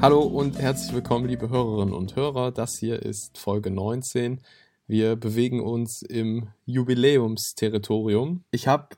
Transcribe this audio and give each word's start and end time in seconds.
Hallo 0.00 0.22
und 0.22 0.56
herzlich 0.60 0.94
willkommen, 0.94 1.26
liebe 1.26 1.50
Hörerinnen 1.50 1.92
und 1.92 2.14
Hörer. 2.14 2.52
Das 2.52 2.78
hier 2.78 3.02
ist 3.02 3.36
Folge 3.36 3.72
19. 3.72 4.40
Wir 4.86 5.16
bewegen 5.16 5.60
uns 5.60 6.02
im 6.02 6.52
Jubiläumsterritorium. 6.66 8.44
Ich 8.52 8.68
habe 8.68 8.96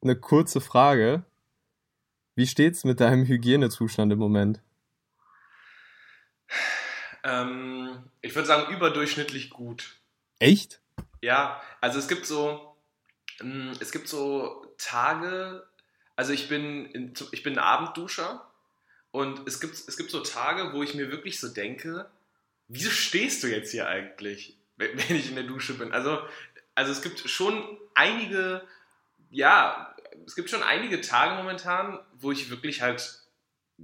eine 0.00 0.16
kurze 0.16 0.62
Frage. 0.62 1.26
Wie 2.34 2.46
steht's 2.46 2.84
mit 2.84 3.00
deinem 3.00 3.26
Hygienezustand 3.26 4.10
im 4.14 4.18
Moment? 4.18 4.62
Ähm, 7.22 8.02
ich 8.22 8.34
würde 8.34 8.48
sagen, 8.48 8.74
überdurchschnittlich 8.74 9.50
gut. 9.50 10.00
Echt? 10.38 10.80
Ja, 11.20 11.60
also 11.82 11.98
es 11.98 12.08
gibt 12.08 12.24
so, 12.24 12.78
mm, 13.42 13.72
es 13.78 13.92
gibt 13.92 14.08
so 14.08 14.64
Tage, 14.78 15.66
also 16.16 16.32
ich 16.32 16.48
bin, 16.48 17.12
ich 17.32 17.42
bin 17.42 17.58
ein 17.58 17.58
Abendduscher 17.58 18.45
und 19.16 19.48
es 19.48 19.60
gibt, 19.60 19.72
es 19.74 19.96
gibt 19.96 20.10
so 20.10 20.20
Tage, 20.20 20.74
wo 20.74 20.82
ich 20.82 20.92
mir 20.92 21.10
wirklich 21.10 21.40
so 21.40 21.48
denke, 21.48 22.04
wieso 22.68 22.90
stehst 22.90 23.42
du 23.42 23.46
jetzt 23.46 23.70
hier 23.70 23.88
eigentlich, 23.88 24.58
wenn 24.76 25.16
ich 25.16 25.30
in 25.30 25.36
der 25.36 25.44
Dusche 25.44 25.72
bin? 25.72 25.90
Also, 25.92 26.18
also 26.74 26.92
es 26.92 27.00
gibt 27.00 27.20
schon 27.20 27.78
einige, 27.94 28.60
ja, 29.30 29.96
es 30.26 30.34
gibt 30.34 30.50
schon 30.50 30.62
einige 30.62 31.00
Tage 31.00 31.34
momentan, 31.34 31.98
wo 32.12 32.30
ich 32.30 32.50
wirklich 32.50 32.82
halt 32.82 33.22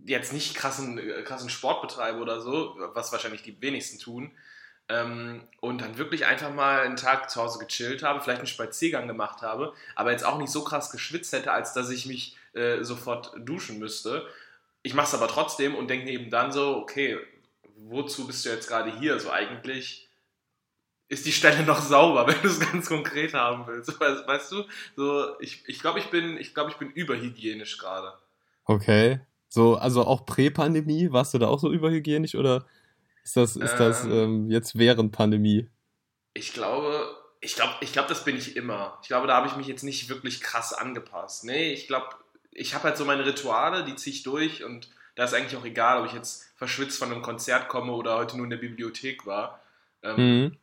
jetzt 0.04 0.34
nicht 0.34 0.54
krassen, 0.54 1.00
krassen 1.24 1.48
Sport 1.48 1.80
betreibe 1.80 2.18
oder 2.18 2.42
so, 2.42 2.76
was 2.92 3.10
wahrscheinlich 3.10 3.42
die 3.42 3.58
wenigsten 3.62 3.98
tun, 3.98 4.32
ähm, 4.90 5.48
und 5.60 5.80
dann 5.80 5.96
wirklich 5.96 6.26
einfach 6.26 6.52
mal 6.52 6.80
einen 6.80 6.96
Tag 6.96 7.30
zu 7.30 7.40
Hause 7.40 7.58
gechillt 7.58 8.02
habe, 8.02 8.20
vielleicht 8.20 8.40
einen 8.40 8.46
Spaziergang 8.46 9.06
gemacht 9.06 9.40
habe, 9.40 9.72
aber 9.94 10.10
jetzt 10.10 10.26
auch 10.26 10.36
nicht 10.36 10.52
so 10.52 10.62
krass 10.62 10.90
geschwitzt 10.90 11.32
hätte, 11.32 11.52
als 11.52 11.72
dass 11.72 11.88
ich 11.88 12.04
mich 12.04 12.36
äh, 12.52 12.82
sofort 12.82 13.32
duschen 13.38 13.78
müsste. 13.78 14.26
Ich 14.82 14.94
mache 14.94 15.06
es 15.06 15.14
aber 15.14 15.28
trotzdem 15.28 15.74
und 15.74 15.88
denke 15.88 16.10
eben 16.10 16.30
dann 16.30 16.52
so, 16.52 16.76
okay, 16.76 17.18
wozu 17.76 18.26
bist 18.26 18.44
du 18.44 18.50
jetzt 18.50 18.68
gerade 18.68 18.98
hier? 18.98 19.18
So 19.20 19.30
eigentlich 19.30 20.08
ist 21.08 21.26
die 21.26 21.32
Stelle 21.32 21.62
noch 21.66 21.80
sauber, 21.80 22.26
wenn 22.26 22.40
du 22.42 22.48
es 22.48 22.60
ganz 22.60 22.88
konkret 22.88 23.34
haben 23.34 23.66
willst. 23.66 24.00
Weißt, 24.00 24.26
weißt 24.26 24.52
du? 24.52 24.64
So, 24.96 25.40
ich, 25.40 25.68
ich 25.68 25.80
glaube, 25.80 25.98
ich 25.98 26.10
bin, 26.10 26.36
ich 26.38 26.54
glaube, 26.54 26.70
ich 26.70 26.76
bin 26.76 26.90
überhygienisch 26.90 27.78
gerade. 27.78 28.12
Okay. 28.64 29.20
So, 29.48 29.76
also 29.76 30.04
auch 30.04 30.24
Prä-Pandemie, 30.24 31.12
warst 31.12 31.34
du 31.34 31.38
da 31.38 31.48
auch 31.48 31.58
so 31.58 31.70
überhygienisch 31.70 32.34
oder 32.34 32.64
ist 33.22 33.36
das, 33.36 33.56
ist 33.56 33.74
das 33.74 34.04
ähm, 34.04 34.12
ähm, 34.12 34.50
jetzt 34.50 34.78
während 34.78 35.12
Pandemie? 35.12 35.68
Ich 36.34 36.54
glaube, 36.54 37.14
ich 37.40 37.54
glaube, 37.54 37.74
ich 37.80 37.92
glaube, 37.92 38.08
das 38.08 38.24
bin 38.24 38.36
ich 38.36 38.56
immer. 38.56 38.98
Ich 39.02 39.08
glaube, 39.08 39.26
da 39.26 39.36
habe 39.36 39.48
ich 39.48 39.56
mich 39.56 39.66
jetzt 39.66 39.82
nicht 39.82 40.08
wirklich 40.08 40.40
krass 40.40 40.72
angepasst. 40.72 41.44
Nee, 41.44 41.72
ich 41.72 41.86
glaube, 41.86 42.06
ich 42.52 42.74
habe 42.74 42.84
halt 42.84 42.96
so 42.96 43.04
meine 43.04 43.26
Rituale, 43.26 43.84
die 43.84 43.96
ziehe 43.96 44.14
ich 44.14 44.22
durch 44.22 44.64
und 44.64 44.88
da 45.14 45.24
ist 45.24 45.34
eigentlich 45.34 45.56
auch 45.56 45.64
egal, 45.64 46.00
ob 46.00 46.06
ich 46.06 46.12
jetzt 46.12 46.46
verschwitzt 46.56 46.98
von 46.98 47.12
einem 47.12 47.22
Konzert 47.22 47.68
komme 47.68 47.92
oder 47.92 48.16
heute 48.16 48.36
nur 48.36 48.44
in 48.44 48.50
der 48.50 48.58
Bibliothek 48.58 49.26
war. 49.26 49.60
Ähm, 50.02 50.16
mhm. 50.16 50.56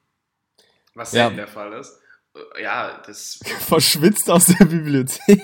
Was 0.96 1.12
selten 1.12 1.38
ja. 1.38 1.46
der 1.46 1.48
Fall 1.48 1.74
ist. 1.74 2.00
Äh, 2.36 2.64
ja, 2.64 3.02
das. 3.06 3.40
Verschwitzt 3.60 4.30
aus 4.30 4.46
der 4.46 4.66
Bibliothek. 4.66 5.20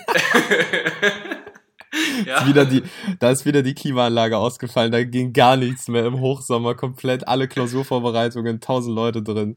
ja. 2.26 2.40
ist 2.40 2.48
wieder 2.48 2.66
die, 2.66 2.84
da 3.20 3.32
ist 3.32 3.46
wieder 3.46 3.62
die 3.62 3.76
Klimaanlage 3.76 4.38
ausgefallen, 4.38 4.92
da 4.92 5.04
ging 5.04 5.34
gar 5.34 5.56
nichts 5.56 5.88
mehr 5.88 6.06
im 6.06 6.20
Hochsommer, 6.20 6.76
komplett 6.76 7.28
alle 7.28 7.48
Klausurvorbereitungen, 7.48 8.60
tausend 8.60 8.95
Leute 8.95 9.22
drin. 9.22 9.55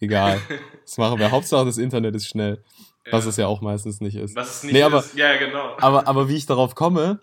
Egal. 0.00 0.40
Das 0.84 0.96
machen 0.96 1.18
wir. 1.18 1.32
Hauptsache 1.32 1.66
das 1.66 1.76
Internet 1.76 2.14
ist 2.14 2.28
schnell. 2.28 2.62
Ja. 3.08 3.12
Was 3.12 3.26
es 3.26 3.36
ja 3.36 3.46
auch 3.46 3.60
meistens 3.60 4.00
nicht 4.00 4.16
ist. 4.16 4.36
Was 4.36 4.56
es 4.56 4.62
nicht 4.64 4.72
nee, 4.74 4.82
aber, 4.82 5.00
ist. 5.00 5.16
Ja, 5.16 5.36
genau. 5.36 5.76
Aber, 5.80 6.06
aber 6.06 6.28
wie 6.28 6.36
ich 6.36 6.46
darauf 6.46 6.74
komme, 6.74 7.20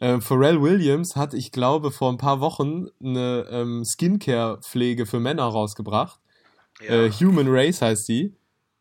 äh, 0.00 0.20
Pharrell 0.20 0.60
Williams 0.60 1.16
hat, 1.16 1.34
ich 1.34 1.52
glaube, 1.52 1.90
vor 1.90 2.10
ein 2.10 2.18
paar 2.18 2.40
Wochen 2.40 2.86
eine 3.02 3.46
ähm, 3.50 3.84
Skincare-Pflege 3.84 5.06
für 5.06 5.20
Männer 5.20 5.44
rausgebracht. 5.44 6.20
Ja. 6.80 7.04
Äh, 7.04 7.10
Human 7.10 7.48
Race 7.48 7.82
heißt 7.82 8.08
die. 8.08 8.34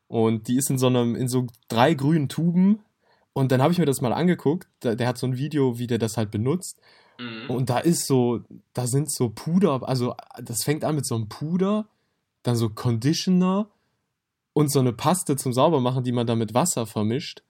Und 0.08 0.48
die 0.48 0.58
ist 0.58 0.70
in 0.70 0.78
so 0.78 0.88
einem, 0.88 1.16
in 1.16 1.28
so 1.28 1.48
drei 1.70 1.94
grünen 1.94 2.30
Tuben 2.30 2.84
und 3.34 3.52
dann 3.52 3.62
habe 3.62 3.74
ich 3.74 3.80
mir 3.80 3.86
das 3.86 4.02
mal 4.02 4.14
angeguckt. 4.14 4.68
Der, 4.84 4.96
der, 4.96 5.08
hat 5.08 5.18
so 5.18 5.28
ein 5.28 5.38
Video, 5.38 5.80
wie 5.80 5.88
der 5.88 5.98
das 5.98 6.18
halt 6.18 6.32
benutzt. 6.32 6.80
Mhm. 7.20 7.50
Und 7.50 7.70
da 7.70 7.80
ist 7.80 8.06
so, 8.06 8.42
da 8.74 8.88
sind 8.88 9.12
so 9.12 9.30
Puder, 9.30 9.82
also 9.88 10.16
das 10.42 10.64
fängt 10.64 10.84
an 10.84 10.96
mit 10.96 11.06
so 11.06 11.16
einem 11.16 11.30
Puder, 11.30 11.88
dann 12.44 12.56
so 12.56 12.70
Conditioner 12.70 13.70
und 14.54 14.72
so 14.72 14.80
eine 14.80 14.94
Paste 14.94 15.36
zum 15.36 15.54
Saubermachen, 15.54 16.04
die 16.04 16.12
man 16.12 16.28
dann 16.28 16.38
mit 16.38 16.54
Wasser 16.54 16.86
vermischt. 16.86 17.44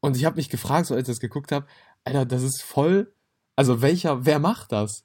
Und 0.00 0.16
ich 0.16 0.24
habe 0.24 0.36
mich 0.36 0.48
gefragt, 0.48 0.86
so 0.86 0.94
als 0.94 1.08
ich 1.08 1.14
das 1.14 1.20
geguckt 1.20 1.52
habe, 1.52 1.66
Alter, 2.04 2.24
das 2.24 2.42
ist 2.42 2.62
voll, 2.62 3.12
also 3.56 3.82
welcher, 3.82 4.24
wer 4.24 4.38
macht 4.38 4.72
das? 4.72 5.04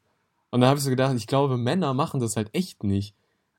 Und 0.51 0.61
dann 0.61 0.69
habe 0.69 0.77
ich 0.77 0.83
so 0.83 0.89
gedacht, 0.89 1.15
ich 1.15 1.27
glaube, 1.27 1.57
Männer 1.57 1.93
machen 1.93 2.19
das 2.19 2.35
halt 2.35 2.49
echt 2.53 2.83
nicht. 2.83 3.15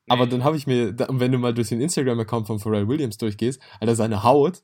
Nee. 0.06 0.12
Aber 0.14 0.26
dann 0.26 0.44
habe 0.44 0.56
ich 0.56 0.66
mir, 0.66 0.94
wenn 1.08 1.32
du 1.32 1.38
mal 1.38 1.54
durch 1.54 1.70
den 1.70 1.80
Instagram-Account 1.80 2.46
von 2.46 2.58
Pharrell 2.58 2.86
Williams 2.86 3.16
durchgehst, 3.16 3.60
Alter, 3.80 3.96
seine 3.96 4.22
Haut, 4.22 4.62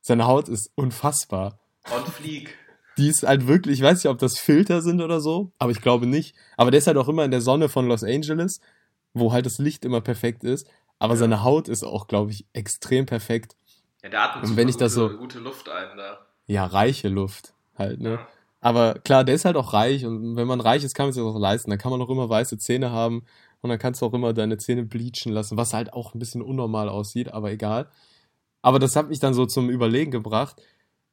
seine 0.00 0.26
Haut 0.26 0.48
ist 0.48 0.70
unfassbar. 0.76 1.58
Und 1.94 2.06
flieg. 2.08 2.56
Die 2.96 3.08
ist 3.08 3.24
halt 3.24 3.48
wirklich, 3.48 3.80
ich 3.80 3.84
weiß 3.84 4.04
nicht, 4.04 4.10
ob 4.10 4.18
das 4.18 4.38
Filter 4.38 4.80
sind 4.80 5.00
oder 5.02 5.20
so, 5.20 5.50
aber 5.58 5.72
ich 5.72 5.80
glaube 5.80 6.06
nicht. 6.06 6.36
Aber 6.56 6.70
der 6.70 6.78
ist 6.78 6.86
halt 6.86 6.96
auch 6.96 7.08
immer 7.08 7.24
in 7.24 7.32
der 7.32 7.40
Sonne 7.40 7.68
von 7.68 7.88
Los 7.88 8.04
Angeles, 8.04 8.60
wo 9.14 9.32
halt 9.32 9.46
das 9.46 9.58
Licht 9.58 9.84
immer 9.84 10.00
perfekt 10.00 10.44
ist. 10.44 10.68
Aber 11.04 11.12
ja. 11.12 11.18
seine 11.18 11.42
Haut 11.42 11.68
ist 11.68 11.84
auch, 11.84 12.08
glaube 12.08 12.30
ich, 12.30 12.46
extrem 12.54 13.04
perfekt. 13.04 13.56
Ja, 14.02 14.08
der 14.08 14.22
atmet 14.22 14.44
Und 14.48 14.56
wenn 14.56 14.70
ich 14.70 14.78
das 14.78 14.94
so, 14.94 15.10
gute 15.10 15.38
Luft 15.38 15.68
ein 15.68 15.98
da. 15.98 16.20
Ja, 16.46 16.64
reiche 16.64 17.10
Luft 17.10 17.52
halt, 17.76 18.00
ne? 18.00 18.12
Ja. 18.12 18.28
Aber 18.62 18.94
klar, 18.94 19.22
der 19.22 19.34
ist 19.34 19.44
halt 19.44 19.58
auch 19.58 19.74
reich 19.74 20.06
und 20.06 20.36
wenn 20.36 20.46
man 20.46 20.62
reich 20.62 20.82
ist, 20.82 20.94
kann 20.94 21.04
man 21.04 21.12
sich 21.12 21.22
das 21.22 21.30
auch 21.30 21.38
leisten. 21.38 21.68
Dann 21.68 21.78
kann 21.78 21.90
man 21.90 22.00
auch 22.00 22.08
immer 22.08 22.30
weiße 22.30 22.56
Zähne 22.56 22.90
haben 22.90 23.26
und 23.60 23.68
dann 23.68 23.78
kannst 23.78 24.00
du 24.00 24.06
auch 24.06 24.14
immer 24.14 24.32
deine 24.32 24.56
Zähne 24.56 24.84
bleachen 24.84 25.30
lassen, 25.30 25.58
was 25.58 25.74
halt 25.74 25.92
auch 25.92 26.14
ein 26.14 26.18
bisschen 26.18 26.40
unnormal 26.40 26.88
aussieht, 26.88 27.30
aber 27.34 27.52
egal. 27.52 27.90
Aber 28.62 28.78
das 28.78 28.96
hat 28.96 29.10
mich 29.10 29.20
dann 29.20 29.34
so 29.34 29.44
zum 29.44 29.68
Überlegen 29.68 30.10
gebracht, 30.10 30.56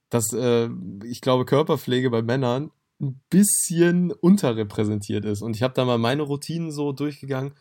dass 0.09 0.31
äh, 0.31 0.69
ich 1.03 1.19
glaube, 1.19 1.43
Körperpflege 1.43 2.09
bei 2.09 2.21
Männern 2.21 2.71
ein 3.01 3.19
bisschen 3.29 4.13
unterrepräsentiert 4.13 5.25
ist. 5.25 5.41
Und 5.41 5.57
ich 5.57 5.63
habe 5.63 5.73
da 5.73 5.83
mal 5.83 5.97
meine 5.97 6.21
Routinen 6.21 6.71
so 6.71 6.93
durchgegangen. 6.93 7.51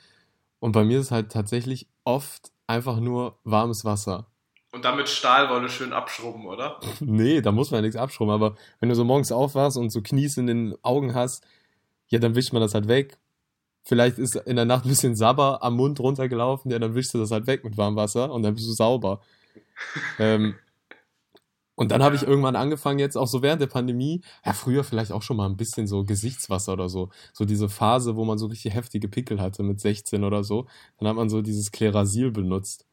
Und 0.60 0.72
bei 0.72 0.84
mir 0.84 1.00
ist 1.00 1.10
halt 1.10 1.32
tatsächlich 1.32 1.88
oft 2.04 2.52
einfach 2.66 3.00
nur 3.00 3.38
warmes 3.44 3.84
Wasser. 3.84 4.26
Und 4.72 4.84
damit 4.84 5.08
Stahlwolle 5.08 5.68
schön 5.68 5.92
abschrubben, 5.92 6.46
oder? 6.46 6.78
nee, 7.00 7.40
da 7.40 7.50
muss 7.50 7.70
man 7.70 7.78
ja 7.78 7.82
nichts 7.82 7.96
abschrubben. 7.96 8.32
Aber 8.32 8.54
wenn 8.78 8.88
du 8.88 8.94
so 8.94 9.04
morgens 9.04 9.32
aufwachst 9.32 9.76
und 9.76 9.90
so 9.90 10.00
Knies 10.00 10.36
in 10.36 10.46
den 10.46 10.76
Augen 10.82 11.14
hast, 11.14 11.44
ja, 12.06 12.18
dann 12.18 12.36
wischt 12.36 12.52
man 12.52 12.62
das 12.62 12.74
halt 12.74 12.86
weg. 12.86 13.18
Vielleicht 13.82 14.18
ist 14.18 14.36
in 14.36 14.56
der 14.56 14.66
Nacht 14.66 14.84
ein 14.84 14.90
bisschen 14.90 15.16
Sabber 15.16 15.62
am 15.62 15.74
Mund 15.76 15.98
runtergelaufen, 15.98 16.70
ja, 16.70 16.78
dann 16.78 16.94
wischst 16.94 17.14
du 17.14 17.18
das 17.18 17.30
halt 17.30 17.46
weg 17.46 17.64
mit 17.64 17.76
warmem 17.78 17.96
Wasser 17.96 18.30
und 18.30 18.42
dann 18.42 18.54
bist 18.54 18.68
du 18.68 18.72
sauber 18.72 19.20
ähm, 20.18 20.54
und 21.80 21.90
dann 21.90 22.02
habe 22.02 22.14
ich 22.14 22.24
irgendwann 22.24 22.56
angefangen, 22.56 22.98
jetzt 22.98 23.16
auch 23.16 23.26
so 23.26 23.40
während 23.40 23.62
der 23.62 23.66
Pandemie, 23.66 24.20
ja, 24.44 24.52
früher 24.52 24.84
vielleicht 24.84 25.12
auch 25.12 25.22
schon 25.22 25.38
mal 25.38 25.46
ein 25.46 25.56
bisschen 25.56 25.86
so 25.86 26.04
Gesichtswasser 26.04 26.74
oder 26.74 26.90
so. 26.90 27.08
So 27.32 27.46
diese 27.46 27.70
Phase, 27.70 28.16
wo 28.16 28.26
man 28.26 28.36
so 28.36 28.48
richtig 28.48 28.74
heftige 28.74 29.08
Pickel 29.08 29.40
hatte 29.40 29.62
mit 29.62 29.80
16 29.80 30.22
oder 30.22 30.44
so. 30.44 30.66
Dann 30.98 31.08
hat 31.08 31.16
man 31.16 31.30
so 31.30 31.40
dieses 31.40 31.72
Klerasil 31.72 32.32
benutzt. 32.32 32.84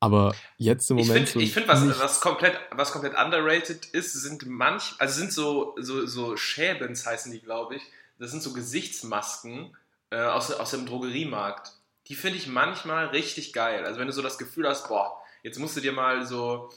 Aber 0.00 0.34
jetzt 0.56 0.90
im 0.90 0.96
Moment. 0.96 1.36
Ich 1.36 1.52
finde, 1.52 1.68
so 1.68 1.76
find, 1.76 1.90
was, 1.90 2.00
was, 2.00 2.20
komplett, 2.22 2.58
was 2.70 2.90
komplett 2.90 3.18
underrated 3.22 3.84
ist, 3.84 4.14
sind 4.14 4.46
manch, 4.46 4.94
also 4.98 5.18
sind 5.18 5.30
so, 5.30 5.74
so, 5.78 6.06
so 6.06 6.38
Schäbens 6.38 7.04
heißen 7.04 7.30
die, 7.30 7.40
glaube 7.40 7.76
ich. 7.76 7.82
Das 8.18 8.30
sind 8.30 8.42
so 8.42 8.54
Gesichtsmasken 8.54 9.76
äh, 10.08 10.22
aus, 10.22 10.50
aus 10.50 10.70
dem 10.70 10.86
Drogeriemarkt. 10.86 11.72
Die 12.06 12.14
finde 12.14 12.38
ich 12.38 12.46
manchmal 12.46 13.08
richtig 13.08 13.52
geil. 13.52 13.84
Also 13.84 14.00
wenn 14.00 14.06
du 14.06 14.14
so 14.14 14.22
das 14.22 14.38
Gefühl 14.38 14.66
hast, 14.66 14.88
boah, 14.88 15.20
Jetzt 15.42 15.58
musst 15.58 15.76
du 15.76 15.80
dir 15.80 15.92
mal 15.92 16.26
so 16.26 16.70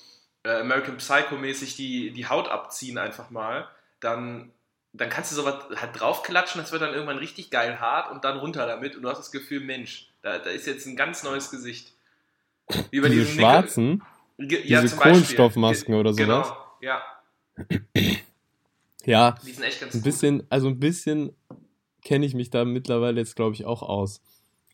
äh, 0.43 0.59
American 0.59 0.97
Psycho-mäßig 0.97 1.75
die, 1.75 2.11
die 2.11 2.27
Haut 2.27 2.49
abziehen, 2.49 2.97
einfach 2.97 3.29
mal. 3.29 3.67
Dann, 3.99 4.51
dann 4.93 5.09
kannst 5.09 5.31
du 5.31 5.35
sowas 5.35 5.65
halt 5.75 5.99
draufklatschen, 5.99 6.61
das 6.61 6.71
wird 6.71 6.81
dann 6.81 6.93
irgendwann 6.93 7.17
richtig 7.17 7.49
geil 7.49 7.79
hart 7.79 8.11
und 8.11 8.23
dann 8.23 8.37
runter 8.37 8.67
damit 8.67 8.95
und 8.95 9.03
du 9.03 9.09
hast 9.09 9.19
das 9.19 9.31
Gefühl, 9.31 9.61
Mensch, 9.61 10.09
da, 10.21 10.37
da 10.39 10.49
ist 10.49 10.67
jetzt 10.67 10.85
ein 10.85 10.95
ganz 10.95 11.23
neues 11.23 11.49
Gesicht. 11.49 11.93
Wie 12.91 13.01
bei 13.01 13.09
diese 13.09 13.25
schwarzen? 13.25 14.03
Nickel 14.37 14.65
ja, 14.65 14.81
diese 14.81 14.95
Kohlenstoffmasken 14.95 15.95
oder 15.95 16.13
sowas? 16.13 16.49
Genau, 16.49 16.57
ja. 16.81 17.01
Ja, 19.05 19.35
die 19.45 19.51
sind 19.51 19.63
echt 19.63 19.81
ganz 19.81 19.93
ein 19.93 20.01
bisschen, 20.01 20.39
gut. 20.39 20.47
also 20.49 20.67
ein 20.67 20.79
bisschen 20.79 21.35
kenne 22.03 22.25
ich 22.25 22.33
mich 22.33 22.49
da 22.49 22.65
mittlerweile 22.65 23.19
jetzt, 23.19 23.35
glaube 23.35 23.53
ich, 23.53 23.65
auch 23.65 23.81
aus. 23.81 24.21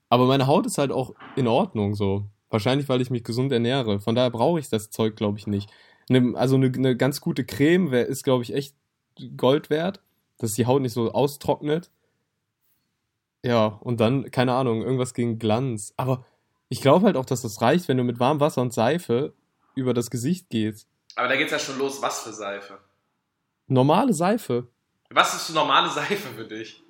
Aber 0.10 0.26
meine 0.26 0.48
Haut 0.48 0.66
ist 0.66 0.78
halt 0.78 0.92
auch 0.92 1.14
in 1.36 1.48
Ordnung 1.48 1.96
so. 1.96 2.26
Wahrscheinlich, 2.50 2.90
weil 2.90 3.02
ich 3.02 3.12
mich 3.12 3.24
gesund 3.24 3.52
ernähre. 3.52 4.00
Von 4.00 4.16
daher 4.16 4.32
brauche 4.32 4.60
ich 4.60 4.70
das 4.70 4.90
Zeug, 4.90 5.16
glaube 5.16 5.38
ich, 5.38 5.48
nicht. 5.48 5.70
Ne, 6.10 6.34
also 6.36 6.56
eine, 6.56 6.68
eine 6.68 6.98
ganz 6.98 7.22
gute 7.22 7.46
Creme 7.46 7.92
wär, 7.92 8.08
ist, 8.08 8.24
glaube 8.24 8.44
ich, 8.44 8.54
echt 8.54 8.76
Gold 9.38 9.70
wert, 9.70 10.02
dass 10.38 10.54
die 10.54 10.66
Haut 10.66 10.82
nicht 10.82 10.94
so 10.94 11.12
austrocknet. 11.12 11.92
Ja, 13.44 13.66
und 13.68 14.00
dann, 14.00 14.32
keine 14.32 14.54
Ahnung, 14.54 14.82
irgendwas 14.82 15.14
gegen 15.14 15.40
Glanz. 15.40 15.94
Aber 15.98 16.26
ich 16.68 16.82
glaube 16.82 17.06
halt 17.06 17.16
auch, 17.16 17.26
dass 17.26 17.42
das 17.42 17.62
reicht, 17.62 17.88
wenn 17.88 17.98
du 17.98 18.04
mit 18.04 18.20
warmem 18.20 18.40
Wasser 18.40 18.62
und 18.62 18.74
Seife 18.74 19.34
über 19.76 19.94
das 19.94 20.10
Gesicht 20.10 20.50
gehst. 20.50 20.88
Aber 21.16 21.28
da 21.28 21.36
geht 21.36 21.48
es 21.48 21.52
ja 21.52 21.60
schon 21.60 21.78
los, 21.78 22.02
was 22.02 22.22
für 22.22 22.34
Seife? 22.34 22.80
Normale 23.68 24.14
Seife. 24.14 24.68
Was 25.10 25.36
ist 25.36 25.54
normale 25.54 25.90
Seife 25.90 26.30
für 26.36 26.46
dich? 26.46 26.82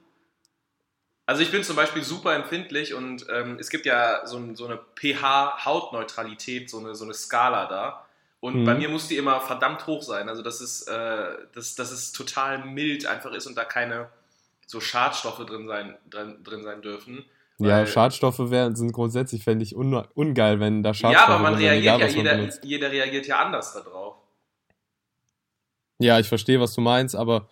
Also 1.30 1.44
ich 1.44 1.52
bin 1.52 1.64
zum 1.64 1.76
Beispiel 1.76 2.02
super 2.02 2.34
empfindlich 2.34 2.96
und 2.96 3.28
ähm, 3.32 3.58
es 3.60 3.70
gibt 3.70 3.86
ja 3.86 4.26
so, 4.26 4.56
so 4.56 4.66
eine 4.66 4.80
pH-Hautneutralität, 4.96 6.72
so 6.72 6.80
eine, 6.80 6.96
so 6.96 7.04
eine 7.04 7.14
Skala 7.14 7.68
da. 7.68 8.04
Und 8.40 8.62
mhm. 8.62 8.66
bei 8.66 8.74
mir 8.74 8.90
muss 8.90 9.08
die 9.08 9.16
immer 9.16 9.40
verdammt 9.40 9.86
hoch 9.86 10.02
sein. 10.02 10.28
Also 10.28 10.42
dass 10.42 10.60
es, 10.60 10.88
äh, 10.88 11.28
dass, 11.54 11.76
dass 11.76 11.92
es 11.92 12.14
total 12.14 12.66
mild 12.66 13.06
einfach 13.06 13.32
ist 13.34 13.46
und 13.46 13.56
da 13.56 13.64
keine 13.64 14.10
so 14.66 14.82
Schadstoffe 14.82 15.46
drin 15.46 15.68
sein, 15.68 15.96
drin, 16.10 16.44
drin 16.44 16.64
sein 16.64 16.82
dürfen. 16.82 17.24
Ja, 17.60 17.86
Schadstoffe 17.86 18.50
wären, 18.50 18.76
sind 18.76 18.92
grundsätzlich, 18.92 19.44
fände 19.44 19.62
ich, 19.62 19.76
un, 19.76 20.04
ungeil, 20.16 20.60
wenn 20.60 20.82
da 20.82 20.96
Schadstoffe 20.96 21.28
Ja, 21.28 21.36
aber 21.36 21.44
man 21.44 21.54
reagiert 21.54 22.00
ja, 22.00 22.08
jeder, 22.08 22.64
jeder 22.64 22.92
reagiert 22.92 23.28
ja 23.28 23.38
anders 23.38 23.74
darauf. 23.74 24.16
Ja, 26.00 26.18
ich 26.18 26.28
verstehe, 26.28 26.60
was 26.60 26.74
du 26.74 26.82
meinst, 26.82 27.16
aber 27.16 27.48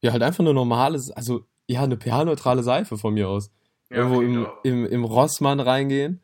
ja, 0.00 0.12
halt 0.12 0.22
einfach 0.22 0.40
eine 0.40 0.54
normale, 0.54 0.98
also 1.14 1.44
ja, 1.68 1.82
eine 1.82 1.96
pH-neutrale 1.96 2.62
Seife 2.62 2.96
von 2.96 3.14
mir 3.14 3.28
aus. 3.28 3.50
Ja, 3.90 3.98
Irgendwo 3.98 4.20
im, 4.20 4.46
im, 4.64 4.86
im 4.86 5.04
Rossmann 5.04 5.60
reingehen. 5.60 6.20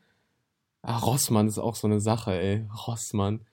Ah, 0.82 0.98
Rossmann 0.98 1.46
ist 1.46 1.58
auch 1.58 1.76
so 1.76 1.86
eine 1.86 2.00
Sache, 2.00 2.32
ey. 2.32 2.66
Rossmann. 2.86 3.44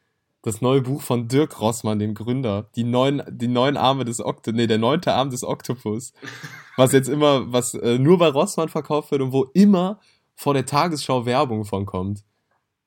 Das 0.41 0.61
neue 0.61 0.81
Buch 0.81 1.01
von 1.01 1.27
Dirk 1.27 1.59
Rossmann, 1.59 1.99
dem 1.99 2.13
Gründer. 2.13 2.69
Die 2.75 2.85
neun, 2.85 3.21
die 3.29 3.47
neun 3.47 3.77
Arme 3.77 4.05
des 4.05 4.19
Oktopus, 4.19 4.57
nee, 4.57 4.67
der 4.67 4.77
neunte 4.77 5.13
Arm 5.13 5.29
des 5.29 5.43
Oktopus. 5.43 6.13
Was 6.77 6.93
jetzt 6.93 7.09
immer, 7.09 7.51
was 7.51 7.73
äh, 7.73 7.99
nur 7.99 8.17
bei 8.19 8.29
Rossmann 8.29 8.69
verkauft 8.69 9.11
wird 9.11 9.21
und 9.21 9.33
wo 9.33 9.43
immer 9.53 9.99
vor 10.33 10.53
der 10.53 10.65
Tagesschau 10.65 11.25
Werbung 11.25 11.65
von 11.65 11.85
kommt 11.85 12.23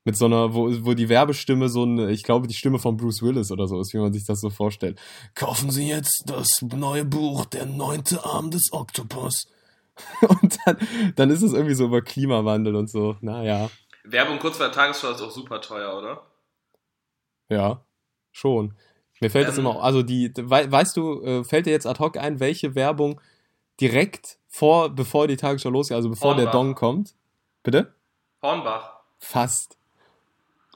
mit 0.04 0.16
so 0.16 0.24
einer, 0.24 0.54
wo, 0.54 0.68
wo 0.84 0.94
die 0.94 1.08
Werbestimme 1.08 1.68
so 1.68 1.82
eine, 1.82 2.10
ich 2.10 2.24
glaube, 2.24 2.48
die 2.48 2.54
Stimme 2.54 2.78
von 2.78 2.96
Bruce 2.96 3.22
Willis 3.22 3.52
oder 3.52 3.68
so 3.68 3.80
ist, 3.80 3.94
wie 3.94 3.98
man 3.98 4.12
sich 4.12 4.24
das 4.24 4.40
so 4.40 4.50
vorstellt. 4.50 5.00
Kaufen 5.34 5.70
Sie 5.70 5.88
jetzt 5.88 6.24
das 6.26 6.60
neue 6.62 7.04
Buch, 7.04 7.44
Der 7.46 7.66
neunte 7.66 8.24
Arm 8.24 8.50
des 8.50 8.72
Oktopus. 8.72 9.46
Und 10.28 10.58
dann, 10.64 10.76
dann 11.16 11.30
ist 11.30 11.42
es 11.42 11.52
irgendwie 11.52 11.74
so 11.74 11.84
über 11.84 12.00
Klimawandel 12.02 12.74
und 12.74 12.88
so, 12.88 13.16
naja. 13.20 13.70
Werbung 14.04 14.38
kurz 14.38 14.56
vor 14.56 14.66
der 14.66 14.74
Tagesschau 14.74 15.10
ist 15.10 15.20
auch 15.20 15.30
super 15.30 15.60
teuer, 15.60 15.96
oder? 15.96 16.22
Ja, 17.50 17.84
schon. 18.30 18.74
Mir 19.20 19.30
fällt 19.30 19.44
ähm, 19.44 19.50
das 19.50 19.58
immer, 19.58 19.82
also 19.82 20.02
die, 20.02 20.32
weißt 20.34 20.96
du, 20.96 21.22
äh, 21.22 21.44
fällt 21.44 21.66
dir 21.66 21.70
jetzt 21.72 21.86
ad 21.86 22.00
hoc 22.00 22.16
ein, 22.16 22.40
welche 22.40 22.74
Werbung 22.74 23.20
direkt 23.80 24.38
vor, 24.48 24.88
bevor 24.88 25.28
die 25.28 25.36
Tagesschau 25.36 25.70
losgeht, 25.70 25.94
also 25.94 26.08
bevor 26.08 26.30
Hornbach. 26.30 26.44
der 26.44 26.52
Dong 26.52 26.74
kommt? 26.74 27.14
Bitte? 27.62 27.94
Hornbach. 28.42 28.94
Fast. 29.18 29.78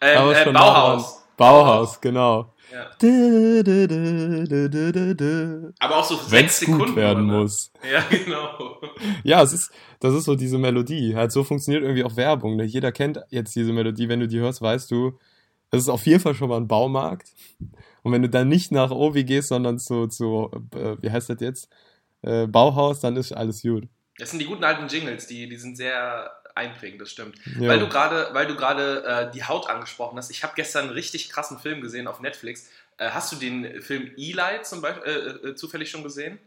Ähm, 0.01 0.19
Aber 0.19 0.41
äh, 0.41 0.53
Bauhaus. 0.53 1.27
Bauhaus, 1.37 2.01
genau. 2.01 2.53
Ja. 2.73 2.91
Aber 5.79 5.97
auch 5.97 6.05
so 6.05 6.17
sechs 6.17 6.59
Sekunden. 6.59 6.87
Gut 6.87 6.97
werden 6.97 7.31
oder? 7.31 7.39
muss. 7.41 7.73
Ja, 7.91 8.05
genau. 8.11 8.81
Ja, 9.25 9.43
es 9.43 9.53
ist, 9.53 9.71
das 10.01 10.15
ist 10.15 10.25
so 10.25 10.35
diese 10.35 10.59
Melodie. 10.59 11.15
Halt, 11.15 11.33
so 11.33 11.45
funktioniert 11.45 11.83
irgendwie 11.83 12.05
auch 12.05 12.17
Werbung. 12.17 12.57
Ne? 12.57 12.65
Jeder 12.65 12.93
kennt 12.93 13.21
jetzt 13.31 13.55
diese 13.55 13.73
Melodie. 13.73 14.09
Wenn 14.09 14.21
du 14.21 14.29
die 14.29 14.39
hörst, 14.39 14.63
weißt 14.63 14.91
du, 14.91 15.19
das 15.71 15.83
ist 15.83 15.89
auf 15.89 16.07
jeden 16.07 16.21
Fall 16.21 16.35
schon 16.35 16.49
mal 16.49 16.57
ein 16.57 16.69
Baumarkt. 16.69 17.29
Und 18.03 18.13
wenn 18.13 18.23
du 18.23 18.29
dann 18.29 18.49
nicht 18.49 18.73
nach 18.73 18.91
Obi 18.91 19.25
gehst, 19.25 19.49
sondern 19.49 19.79
zu, 19.79 20.07
zu 20.07 20.51
äh, 20.75 20.97
wie 21.01 21.11
heißt 21.11 21.31
das 21.31 21.41
jetzt? 21.41 21.69
Äh, 22.23 22.47
Bauhaus, 22.47 23.01
dann 23.01 23.17
ist 23.17 23.33
alles 23.33 23.63
gut. 23.63 23.89
Das 24.19 24.31
sind 24.31 24.41
die 24.41 24.47
guten 24.47 24.65
alten 24.65 24.89
Jingles, 24.89 25.27
die, 25.27 25.49
die 25.49 25.57
sind 25.57 25.77
sehr 25.77 26.31
einprägen, 26.57 26.99
das 26.99 27.11
stimmt. 27.11 27.37
Ja. 27.59 27.69
Weil 27.69 27.79
du 27.79 27.89
gerade, 27.89 28.31
weil 28.33 28.47
du 28.47 28.57
gerade 28.57 29.05
äh, 29.05 29.31
die 29.31 29.45
Haut 29.45 29.69
angesprochen 29.69 30.17
hast. 30.19 30.31
Ich 30.31 30.43
habe 30.43 30.55
gestern 30.57 30.85
einen 30.85 30.93
richtig 30.93 31.29
krassen 31.29 31.59
Film 31.59 31.81
gesehen 31.81 32.07
auf 32.07 32.21
Netflix. 32.21 32.69
Äh, 32.99 33.11
hast 33.11 33.33
du 33.33 33.37
den 33.37 33.83
Film 33.83 34.11
Eli 34.17 34.63
zum 34.63 34.81
Beispiel 34.81 35.03
äh, 35.05 35.49
äh 35.49 35.55
zufällig 35.55 35.91
schon 35.91 36.03
gesehen? 36.03 36.39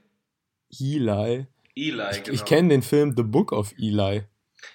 Eli. 0.71 1.47
Eli, 1.75 2.03
ich, 2.11 2.23
genau. 2.23 2.35
Ich 2.35 2.45
kenne 2.45 2.69
den 2.69 2.81
Film 2.81 3.13
The 3.15 3.23
Book 3.23 3.51
of 3.51 3.73
Eli. 3.77 4.23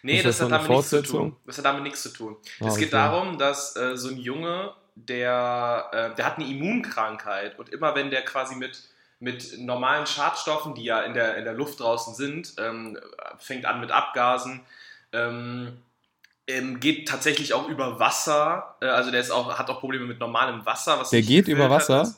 Nee, 0.03 0.23
das, 0.23 0.39
das 0.39 0.45
hat 0.45 0.53
damit 0.53 0.71
nichts 0.71 0.91
zu 0.91 1.03
tun. 1.03 1.37
Das 1.47 1.59
hat 1.59 1.65
damit 1.65 1.83
nichts 1.83 2.03
zu 2.03 2.09
tun. 2.11 2.37
Ah, 2.61 2.69
es 2.69 2.77
geht 2.77 2.89
okay. 2.89 2.97
darum, 2.97 3.39
dass 3.39 3.77
äh, 3.77 3.97
so 3.97 4.09
ein 4.09 4.17
Junge, 4.17 4.73
der, 4.95 5.91
äh, 5.93 6.15
der 6.17 6.25
hat 6.25 6.39
eine 6.39 6.49
Immunkrankheit 6.49 7.59
und 7.59 7.69
immer 7.69 7.95
wenn 7.95 8.11
der 8.11 8.25
quasi 8.25 8.55
mit 8.55 8.89
mit 9.21 9.59
normalen 9.59 10.07
Schadstoffen, 10.07 10.75
die 10.75 10.85
ja 10.85 11.01
in 11.01 11.15
der, 11.15 11.37
in 11.37 11.45
der 11.45 11.55
Luft 11.55 11.81
draußen 11.81 12.15
sind, 12.15 12.55
ähm, 12.59 12.99
fängt 13.39 13.65
an 13.65 13.81
mit 13.81 13.91
Abgasen, 13.91 14.61
ähm, 15.15 15.79
ähm, 16.47 16.81
geht 16.81 17.09
tatsächlich 17.09 17.55
auch 17.55 17.69
über 17.69 17.99
Wasser. 17.99 18.77
Äh, 18.81 18.87
also 18.87 19.11
der 19.11 19.21
ist 19.21 19.31
auch, 19.31 19.59
hat 19.59 19.71
auch 19.71 19.81
Probleme 19.81 20.05
mit 20.05 20.21
normalem 20.21 20.67
Wasser. 20.67 21.03
der 21.11 21.23
geht 21.23 21.49
über 21.49 21.71
Wasser? 21.71 22.01
Hat, 22.01 22.15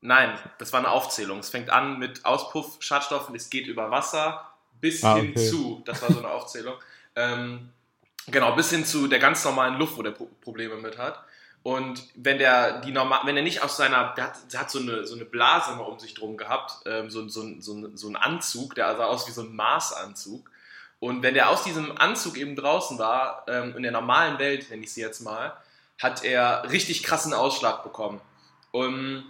nein, 0.00 0.36
das 0.58 0.72
war 0.72 0.80
eine 0.80 0.90
Aufzählung. 0.90 1.38
Es 1.38 1.50
fängt 1.50 1.70
an 1.70 1.98
mit 1.98 2.24
Auspuffschadstoffen, 2.24 3.34
es 3.34 3.50
geht 3.50 3.66
über 3.66 3.90
Wasser 3.90 4.48
bis 4.80 5.04
ah, 5.04 5.16
hin 5.16 5.36
zu, 5.36 5.80
das 5.84 6.02
war 6.02 6.12
so 6.12 6.18
eine 6.18 6.28
Aufzählung, 6.28 6.74
ähm, 7.14 7.70
genau, 8.26 8.56
bis 8.56 8.70
hin 8.70 8.84
zu 8.84 9.06
der 9.06 9.20
ganz 9.20 9.44
normalen 9.44 9.78
Luft, 9.78 9.96
wo 9.96 10.02
der 10.02 10.10
Probleme 10.10 10.76
mit 10.76 10.98
hat. 10.98 11.24
Und 11.62 12.02
wenn 12.16 12.38
der 12.38 12.80
die 12.80 12.90
normal, 12.90 13.20
wenn 13.24 13.36
er 13.36 13.44
nicht 13.44 13.62
aus 13.62 13.76
seiner, 13.76 14.12
der 14.14 14.24
hat, 14.24 14.52
der 14.52 14.60
hat 14.60 14.70
so, 14.72 14.80
eine, 14.80 15.06
so 15.06 15.14
eine 15.14 15.24
Blase 15.24 15.72
immer 15.72 15.86
um 15.86 16.00
sich 16.00 16.14
drum 16.14 16.36
gehabt, 16.36 16.84
ähm, 16.86 17.08
so, 17.08 17.28
so, 17.28 17.48
so, 17.60 17.96
so 17.96 18.08
ein 18.08 18.16
Anzug, 18.16 18.74
der 18.74 18.96
sah 18.96 19.04
aus 19.04 19.28
wie 19.28 19.32
so 19.32 19.42
ein 19.42 19.54
Maßanzug. 19.54 20.50
Und 21.02 21.24
wenn 21.24 21.34
er 21.34 21.50
aus 21.50 21.64
diesem 21.64 21.98
Anzug 21.98 22.38
eben 22.38 22.54
draußen 22.54 22.96
war, 22.96 23.44
ähm, 23.48 23.74
in 23.76 23.82
der 23.82 23.90
normalen 23.90 24.38
Welt, 24.38 24.70
nenne 24.70 24.84
ich 24.84 24.92
sie 24.92 25.00
jetzt 25.00 25.18
mal, 25.18 25.52
hat 26.00 26.22
er 26.22 26.70
richtig 26.70 27.02
krassen 27.02 27.34
Ausschlag 27.34 27.82
bekommen. 27.82 28.20
Um, 28.70 29.24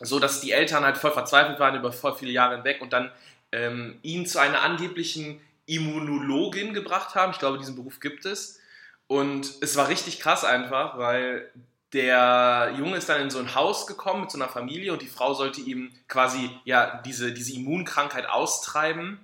so 0.00 0.18
dass 0.18 0.40
die 0.40 0.50
Eltern 0.50 0.82
halt 0.82 0.98
voll 0.98 1.12
verzweifelt 1.12 1.60
waren 1.60 1.76
über 1.76 1.92
voll 1.92 2.16
viele 2.16 2.32
Jahre 2.32 2.56
hinweg 2.56 2.82
und 2.82 2.92
dann 2.92 3.12
ähm, 3.52 4.00
ihn 4.02 4.26
zu 4.26 4.40
einer 4.40 4.62
angeblichen 4.62 5.40
Immunologin 5.66 6.74
gebracht 6.74 7.14
haben. 7.14 7.30
Ich 7.30 7.38
glaube, 7.38 7.56
diesen 7.56 7.76
Beruf 7.76 8.00
gibt 8.00 8.24
es. 8.24 8.58
Und 9.06 9.48
es 9.60 9.76
war 9.76 9.86
richtig 9.86 10.18
krass 10.18 10.44
einfach, 10.44 10.98
weil 10.98 11.48
der 11.92 12.74
Junge 12.76 12.96
ist 12.96 13.08
dann 13.08 13.20
in 13.20 13.30
so 13.30 13.38
ein 13.38 13.54
Haus 13.54 13.86
gekommen 13.86 14.22
mit 14.22 14.32
so 14.32 14.38
einer 14.38 14.48
Familie 14.48 14.92
und 14.92 15.02
die 15.02 15.06
Frau 15.06 15.34
sollte 15.34 15.60
ihm 15.60 15.92
quasi 16.08 16.50
ja 16.64 17.00
diese, 17.06 17.32
diese 17.32 17.54
Immunkrankheit 17.54 18.28
austreiben 18.28 19.20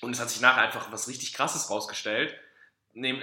und 0.00 0.12
es 0.12 0.20
hat 0.20 0.30
sich 0.30 0.40
nachher 0.40 0.62
einfach 0.62 0.90
was 0.92 1.08
richtig 1.08 1.32
Krasses 1.32 1.70
rausgestellt. 1.70 2.34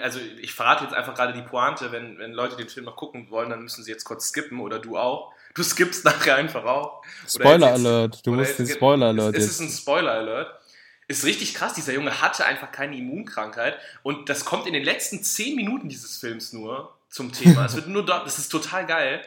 Also 0.02 0.20
ich 0.40 0.54
verrate 0.54 0.84
jetzt 0.84 0.94
einfach 0.94 1.16
gerade 1.16 1.34
die 1.34 1.42
Pointe, 1.42 1.92
wenn, 1.92 2.20
wenn 2.20 2.32
Leute 2.32 2.56
den 2.56 2.70
Film 2.70 2.86
noch 2.86 2.96
gucken 2.96 3.32
wollen, 3.32 3.50
dann 3.50 3.64
müssen 3.64 3.84
sie 3.84 3.92
jetzt 3.92 4.04
kurz 4.04 4.28
skippen 4.28 4.60
oder 4.60 4.80
du 4.80 4.98
auch. 4.98 5.34
Du 5.56 5.64
skippst 5.64 6.06
nachher 6.06 6.36
einfach 6.36 6.64
auch. 6.64 7.04
Spoiler 7.28 7.68
jetzt, 7.74 7.86
Alert, 7.86 8.26
du 8.26 8.34
musst 8.34 8.60
den 8.60 8.68
Spoiler 8.68 9.08
Alert. 9.08 9.36
Es, 9.36 9.46
es 9.46 9.52
ist 9.52 9.60
ein 9.62 9.70
Spoiler 9.70 10.12
Alert. 10.12 10.60
Ist 11.08 11.26
richtig 11.26 11.54
krass, 11.54 11.74
dieser 11.74 11.94
Junge 11.94 12.22
hatte 12.22 12.46
einfach 12.46 12.72
keine 12.72 12.98
Immunkrankheit 12.98 13.78
und 14.04 14.30
das 14.30 14.46
kommt 14.46 14.68
in 14.68 14.74
den 14.74 14.84
letzten 14.84 15.22
zehn 15.22 15.56
Minuten 15.56 15.90
dieses 15.90 16.18
Films 16.18 16.54
nur 16.54 16.96
zum 17.10 17.34
Thema. 17.34 17.66
es 17.66 17.76
wird 17.76 17.88
nur 17.88 18.06
dort, 18.06 18.26
das 18.26 18.40
ist 18.40 18.50
total 18.50 18.86
geil. 18.86 19.22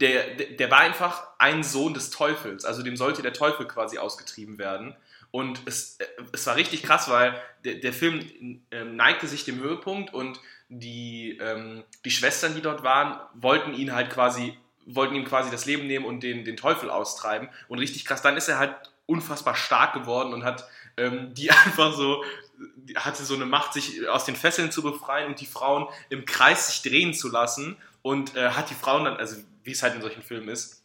Der, 0.00 0.34
der, 0.34 0.46
der 0.48 0.70
war 0.70 0.80
einfach 0.80 1.26
ein 1.38 1.64
Sohn 1.64 1.94
des 1.94 2.10
Teufels, 2.10 2.64
also 2.64 2.82
dem 2.82 2.96
sollte 2.96 3.22
der 3.22 3.32
Teufel 3.32 3.66
quasi 3.66 3.98
ausgetrieben 3.98 4.58
werden. 4.58 4.94
Und 5.30 5.60
es, 5.66 5.96
äh, 5.98 6.06
es 6.32 6.46
war 6.46 6.56
richtig 6.56 6.82
krass, 6.82 7.08
weil 7.08 7.40
der, 7.64 7.74
der 7.76 7.92
Film 7.92 8.62
äh, 8.70 8.84
neigte 8.84 9.26
sich 9.26 9.44
dem 9.44 9.60
Höhepunkt 9.60 10.12
und 10.14 10.40
die, 10.68 11.38
ähm, 11.40 11.84
die 12.04 12.10
Schwestern, 12.10 12.54
die 12.54 12.62
dort 12.62 12.82
waren, 12.82 13.18
wollten 13.34 13.74
ihn 13.74 13.94
halt 13.94 14.10
quasi, 14.10 14.56
wollten 14.86 15.14
ihm 15.14 15.24
quasi 15.24 15.50
das 15.50 15.64
Leben 15.64 15.86
nehmen 15.86 16.04
und 16.04 16.22
den, 16.22 16.44
den 16.44 16.56
Teufel 16.56 16.90
austreiben. 16.90 17.48
Und 17.68 17.78
richtig 17.78 18.04
krass, 18.04 18.22
dann 18.22 18.36
ist 18.36 18.48
er 18.48 18.58
halt 18.58 18.74
unfassbar 19.06 19.54
stark 19.54 19.94
geworden 19.94 20.32
und 20.32 20.44
hat 20.44 20.68
ähm, 20.96 21.34
die 21.34 21.50
einfach 21.64 21.94
so, 21.94 22.24
hatte 22.96 23.24
so 23.24 23.34
eine 23.34 23.46
Macht, 23.46 23.72
sich 23.72 24.08
aus 24.08 24.24
den 24.24 24.36
Fesseln 24.36 24.70
zu 24.70 24.82
befreien 24.82 25.28
und 25.28 25.40
die 25.40 25.46
Frauen 25.46 25.86
im 26.10 26.24
Kreis 26.24 26.68
sich 26.68 26.82
drehen 26.82 27.14
zu 27.14 27.30
lassen 27.30 27.76
und 28.02 28.36
äh, 28.36 28.50
hat 28.50 28.70
die 28.70 28.74
Frauen 28.74 29.04
dann, 29.04 29.16
also 29.16 29.36
wie 29.64 29.72
es 29.72 29.82
halt 29.82 29.94
in 29.94 30.02
solchen 30.02 30.22
Filmen 30.22 30.48
ist, 30.48 30.82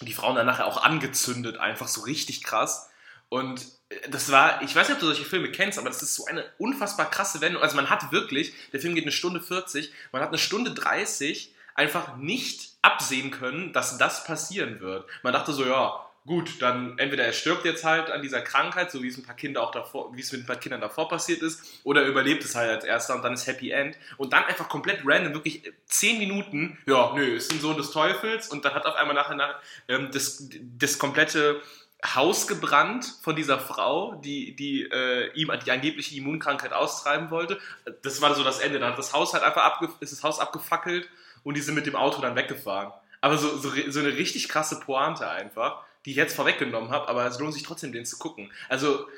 die 0.00 0.12
Frauen 0.12 0.36
dann 0.36 0.46
nachher 0.46 0.66
auch 0.66 0.82
angezündet, 0.82 1.58
einfach 1.58 1.88
so 1.88 2.02
richtig 2.02 2.44
krass. 2.44 2.90
Und 3.28 3.66
das 4.10 4.30
war, 4.30 4.62
ich 4.62 4.74
weiß 4.74 4.88
nicht, 4.88 4.96
ob 4.96 5.00
du 5.00 5.06
solche 5.06 5.24
Filme 5.24 5.50
kennst, 5.50 5.78
aber 5.78 5.88
das 5.88 6.02
ist 6.02 6.14
so 6.14 6.26
eine 6.26 6.44
unfassbar 6.58 7.10
krasse 7.10 7.40
Wendung. 7.40 7.62
Also 7.62 7.76
man 7.76 7.88
hat 7.88 8.12
wirklich, 8.12 8.52
der 8.72 8.80
Film 8.80 8.94
geht 8.94 9.04
eine 9.04 9.12
Stunde 9.12 9.40
40, 9.40 9.92
man 10.12 10.20
hat 10.22 10.28
eine 10.28 10.38
Stunde 10.38 10.72
30 10.72 11.54
einfach 11.74 12.16
nicht 12.16 12.72
absehen 12.82 13.30
können, 13.30 13.72
dass 13.72 13.96
das 13.98 14.24
passieren 14.24 14.80
wird. 14.80 15.08
Man 15.22 15.32
dachte 15.32 15.52
so, 15.52 15.64
ja, 15.64 16.04
gut, 16.26 16.60
dann 16.60 16.98
entweder 16.98 17.24
er 17.24 17.32
stirbt 17.32 17.64
jetzt 17.64 17.84
halt 17.84 18.10
an 18.10 18.20
dieser 18.20 18.42
Krankheit, 18.42 18.90
so 18.90 19.02
wie 19.02 19.08
es 19.08 19.16
ein 19.16 19.24
paar 19.24 19.36
Kinder 19.36 19.62
auch 19.62 19.70
davor, 19.70 20.14
wie 20.14 20.20
es 20.20 20.30
mit 20.32 20.42
ein 20.42 20.46
paar 20.46 20.56
Kindern 20.56 20.82
davor 20.82 21.08
passiert 21.08 21.40
ist, 21.40 21.80
oder 21.84 22.02
er 22.02 22.08
überlebt 22.08 22.44
es 22.44 22.54
halt 22.54 22.70
als 22.70 22.84
erster 22.84 23.14
und 23.14 23.22
dann 23.22 23.32
ist 23.32 23.46
Happy 23.46 23.70
End. 23.70 23.96
Und 24.18 24.34
dann 24.34 24.44
einfach 24.44 24.68
komplett 24.68 25.00
random, 25.04 25.32
wirklich 25.32 25.72
10 25.86 26.18
Minuten, 26.18 26.76
ja, 26.86 27.12
nö, 27.14 27.24
ist 27.36 27.50
ein 27.52 27.60
Sohn 27.60 27.78
des 27.78 27.90
Teufels 27.90 28.48
und 28.48 28.64
dann 28.64 28.74
hat 28.74 28.84
auf 28.84 28.96
einmal 28.96 29.14
nachher 29.14 29.36
nach, 29.36 29.54
ähm, 29.88 30.10
das, 30.12 30.46
das 30.78 30.98
komplette 30.98 31.62
Haus 32.04 32.46
gebrannt 32.46 33.18
von 33.22 33.34
dieser 33.34 33.58
Frau, 33.58 34.14
die, 34.16 34.54
die 34.54 34.82
äh, 34.82 35.32
ihm 35.34 35.52
die 35.64 35.70
angebliche 35.70 36.16
Immunkrankheit 36.16 36.72
austreiben 36.72 37.30
wollte. 37.30 37.58
Das 38.02 38.20
war 38.22 38.34
so 38.34 38.44
das 38.44 38.60
Ende. 38.60 38.78
Dann 38.78 38.92
hat 38.92 38.98
das 38.98 39.12
Haus 39.12 39.32
halt 39.34 39.42
einfach 39.42 39.64
abge 39.64 39.88
ist 40.00 40.12
das 40.12 40.22
Haus 40.22 40.38
abgefackelt 40.38 41.08
und 41.42 41.56
die 41.56 41.60
sind 41.60 41.74
mit 41.74 41.86
dem 41.86 41.96
Auto 41.96 42.20
dann 42.20 42.36
weggefahren. 42.36 42.92
aber 43.20 43.36
so, 43.36 43.56
so, 43.56 43.72
so 43.88 44.00
eine 44.00 44.16
richtig 44.16 44.48
krasse 44.48 44.78
Pointe 44.78 45.28
einfach, 45.28 45.82
die 46.04 46.10
ich 46.10 46.16
jetzt 46.16 46.36
vorweggenommen 46.36 46.90
habe, 46.90 47.08
aber 47.08 47.26
es 47.26 47.38
lohnt 47.40 47.54
sich 47.54 47.64
trotzdem, 47.64 47.92
den 47.92 48.06
zu 48.06 48.16
gucken. 48.18 48.52
Also 48.68 49.08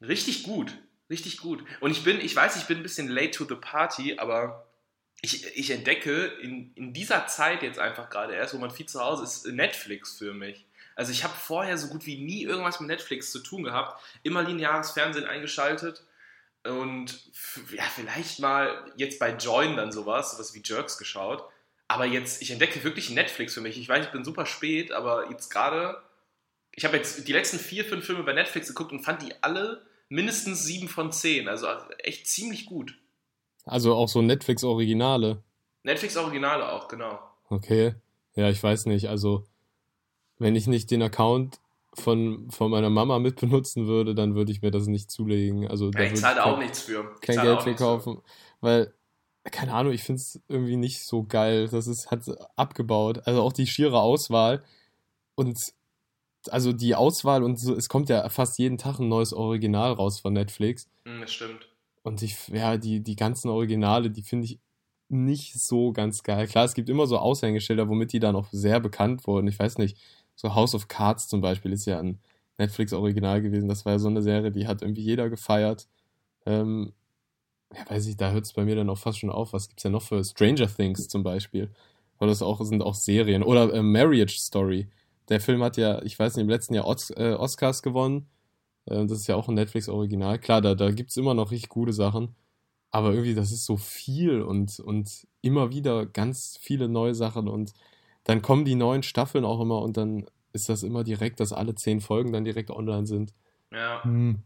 richtig 0.00 0.44
gut, 0.44 0.72
richtig 1.10 1.38
gut. 1.38 1.64
Und 1.80 1.90
ich 1.90 2.04
bin, 2.04 2.20
ich 2.20 2.36
weiß, 2.36 2.56
ich 2.56 2.66
bin 2.66 2.78
ein 2.78 2.82
bisschen 2.84 3.08
late 3.08 3.32
to 3.32 3.44
the 3.44 3.56
party, 3.56 4.18
aber 4.18 4.68
ich, 5.22 5.44
ich 5.56 5.70
entdecke 5.70 6.26
in, 6.40 6.72
in 6.74 6.92
dieser 6.92 7.26
Zeit 7.26 7.64
jetzt 7.64 7.80
einfach 7.80 8.10
gerade 8.10 8.34
erst, 8.34 8.54
wo 8.54 8.58
man 8.58 8.70
viel 8.70 8.86
zu 8.86 9.00
Hause 9.00 9.24
ist, 9.24 9.46
Netflix 9.46 10.16
für 10.18 10.32
mich. 10.32 10.64
Also 10.98 11.12
ich 11.12 11.22
habe 11.22 11.34
vorher 11.34 11.78
so 11.78 11.86
gut 11.86 12.06
wie 12.06 12.18
nie 12.18 12.42
irgendwas 12.42 12.80
mit 12.80 12.88
Netflix 12.88 13.30
zu 13.30 13.38
tun 13.38 13.62
gehabt, 13.62 14.02
immer 14.24 14.42
lineares 14.42 14.90
Fernsehen 14.90 15.26
eingeschaltet 15.26 16.02
und 16.64 17.20
ja, 17.72 17.84
vielleicht 17.94 18.40
mal 18.40 18.92
jetzt 18.96 19.20
bei 19.20 19.30
Join 19.36 19.76
dann 19.76 19.92
sowas, 19.92 20.32
sowas 20.32 20.54
wie 20.54 20.62
Jerks 20.64 20.98
geschaut. 20.98 21.44
Aber 21.86 22.04
jetzt, 22.04 22.42
ich 22.42 22.50
entdecke 22.50 22.82
wirklich 22.82 23.10
Netflix 23.10 23.54
für 23.54 23.60
mich. 23.60 23.78
Ich 23.78 23.88
weiß, 23.88 24.06
ich 24.06 24.12
bin 24.12 24.24
super 24.24 24.44
spät, 24.44 24.90
aber 24.90 25.30
jetzt 25.30 25.50
gerade, 25.50 26.02
ich 26.72 26.84
habe 26.84 26.96
jetzt 26.96 27.28
die 27.28 27.32
letzten 27.32 27.60
vier, 27.60 27.84
fünf 27.84 28.04
Filme 28.04 28.24
bei 28.24 28.32
Netflix 28.32 28.66
geguckt 28.66 28.90
und 28.90 29.04
fand 29.04 29.22
die 29.22 29.32
alle 29.40 29.86
mindestens 30.08 30.64
sieben 30.64 30.88
von 30.88 31.12
zehn. 31.12 31.46
Also 31.46 31.68
echt 31.98 32.26
ziemlich 32.26 32.66
gut. 32.66 32.98
Also 33.64 33.94
auch 33.94 34.08
so 34.08 34.20
Netflix-Originale. 34.20 35.44
Netflix-Originale 35.84 36.72
auch, 36.72 36.88
genau. 36.88 37.20
Okay. 37.50 37.94
Ja, 38.34 38.50
ich 38.50 38.60
weiß 38.60 38.86
nicht. 38.86 39.08
Also, 39.08 39.46
wenn 40.38 40.56
ich 40.56 40.66
nicht 40.66 40.90
den 40.90 41.02
Account 41.02 41.60
von, 41.94 42.50
von 42.50 42.70
meiner 42.70 42.90
Mama 42.90 43.18
mitbenutzen 43.18 43.86
würde, 43.86 44.14
dann 44.14 44.34
würde 44.34 44.52
ich 44.52 44.62
mir 44.62 44.70
das 44.70 44.86
nicht 44.86 45.10
zulegen. 45.10 45.68
Also, 45.68 45.90
da 45.90 46.00
ja, 46.02 46.12
ich 46.12 46.20
zahle 46.20 46.44
auch 46.44 46.58
nichts 46.58 46.82
für. 46.82 47.10
Ich 47.16 47.20
kein 47.20 47.40
Geld 47.40 47.62
für 47.62 47.74
kaufen. 47.74 48.20
Weil, 48.60 48.92
keine 49.44 49.72
Ahnung, 49.74 49.92
ich 49.92 50.02
finde 50.02 50.20
es 50.20 50.40
irgendwie 50.48 50.76
nicht 50.76 51.04
so 51.04 51.24
geil. 51.24 51.68
Das 51.68 51.86
ist, 51.86 52.10
hat 52.10 52.22
abgebaut. 52.56 53.22
Also 53.26 53.42
auch 53.42 53.52
die 53.52 53.66
schiere 53.66 54.00
Auswahl. 54.00 54.62
Und 55.34 55.56
also 56.50 56.72
die 56.72 56.94
Auswahl 56.94 57.42
und 57.42 57.58
so, 57.58 57.74
es 57.74 57.88
kommt 57.88 58.08
ja 58.08 58.28
fast 58.28 58.58
jeden 58.58 58.78
Tag 58.78 58.98
ein 58.98 59.08
neues 59.08 59.32
Original 59.32 59.92
raus 59.92 60.20
von 60.20 60.32
Netflix. 60.32 60.88
Hm, 61.04 61.20
das 61.20 61.32
stimmt. 61.32 61.68
Und 62.02 62.22
ich, 62.22 62.48
ja, 62.48 62.76
die, 62.76 63.00
die 63.02 63.16
ganzen 63.16 63.48
Originale, 63.48 64.10
die 64.10 64.22
finde 64.22 64.46
ich 64.46 64.58
nicht 65.08 65.58
so 65.60 65.92
ganz 65.92 66.22
geil. 66.22 66.46
Klar, 66.46 66.64
es 66.64 66.74
gibt 66.74 66.88
immer 66.88 67.06
so 67.06 67.18
Aushängeschilder, 67.18 67.88
womit 67.88 68.12
die 68.12 68.20
dann 68.20 68.36
auch 68.36 68.48
sehr 68.52 68.80
bekannt 68.80 69.26
wurden. 69.26 69.48
Ich 69.48 69.58
weiß 69.58 69.78
nicht, 69.78 69.98
so 70.38 70.54
House 70.54 70.74
of 70.74 70.86
Cards 70.86 71.26
zum 71.26 71.40
Beispiel 71.40 71.72
ist 71.72 71.84
ja 71.84 71.98
ein 71.98 72.20
Netflix-Original 72.58 73.42
gewesen. 73.42 73.68
Das 73.68 73.84
war 73.84 73.94
ja 73.94 73.98
so 73.98 74.06
eine 74.08 74.22
Serie, 74.22 74.52
die 74.52 74.68
hat 74.68 74.82
irgendwie 74.82 75.02
jeder 75.02 75.28
gefeiert. 75.28 75.88
Ähm, 76.46 76.92
ja, 77.74 77.90
weiß 77.90 78.06
ich, 78.06 78.16
da 78.16 78.30
hört 78.30 78.44
es 78.44 78.52
bei 78.52 78.64
mir 78.64 78.76
dann 78.76 78.88
auch 78.88 78.98
fast 78.98 79.18
schon 79.18 79.30
auf. 79.30 79.52
Was 79.52 79.68
gibt 79.68 79.80
es 79.80 79.84
ja 79.84 79.90
noch 79.90 80.02
für 80.02 80.22
Stranger 80.22 80.68
Things 80.68 81.08
zum 81.08 81.24
Beispiel? 81.24 81.70
Oder 82.20 82.30
das 82.30 82.42
auch, 82.42 82.60
sind 82.64 82.82
auch 82.82 82.94
Serien. 82.94 83.42
Oder 83.42 83.74
äh, 83.74 83.82
Marriage 83.82 84.38
Story. 84.38 84.88
Der 85.28 85.40
Film 85.40 85.60
hat 85.62 85.76
ja, 85.76 86.00
ich 86.02 86.16
weiß 86.16 86.36
nicht, 86.36 86.44
im 86.44 86.48
letzten 86.48 86.74
Jahr 86.74 86.86
Os 86.86 87.10
äh, 87.10 87.34
Oscars 87.36 87.82
gewonnen. 87.82 88.28
Äh, 88.86 89.06
das 89.06 89.18
ist 89.18 89.26
ja 89.26 89.34
auch 89.34 89.48
ein 89.48 89.54
Netflix-Original. 89.56 90.38
Klar, 90.38 90.60
da, 90.60 90.76
da 90.76 90.92
gibt 90.92 91.16
immer 91.16 91.34
noch 91.34 91.50
richtig 91.50 91.68
gute 91.68 91.92
Sachen. 91.92 92.36
Aber 92.90 93.10
irgendwie, 93.10 93.34
das 93.34 93.50
ist 93.50 93.66
so 93.66 93.76
viel 93.76 94.40
und, 94.40 94.78
und 94.78 95.26
immer 95.42 95.70
wieder 95.72 96.06
ganz 96.06 96.58
viele 96.60 96.88
neue 96.88 97.14
Sachen 97.16 97.48
und 97.48 97.72
dann 98.28 98.42
kommen 98.42 98.66
die 98.66 98.74
neuen 98.74 99.02
Staffeln 99.02 99.46
auch 99.46 99.58
immer 99.58 99.80
und 99.80 99.96
dann 99.96 100.26
ist 100.52 100.68
das 100.68 100.82
immer 100.82 101.02
direkt, 101.02 101.40
dass 101.40 101.54
alle 101.54 101.74
zehn 101.74 102.02
Folgen 102.02 102.30
dann 102.30 102.44
direkt 102.44 102.70
online 102.70 103.06
sind. 103.06 103.32
Ja. 103.72 104.04
Hm. 104.04 104.42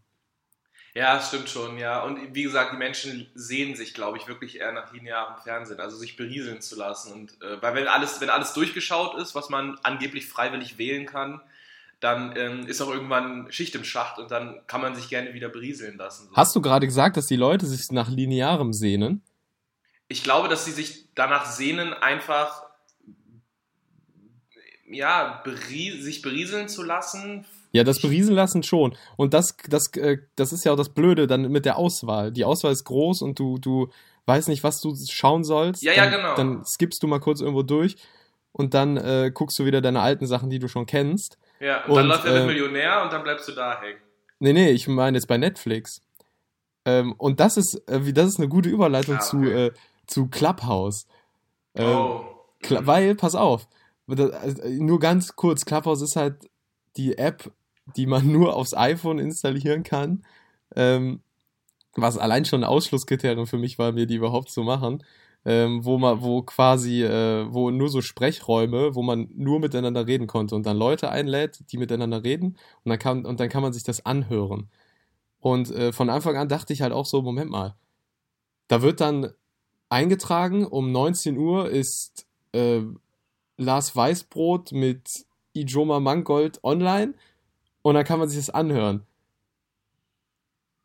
Ja, 0.94 1.16
das 1.16 1.28
stimmt 1.28 1.48
schon, 1.48 1.78
ja. 1.78 2.04
Und 2.04 2.32
wie 2.32 2.44
gesagt, 2.44 2.72
die 2.72 2.76
Menschen 2.76 3.26
sehen 3.34 3.74
sich, 3.74 3.92
glaube 3.92 4.18
ich, 4.18 4.28
wirklich 4.28 4.60
eher 4.60 4.70
nach 4.70 4.92
linearem 4.92 5.42
Fernsehen, 5.42 5.80
also 5.80 5.96
sich 5.96 6.16
berieseln 6.16 6.60
zu 6.60 6.76
lassen. 6.76 7.12
Und 7.12 7.42
äh, 7.42 7.60
weil 7.60 7.74
wenn 7.74 7.88
alles, 7.88 8.20
wenn 8.20 8.30
alles 8.30 8.52
durchgeschaut 8.52 9.18
ist, 9.18 9.34
was 9.34 9.48
man 9.48 9.76
angeblich 9.82 10.26
freiwillig 10.26 10.78
wählen 10.78 11.06
kann, 11.06 11.40
dann 11.98 12.36
ähm, 12.36 12.66
ist 12.68 12.80
auch 12.82 12.90
irgendwann 12.90 13.50
Schicht 13.50 13.74
im 13.74 13.82
Schacht 13.82 14.18
und 14.18 14.30
dann 14.30 14.60
kann 14.68 14.80
man 14.80 14.94
sich 14.94 15.08
gerne 15.08 15.34
wieder 15.34 15.48
berieseln 15.48 15.96
lassen. 15.96 16.28
So. 16.28 16.36
Hast 16.36 16.54
du 16.54 16.60
gerade 16.60 16.86
gesagt, 16.86 17.16
dass 17.16 17.26
die 17.26 17.36
Leute 17.36 17.66
sich 17.66 17.90
nach 17.90 18.08
linearem 18.08 18.72
sehnen? 18.72 19.22
Ich 20.06 20.22
glaube, 20.22 20.48
dass 20.48 20.64
sie 20.64 20.72
sich 20.72 21.08
danach 21.16 21.46
sehnen, 21.46 21.92
einfach 21.94 22.71
ja, 24.92 25.40
berie 25.44 26.00
sich 26.00 26.22
berieseln 26.22 26.68
zu 26.68 26.82
lassen. 26.82 27.44
Ja, 27.72 27.84
das 27.84 28.00
berieseln 28.00 28.36
lassen 28.36 28.62
schon. 28.62 28.96
Und 29.16 29.34
das, 29.34 29.56
das, 29.68 29.90
äh, 29.96 30.18
das 30.36 30.52
ist 30.52 30.64
ja 30.64 30.72
auch 30.72 30.76
das 30.76 30.90
Blöde 30.90 31.26
dann 31.26 31.50
mit 31.50 31.64
der 31.64 31.78
Auswahl. 31.78 32.30
Die 32.30 32.44
Auswahl 32.44 32.72
ist 32.72 32.84
groß 32.84 33.22
und 33.22 33.38
du, 33.38 33.58
du 33.58 33.90
weißt 34.26 34.48
nicht, 34.48 34.62
was 34.62 34.80
du 34.80 34.94
schauen 35.10 35.44
sollst. 35.44 35.82
Ja, 35.82 35.94
dann, 35.94 36.12
ja, 36.12 36.16
genau. 36.16 36.34
Dann 36.36 36.64
skippst 36.64 37.02
du 37.02 37.06
mal 37.06 37.20
kurz 37.20 37.40
irgendwo 37.40 37.62
durch 37.62 37.96
und 38.52 38.74
dann 38.74 38.96
äh, 38.98 39.30
guckst 39.32 39.58
du 39.58 39.64
wieder 39.64 39.80
deine 39.80 40.00
alten 40.00 40.26
Sachen, 40.26 40.50
die 40.50 40.58
du 40.58 40.68
schon 40.68 40.86
kennst. 40.86 41.38
Ja, 41.60 41.84
und, 41.84 41.90
und 41.90 41.96
dann 41.96 42.06
läuft 42.08 42.24
er 42.26 42.34
äh, 42.34 42.38
mit 42.40 42.48
Millionär 42.48 43.02
und 43.02 43.12
dann 43.12 43.22
bleibst 43.22 43.48
du 43.48 43.52
da 43.52 43.80
hängen. 43.80 43.98
Nee, 44.38 44.52
nee, 44.52 44.70
ich 44.70 44.88
meine 44.88 45.16
jetzt 45.16 45.26
bei 45.26 45.38
Netflix. 45.38 46.02
Ähm, 46.84 47.12
und 47.12 47.40
das 47.40 47.56
ist, 47.56 47.80
äh, 47.88 48.04
wie, 48.04 48.12
das 48.12 48.26
ist 48.28 48.38
eine 48.38 48.48
gute 48.48 48.68
Überleitung 48.68 49.16
ah, 49.16 49.18
okay. 49.18 49.28
zu, 49.28 49.44
äh, 49.44 49.72
zu 50.06 50.28
Clubhouse. 50.28 51.06
Ähm, 51.74 51.96
oh. 51.96 52.24
Kla 52.60 52.86
weil, 52.86 53.14
pass 53.14 53.34
auf, 53.34 53.68
also, 54.08 54.68
nur 54.68 54.98
ganz 54.98 55.36
kurz, 55.36 55.64
Clubhouse 55.64 56.02
ist 56.02 56.16
halt 56.16 56.50
die 56.96 57.18
App, 57.18 57.52
die 57.96 58.06
man 58.06 58.26
nur 58.32 58.56
aufs 58.56 58.74
iPhone 58.74 59.18
installieren 59.18 59.82
kann. 59.82 60.24
Ähm, 60.74 61.20
was 61.94 62.16
allein 62.18 62.44
schon 62.44 62.62
ein 62.62 62.68
Ausschlusskriterium 62.68 63.46
für 63.46 63.58
mich 63.58 63.78
war, 63.78 63.92
mir 63.92 64.06
die 64.06 64.16
überhaupt 64.16 64.50
zu 64.50 64.62
machen. 64.62 65.04
Ähm, 65.44 65.84
wo 65.84 65.98
man, 65.98 66.22
wo 66.22 66.42
quasi, 66.42 67.02
äh, 67.02 67.52
wo 67.52 67.70
nur 67.70 67.88
so 67.88 68.00
Sprechräume, 68.00 68.94
wo 68.94 69.02
man 69.02 69.28
nur 69.34 69.58
miteinander 69.58 70.06
reden 70.06 70.28
konnte 70.28 70.54
und 70.54 70.64
dann 70.64 70.76
Leute 70.76 71.10
einlädt, 71.10 71.64
die 71.72 71.78
miteinander 71.78 72.22
reden 72.22 72.56
und 72.84 72.90
dann 72.90 72.98
kann, 73.00 73.24
und 73.26 73.40
dann 73.40 73.48
kann 73.48 73.62
man 73.62 73.72
sich 73.72 73.82
das 73.82 74.06
anhören. 74.06 74.70
Und 75.40 75.72
äh, 75.72 75.92
von 75.92 76.10
Anfang 76.10 76.36
an 76.36 76.48
dachte 76.48 76.72
ich 76.72 76.80
halt 76.82 76.92
auch 76.92 77.06
so, 77.06 77.22
Moment 77.22 77.50
mal, 77.50 77.74
da 78.68 78.82
wird 78.82 79.00
dann 79.00 79.32
eingetragen, 79.88 80.64
um 80.64 80.92
19 80.92 81.36
Uhr 81.36 81.68
ist 81.68 82.26
äh, 82.52 82.82
Lars 83.62 83.94
Weißbrot 83.94 84.72
mit 84.72 85.08
Ijoma 85.54 86.00
Mangold 86.00 86.62
online 86.64 87.14
und 87.82 87.94
dann 87.94 88.04
kann 88.04 88.18
man 88.18 88.28
sich 88.28 88.38
das 88.38 88.50
anhören. 88.50 89.06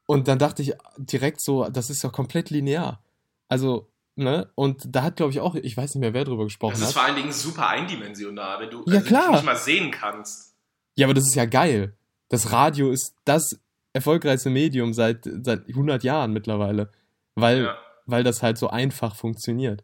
Und 0.06 0.28
dann 0.28 0.40
dachte 0.40 0.62
ich 0.62 0.74
direkt 0.98 1.42
so, 1.42 1.66
das 1.70 1.90
ist 1.90 2.02
ja 2.02 2.10
komplett 2.10 2.50
linear. 2.50 3.04
Also, 3.50 3.90
ne? 4.16 4.50
Und 4.56 4.84
da 4.96 5.04
hat, 5.04 5.18
glaube 5.18 5.32
ich, 5.32 5.42
auch, 5.42 5.56
ich 5.56 5.76
weiß 5.76 5.96
nicht 5.96 6.02
mehr, 6.02 6.14
wer 6.14 6.24
drüber 6.24 6.46
gesprochen 6.46 6.76
hat. 6.76 6.82
Das 6.82 6.90
ist 6.90 6.96
hat. 6.96 7.04
vor 7.04 7.10
allen 7.10 7.18
Dingen 7.18 7.34
super 7.34 7.68
eindimensional, 7.68 8.62
wenn 8.62 8.70
du 8.70 8.84
ja, 8.86 8.96
also 8.96 9.06
klar. 9.06 9.32
nicht 9.32 9.46
mal 9.46 9.58
sehen 9.58 9.92
kannst. 9.92 10.56
Ja, 10.96 11.06
aber 11.06 11.14
das 11.14 11.26
ist 11.26 11.36
ja 11.36 11.46
geil. 11.46 11.96
Das 12.30 12.52
Radio 12.52 12.90
ist 12.90 13.16
das 13.26 13.60
erfolgreichste 13.94 14.50
Medium 14.50 14.94
seit, 14.94 15.30
seit 15.44 15.68
100 15.68 16.04
Jahren 16.04 16.32
mittlerweile, 16.32 16.92
weil, 17.36 17.64
ja. 17.66 17.78
weil 18.06 18.24
das 18.24 18.42
halt 18.42 18.58
so 18.58 18.70
einfach 18.70 19.16
funktioniert. 19.16 19.84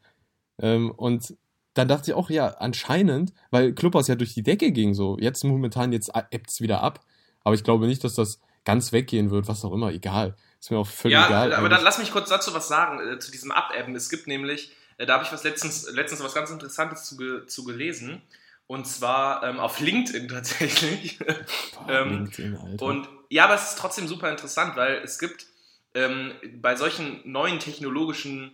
Ähm, 0.60 0.92
und 0.92 1.36
dann 1.74 1.88
dachte 1.88 2.12
ich 2.12 2.16
auch, 2.16 2.30
ja, 2.30 2.48
anscheinend, 2.60 3.34
weil 3.50 3.74
Clubhouse 3.74 4.08
ja 4.08 4.16
durch 4.16 4.34
die 4.34 4.44
Decke 4.44 4.72
ging 4.72 4.94
so. 4.94 5.18
Jetzt 5.20 5.44
momentan, 5.44 5.92
jetzt 5.92 6.12
ebbt 6.32 6.50
es 6.50 6.62
wieder 6.62 6.82
ab. 6.82 7.04
Aber 7.44 7.56
ich 7.56 7.64
glaube 7.64 7.88
nicht, 7.88 8.04
dass 8.04 8.16
das 8.16 8.40
ganz 8.64 8.92
weggehen 8.92 9.32
wird, 9.32 9.48
was 9.48 9.66
auch 9.66 9.74
immer, 9.74 9.92
egal. 9.92 10.36
Ist 10.60 10.72
mir 10.72 10.78
auch 10.78 10.88
völlig 10.88 11.14
ja, 11.14 11.26
egal. 11.28 11.52
Ja, 11.52 11.58
aber 11.58 11.70
dann 11.70 11.84
lass 11.84 11.98
mich 11.98 12.12
kurz 12.12 12.30
dazu 12.30 12.54
was 12.54 12.68
sagen, 12.68 13.00
äh, 13.00 13.20
zu 13.20 13.32
diesem 13.32 13.52
Abebben. 13.52 13.96
Es 13.96 14.10
gibt 14.10 14.28
nämlich, 14.28 14.72
äh, 14.98 15.06
da 15.06 15.16
habe 15.16 15.26
ich 15.26 15.32
was 15.34 15.44
letztens, 15.44 15.90
letztens 15.92 16.24
was 16.24 16.34
ganz 16.34 16.52
Interessantes 16.52 17.06
zu, 17.06 17.18
ge, 17.18 17.46
zu 17.48 17.66
gelesen. 17.66 18.22
Und 18.68 18.88
zwar 18.88 19.44
ähm, 19.44 19.60
auf 19.60 19.80
LinkedIn 19.80 20.28
tatsächlich. 20.30 21.20
Boah, 21.20 21.90
ähm, 21.90 22.10
LinkedIn, 22.26 22.58
Alter. 22.58 22.86
Und 22.86 23.10
ja, 23.30 23.46
aber 23.46 23.56
es 23.56 23.70
ist 23.70 23.80
trotzdem 23.80 24.08
super 24.08 24.30
interessant, 24.32 24.76
weil 24.76 25.02
es 25.04 25.20
gibt 25.20 25.48
ähm, 25.96 26.32
bei 26.62 26.76
solchen 26.76 27.20
neuen 27.30 27.60
technologischen 27.60 28.54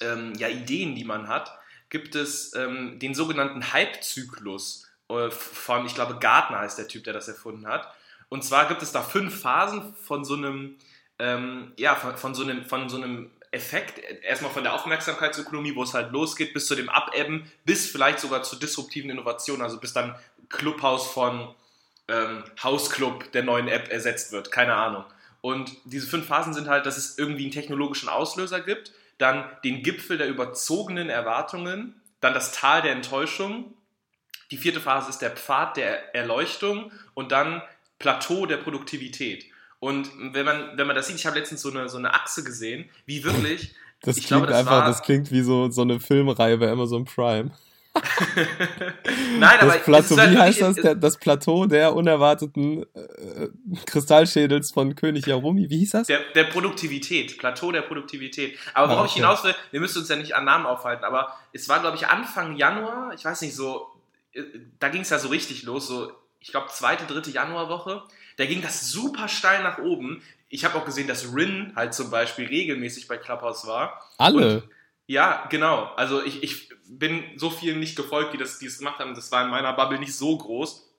ähm, 0.00 0.34
ja, 0.36 0.48
Ideen, 0.48 0.94
die 0.94 1.04
man 1.04 1.28
hat, 1.28 1.58
gibt 1.94 2.16
es 2.16 2.56
ähm, 2.56 2.98
den 2.98 3.14
sogenannten 3.14 3.72
Hype-Zyklus 3.72 4.90
äh, 5.08 5.30
von, 5.30 5.86
ich 5.86 5.94
glaube, 5.94 6.18
Gartner 6.18 6.58
heißt 6.58 6.76
der 6.76 6.88
Typ, 6.88 7.04
der 7.04 7.12
das 7.12 7.28
erfunden 7.28 7.68
hat. 7.68 7.88
Und 8.28 8.42
zwar 8.42 8.66
gibt 8.66 8.82
es 8.82 8.90
da 8.90 9.00
fünf 9.00 9.42
Phasen 9.42 9.94
von 9.94 10.24
so 10.24 10.34
einem, 10.34 10.74
ähm, 11.20 11.72
ja, 11.78 11.94
von, 11.94 12.16
von, 12.16 12.34
so 12.34 12.42
einem, 12.42 12.64
von 12.64 12.88
so 12.88 12.96
einem 12.96 13.30
Effekt, 13.52 14.00
erstmal 14.24 14.50
von 14.50 14.64
der 14.64 14.74
Aufmerksamkeitsökonomie, 14.74 15.76
wo 15.76 15.84
es 15.84 15.94
halt 15.94 16.10
losgeht, 16.10 16.52
bis 16.52 16.66
zu 16.66 16.74
dem 16.74 16.88
Abebben, 16.88 17.48
bis 17.64 17.88
vielleicht 17.88 18.18
sogar 18.18 18.42
zur 18.42 18.58
disruptiven 18.58 19.10
Innovation, 19.10 19.62
also 19.62 19.78
bis 19.78 19.92
dann 19.92 20.16
Clubhouse 20.48 21.06
von 21.06 21.54
ähm, 22.08 22.42
Hausclub 22.60 23.30
der 23.30 23.44
neuen 23.44 23.68
App 23.68 23.88
ersetzt 23.92 24.32
wird, 24.32 24.50
keine 24.50 24.74
Ahnung. 24.74 25.04
Und 25.42 25.70
diese 25.84 26.08
fünf 26.08 26.26
Phasen 26.26 26.54
sind 26.54 26.66
halt, 26.66 26.86
dass 26.86 26.96
es 26.96 27.18
irgendwie 27.18 27.44
einen 27.44 27.52
technologischen 27.52 28.08
Auslöser 28.08 28.60
gibt, 28.60 28.90
dann 29.24 29.46
den 29.64 29.82
Gipfel 29.82 30.18
der 30.18 30.28
überzogenen 30.28 31.08
Erwartungen, 31.08 31.98
dann 32.20 32.34
das 32.34 32.52
Tal 32.52 32.82
der 32.82 32.92
Enttäuschung. 32.92 33.72
Die 34.50 34.58
vierte 34.58 34.80
Phase 34.80 35.08
ist 35.08 35.20
der 35.20 35.30
Pfad 35.30 35.78
der 35.78 36.14
Erleuchtung 36.14 36.92
und 37.14 37.32
dann 37.32 37.62
Plateau 37.98 38.44
der 38.44 38.58
Produktivität. 38.58 39.46
Und 39.80 40.10
wenn 40.32 40.44
man, 40.44 40.76
wenn 40.76 40.86
man 40.86 40.94
das 40.94 41.06
sieht, 41.06 41.16
ich 41.16 41.24
habe 41.24 41.38
letztens 41.38 41.62
so 41.62 41.70
eine, 41.70 41.88
so 41.88 41.96
eine 41.96 42.12
Achse 42.12 42.44
gesehen, 42.44 42.90
wie 43.06 43.24
wirklich. 43.24 43.74
Das 44.02 44.16
klingt 44.16 44.28
glaube, 44.28 44.46
das 44.48 44.58
einfach, 44.58 44.72
war, 44.72 44.86
das 44.86 45.02
klingt 45.02 45.30
wie 45.30 45.40
so, 45.40 45.70
so 45.70 45.80
eine 45.80 46.00
Filmreihe 46.00 46.58
bei 46.58 46.70
Amazon 46.70 47.06
Prime. 47.06 47.50
Nein, 49.38 49.58
das 49.60 49.62
aber 49.62 49.72
Plateau, 49.78 50.16
halt 50.16 50.32
wie 50.32 50.38
heißt 50.38 50.62
das? 50.62 50.76
Der, 50.76 50.94
das 50.96 51.16
Plateau 51.16 51.66
der 51.66 51.94
unerwarteten 51.94 52.82
äh, 52.94 53.48
Kristallschädels 53.86 54.72
von 54.72 54.96
König 54.96 55.26
Yarumi. 55.26 55.70
Wie 55.70 55.78
hieß 55.78 55.90
das? 55.90 56.06
Der, 56.08 56.20
der 56.34 56.44
Produktivität. 56.44 57.38
Plateau 57.38 57.70
der 57.70 57.82
Produktivität. 57.82 58.58
Aber 58.72 58.88
worauf 58.88 58.98
ah, 58.98 59.02
okay. 59.02 59.10
ich 59.10 59.14
hinaus 59.16 59.44
will, 59.44 59.54
wir 59.70 59.80
müssen 59.80 59.98
uns 59.98 60.08
ja 60.08 60.16
nicht 60.16 60.34
an 60.34 60.44
Namen 60.44 60.66
aufhalten, 60.66 61.04
aber 61.04 61.36
es 61.52 61.68
war, 61.68 61.80
glaube 61.80 61.96
ich, 61.96 62.08
Anfang 62.08 62.56
Januar, 62.56 63.12
ich 63.14 63.24
weiß 63.24 63.42
nicht, 63.42 63.54
so, 63.54 63.86
äh, 64.32 64.42
da 64.80 64.88
ging 64.88 65.02
es 65.02 65.10
ja 65.10 65.18
so 65.18 65.28
richtig 65.28 65.62
los, 65.62 65.86
so, 65.86 66.10
ich 66.40 66.50
glaube, 66.50 66.66
zweite, 66.70 67.06
dritte 67.06 67.30
Januarwoche. 67.30 68.02
Da 68.36 68.44
ging 68.44 68.60
das 68.60 68.90
super 68.90 69.28
steil 69.28 69.62
nach 69.62 69.78
oben. 69.78 70.20
Ich 70.48 70.64
habe 70.64 70.76
auch 70.76 70.84
gesehen, 70.84 71.06
dass 71.06 71.32
Rin 71.32 71.72
halt 71.76 71.94
zum 71.94 72.10
Beispiel 72.10 72.46
regelmäßig 72.46 73.06
bei 73.06 73.16
Clubhouse 73.16 73.66
war. 73.66 74.02
Alle? 74.18 74.62
Und 74.62 74.68
ja, 75.06 75.46
genau. 75.50 75.92
Also 75.96 76.24
ich, 76.24 76.42
ich 76.42 76.70
bin 76.86 77.24
so 77.36 77.50
vielen 77.50 77.80
nicht 77.80 77.96
gefolgt, 77.96 78.34
die 78.34 78.38
das, 78.38 78.58
die 78.58 78.66
es 78.66 78.78
gemacht 78.78 78.98
haben. 78.98 79.14
Das 79.14 79.30
war 79.32 79.44
in 79.44 79.50
meiner 79.50 79.72
Bubble 79.72 79.98
nicht 79.98 80.16
so 80.16 80.36
groß. 80.36 80.90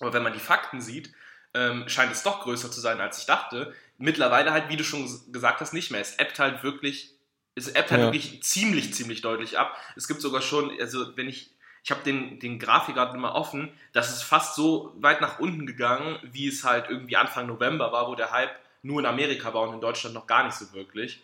Aber 0.00 0.12
wenn 0.12 0.22
man 0.22 0.32
die 0.32 0.40
Fakten 0.40 0.80
sieht, 0.80 1.12
ähm, 1.54 1.88
scheint 1.88 2.12
es 2.12 2.22
doch 2.22 2.40
größer 2.40 2.70
zu 2.70 2.80
sein, 2.80 3.00
als 3.00 3.18
ich 3.18 3.26
dachte. 3.26 3.72
Mittlerweile 3.96 4.52
halt, 4.52 4.68
wie 4.68 4.76
du 4.76 4.84
schon 4.84 5.08
gesagt 5.32 5.60
hast, 5.60 5.72
nicht 5.72 5.90
mehr. 5.90 6.00
Es 6.00 6.18
appt 6.18 6.38
halt 6.40 6.64
wirklich, 6.64 7.14
es 7.54 7.74
appt 7.74 7.92
halt 7.92 8.00
ja. 8.00 8.06
wirklich 8.08 8.42
ziemlich, 8.42 8.92
ziemlich 8.92 9.20
deutlich 9.20 9.58
ab. 9.58 9.76
Es 9.94 10.08
gibt 10.08 10.20
sogar 10.20 10.42
schon, 10.42 10.76
also 10.80 11.16
wenn 11.16 11.28
ich, 11.28 11.52
ich 11.84 11.90
habe 11.92 12.02
den, 12.02 12.40
den 12.40 12.58
Grafik 12.58 12.96
gerade 12.96 13.16
immer 13.16 13.36
offen, 13.36 13.72
das 13.92 14.10
ist 14.10 14.22
fast 14.22 14.56
so 14.56 14.92
weit 14.96 15.20
nach 15.20 15.38
unten 15.38 15.64
gegangen, 15.66 16.18
wie 16.22 16.48
es 16.48 16.64
halt 16.64 16.88
irgendwie 16.88 17.16
Anfang 17.16 17.46
November 17.46 17.92
war, 17.92 18.08
wo 18.08 18.16
der 18.16 18.32
Hype 18.32 18.54
nur 18.82 18.98
in 18.98 19.06
Amerika 19.06 19.54
war 19.54 19.62
und 19.62 19.74
in 19.74 19.80
Deutschland 19.80 20.14
noch 20.14 20.26
gar 20.26 20.44
nicht 20.44 20.56
so 20.56 20.72
wirklich. 20.72 21.22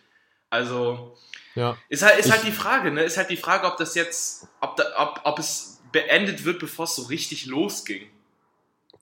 Also 0.51 1.15
ja. 1.55 1.77
ist, 1.89 2.03
halt, 2.03 2.19
ist 2.19 2.31
halt 2.31 2.45
die 2.45 2.53
Frage, 2.53 2.91
ne? 2.91 3.03
Ist 3.03 3.17
halt 3.17 3.31
die 3.31 3.37
Frage, 3.37 3.67
ob 3.67 3.77
das 3.77 3.95
jetzt, 3.95 4.49
ob, 4.61 4.77
da, 4.77 4.85
ob, 4.99 5.21
ob 5.25 5.39
es 5.39 5.81
beendet 5.93 6.45
wird, 6.45 6.59
bevor 6.59 6.85
es 6.85 6.97
so 6.97 7.03
richtig 7.03 7.47
losging. 7.47 8.03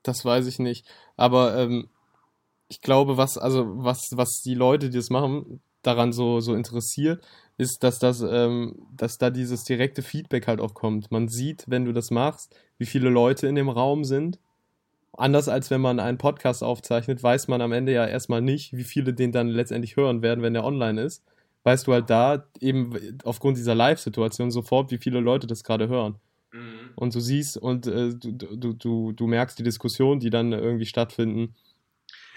Das 0.03 0.25
weiß 0.25 0.47
ich 0.47 0.59
nicht. 0.59 0.87
Aber 1.17 1.57
ähm, 1.57 1.89
ich 2.69 2.81
glaube, 2.81 3.17
was, 3.17 3.39
also, 3.39 3.65
was, 3.83 4.17
was 4.17 4.43
die 4.43 4.55
Leute, 4.55 4.91
die 4.91 4.97
das 4.97 5.11
machen, 5.11 5.61
daran 5.83 6.13
so, 6.13 6.41
so 6.41 6.55
interessiert, 6.55 7.23
ist, 7.57 7.83
dass 7.83 7.99
das, 7.99 8.21
ähm, 8.21 8.87
dass 8.97 9.19
da 9.19 9.31
dieses 9.31 9.65
direkte 9.65 10.03
Feedback 10.03 10.47
halt 10.47 10.61
auch 10.61 10.75
kommt. 10.75 11.11
Man 11.11 11.29
sieht, 11.29 11.65
wenn 11.67 11.85
du 11.85 11.93
das 11.93 12.11
machst, 12.11 12.55
wie 12.79 12.87
viele 12.87 13.09
Leute 13.09 13.47
in 13.47 13.55
dem 13.55 13.69
Raum 13.69 14.05
sind. 14.05 14.39
Anders 15.13 15.49
als 15.49 15.71
wenn 15.71 15.81
man 15.81 15.99
einen 15.99 16.19
Podcast 16.19 16.63
aufzeichnet, 16.63 17.23
weiß 17.23 17.49
man 17.49 17.61
am 17.61 17.73
Ende 17.73 17.93
ja 17.93 18.07
erstmal 18.07 18.41
nicht, 18.41 18.77
wie 18.77 18.85
viele 18.85 19.13
den 19.13 19.33
dann 19.33 19.49
letztendlich 19.49 19.97
hören 19.97 20.23
werden, 20.23 20.43
wenn 20.43 20.55
der 20.55 20.65
online 20.65 21.03
ist 21.03 21.25
weißt 21.65 21.87
du 21.87 21.93
halt 21.93 22.11
da 22.11 22.47
eben 22.61 23.19
aufgrund 23.25 23.57
dieser 23.57 23.75
Live-Situation 23.75 24.51
sofort, 24.51 24.91
wie 24.91 24.99
viele 24.99 25.21
Leute 25.21 25.47
das 25.47 25.65
gerade 25.65 25.89
hören. 25.89 26.19
Mhm. 26.53 26.91
Und 26.95 27.15
du 27.15 27.21
siehst 27.21 27.57
und 27.57 27.87
äh, 27.87 28.15
du, 28.15 28.33
du, 28.33 28.73
du, 28.73 29.13
du 29.13 29.27
merkst 29.27 29.59
die 29.59 29.63
Diskussionen, 29.63 30.21
die 30.21 30.31
dann 30.31 30.53
irgendwie 30.53 30.87
stattfinden. 30.87 31.55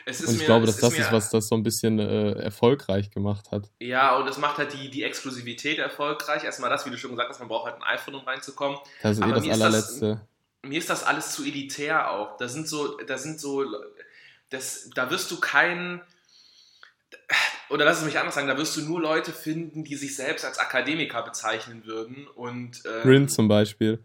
und 0.05 0.19
ich 0.19 0.39
mir, 0.39 0.45
glaube, 0.45 0.65
dass 0.65 0.77
das 0.77 0.93
ist, 0.93 0.99
ist, 0.99 1.11
was 1.11 1.29
das 1.29 1.47
so 1.47 1.55
ein 1.55 1.63
bisschen 1.63 1.99
äh, 1.99 2.33
erfolgreich 2.33 3.09
gemacht 3.11 3.51
hat. 3.51 3.69
Ja, 3.79 4.17
und 4.17 4.27
das 4.27 4.37
macht 4.37 4.57
halt 4.57 4.73
die, 4.73 4.89
die 4.89 5.03
Exklusivität 5.03 5.77
erfolgreich. 5.79 6.43
Erstmal 6.43 6.69
das, 6.69 6.85
wie 6.85 6.89
du 6.89 6.97
schon 6.97 7.11
gesagt 7.11 7.29
hast, 7.29 7.39
man 7.39 7.47
braucht 7.47 7.71
halt 7.71 7.81
ein 7.81 7.83
iPhone, 7.83 8.15
um 8.15 8.21
reinzukommen. 8.21 8.77
Das 9.01 9.17
ist 9.17 9.21
eh 9.21 9.23
Aber 9.23 9.37
eh 9.37 9.47
das 9.47 9.61
allerletzte. 9.61 10.09
Das, 10.61 10.69
mir 10.69 10.77
ist 10.77 10.89
das 10.89 11.03
alles 11.03 11.31
zu 11.31 11.43
elitär 11.43 12.11
auch. 12.11 12.37
Da 12.37 12.47
sind 12.47 12.67
so, 12.67 12.97
da 12.97 13.17
sind 13.17 13.39
so, 13.39 13.65
das, 14.49 14.89
da 14.93 15.09
wirst 15.09 15.31
du 15.31 15.39
keinen 15.39 16.01
oder 17.69 17.86
lass 17.86 18.00
es 18.00 18.06
mich 18.06 18.19
anders 18.19 18.36
sagen, 18.36 18.47
da 18.47 18.58
wirst 18.58 18.76
du 18.76 18.82
nur 18.82 19.02
Leute 19.02 19.32
finden, 19.32 19.84
die 19.84 19.95
sich 19.95 20.15
selbst 20.15 20.45
als 20.45 20.60
Akademiker 20.60 21.21
bezeichnen 21.24 21.86
würden 21.86 22.28
und 22.28 22.84
ähm, 22.86 23.10
Rin 23.10 23.30
zum 23.30 23.47
Beispiel. 23.47 24.04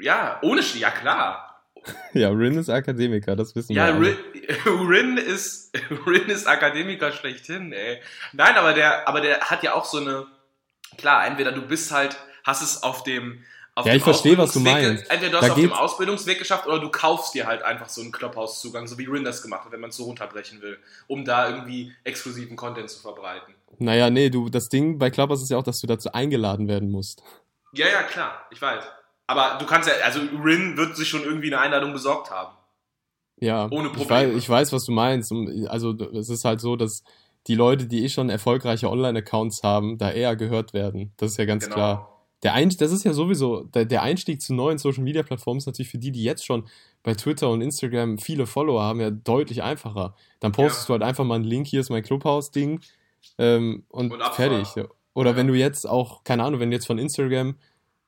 Ja, 0.00 0.38
ohne 0.42 0.60
ja 0.60 0.90
klar. 0.90 1.50
Ja, 2.14 2.30
Rin 2.30 2.56
ist 2.56 2.70
Akademiker, 2.70 3.36
das 3.36 3.54
wissen 3.54 3.74
ja, 3.74 4.00
wir. 4.00 4.10
Ja, 4.10 4.16
Rin, 4.64 4.88
Rin, 4.88 5.16
ist 5.18 5.76
Rin 6.06 6.28
ist 6.28 6.46
Akademiker 6.46 7.12
schlechthin, 7.12 7.72
ey. 7.72 8.00
Nein, 8.32 8.54
aber 8.54 8.72
der, 8.72 9.06
aber 9.06 9.20
der 9.20 9.40
hat 9.40 9.62
ja 9.62 9.74
auch 9.74 9.84
so 9.84 9.98
eine. 9.98 10.26
Klar, 10.96 11.26
entweder 11.26 11.52
du 11.52 11.60
bist 11.60 11.90
halt, 11.90 12.16
hast 12.44 12.62
es 12.62 12.82
auf 12.82 13.02
dem 13.02 13.44
ja, 13.82 13.94
ich 13.94 14.02
verstehe, 14.02 14.38
was 14.38 14.52
du 14.52 14.60
meinst. 14.60 15.10
Entweder 15.10 15.32
du 15.32 15.36
hast 15.38 15.48
da 15.48 15.52
auf 15.52 15.58
dem 15.58 15.72
Ausbildungsweg 15.72 16.38
geschafft 16.38 16.66
oder 16.66 16.78
du 16.78 16.90
kaufst 16.90 17.34
dir 17.34 17.46
halt 17.46 17.62
einfach 17.62 17.88
so 17.88 18.02
einen 18.02 18.12
Clubhouse-Zugang, 18.12 18.86
so 18.86 18.98
wie 18.98 19.06
Rin 19.06 19.24
das 19.24 19.42
gemacht 19.42 19.64
hat, 19.64 19.72
wenn 19.72 19.80
man 19.80 19.90
es 19.90 19.96
so 19.96 20.04
runterbrechen 20.04 20.62
will, 20.62 20.78
um 21.08 21.24
da 21.24 21.48
irgendwie 21.48 21.92
exklusiven 22.04 22.56
Content 22.56 22.88
zu 22.88 23.00
verbreiten. 23.00 23.54
Naja, 23.78 24.10
nee, 24.10 24.30
du, 24.30 24.48
das 24.48 24.68
Ding 24.68 24.98
bei 24.98 25.10
Clubhouse 25.10 25.42
ist 25.42 25.50
ja 25.50 25.58
auch, 25.58 25.64
dass 25.64 25.80
du 25.80 25.88
dazu 25.88 26.12
eingeladen 26.12 26.68
werden 26.68 26.90
musst. 26.90 27.24
Ja, 27.72 27.88
ja, 27.88 28.04
klar, 28.04 28.46
ich 28.50 28.62
weiß. 28.62 28.84
Aber 29.26 29.56
du 29.58 29.66
kannst 29.66 29.88
ja, 29.88 29.94
also 30.04 30.20
Rin 30.20 30.76
wird 30.76 30.96
sich 30.96 31.08
schon 31.08 31.24
irgendwie 31.24 31.52
eine 31.52 31.60
Einladung 31.60 31.92
besorgt 31.92 32.30
haben. 32.30 32.54
Ja, 33.40 33.64
ohne 33.72 33.88
Probleme. 33.88 34.04
Ich 34.04 34.08
weiß, 34.08 34.36
ich 34.36 34.48
weiß, 34.48 34.72
was 34.72 34.84
du 34.84 34.92
meinst. 34.92 35.32
Also 35.66 35.94
es 36.12 36.28
ist 36.28 36.44
halt 36.44 36.60
so, 36.60 36.76
dass 36.76 37.02
die 37.48 37.56
Leute, 37.56 37.86
die 37.86 38.04
eh 38.04 38.08
schon 38.08 38.30
erfolgreiche 38.30 38.88
Online-Accounts 38.88 39.64
haben, 39.64 39.98
da 39.98 40.12
eher 40.12 40.36
gehört 40.36 40.72
werden. 40.72 41.12
Das 41.16 41.32
ist 41.32 41.38
ja 41.38 41.44
ganz 41.44 41.64
genau. 41.64 41.74
klar 41.74 42.13
der 42.44 42.52
Einstieg, 42.52 42.78
das 42.80 42.92
ist 42.92 43.04
ja 43.04 43.14
sowieso, 43.14 43.64
der, 43.64 43.86
der 43.86 44.02
Einstieg 44.02 44.40
zu 44.42 44.54
neuen 44.54 44.76
Social 44.76 45.02
Media 45.02 45.22
Plattformen 45.22 45.58
ist 45.58 45.66
natürlich 45.66 45.90
für 45.90 45.98
die, 45.98 46.12
die 46.12 46.22
jetzt 46.22 46.44
schon 46.44 46.68
bei 47.02 47.14
Twitter 47.14 47.48
und 47.50 47.62
Instagram 47.62 48.18
viele 48.18 48.46
Follower 48.46 48.82
haben, 48.82 49.00
ja 49.00 49.10
deutlich 49.10 49.62
einfacher. 49.62 50.14
Dann 50.40 50.52
postest 50.52 50.82
ja. 50.82 50.86
du 50.88 50.92
halt 50.92 51.08
einfach 51.08 51.24
mal 51.24 51.36
einen 51.36 51.44
Link, 51.44 51.66
hier 51.66 51.80
ist 51.80 51.88
mein 51.88 52.02
Clubhouse-Ding 52.02 52.80
ähm, 53.38 53.84
und, 53.88 54.12
und 54.12 54.22
fertig. 54.34 54.68
Oder 55.14 55.30
ja. 55.30 55.36
wenn 55.36 55.46
du 55.46 55.54
jetzt 55.54 55.88
auch, 55.88 56.22
keine 56.22 56.44
Ahnung, 56.44 56.60
wenn 56.60 56.70
du 56.70 56.76
jetzt 56.76 56.86
von 56.86 56.98
Instagram 56.98 57.56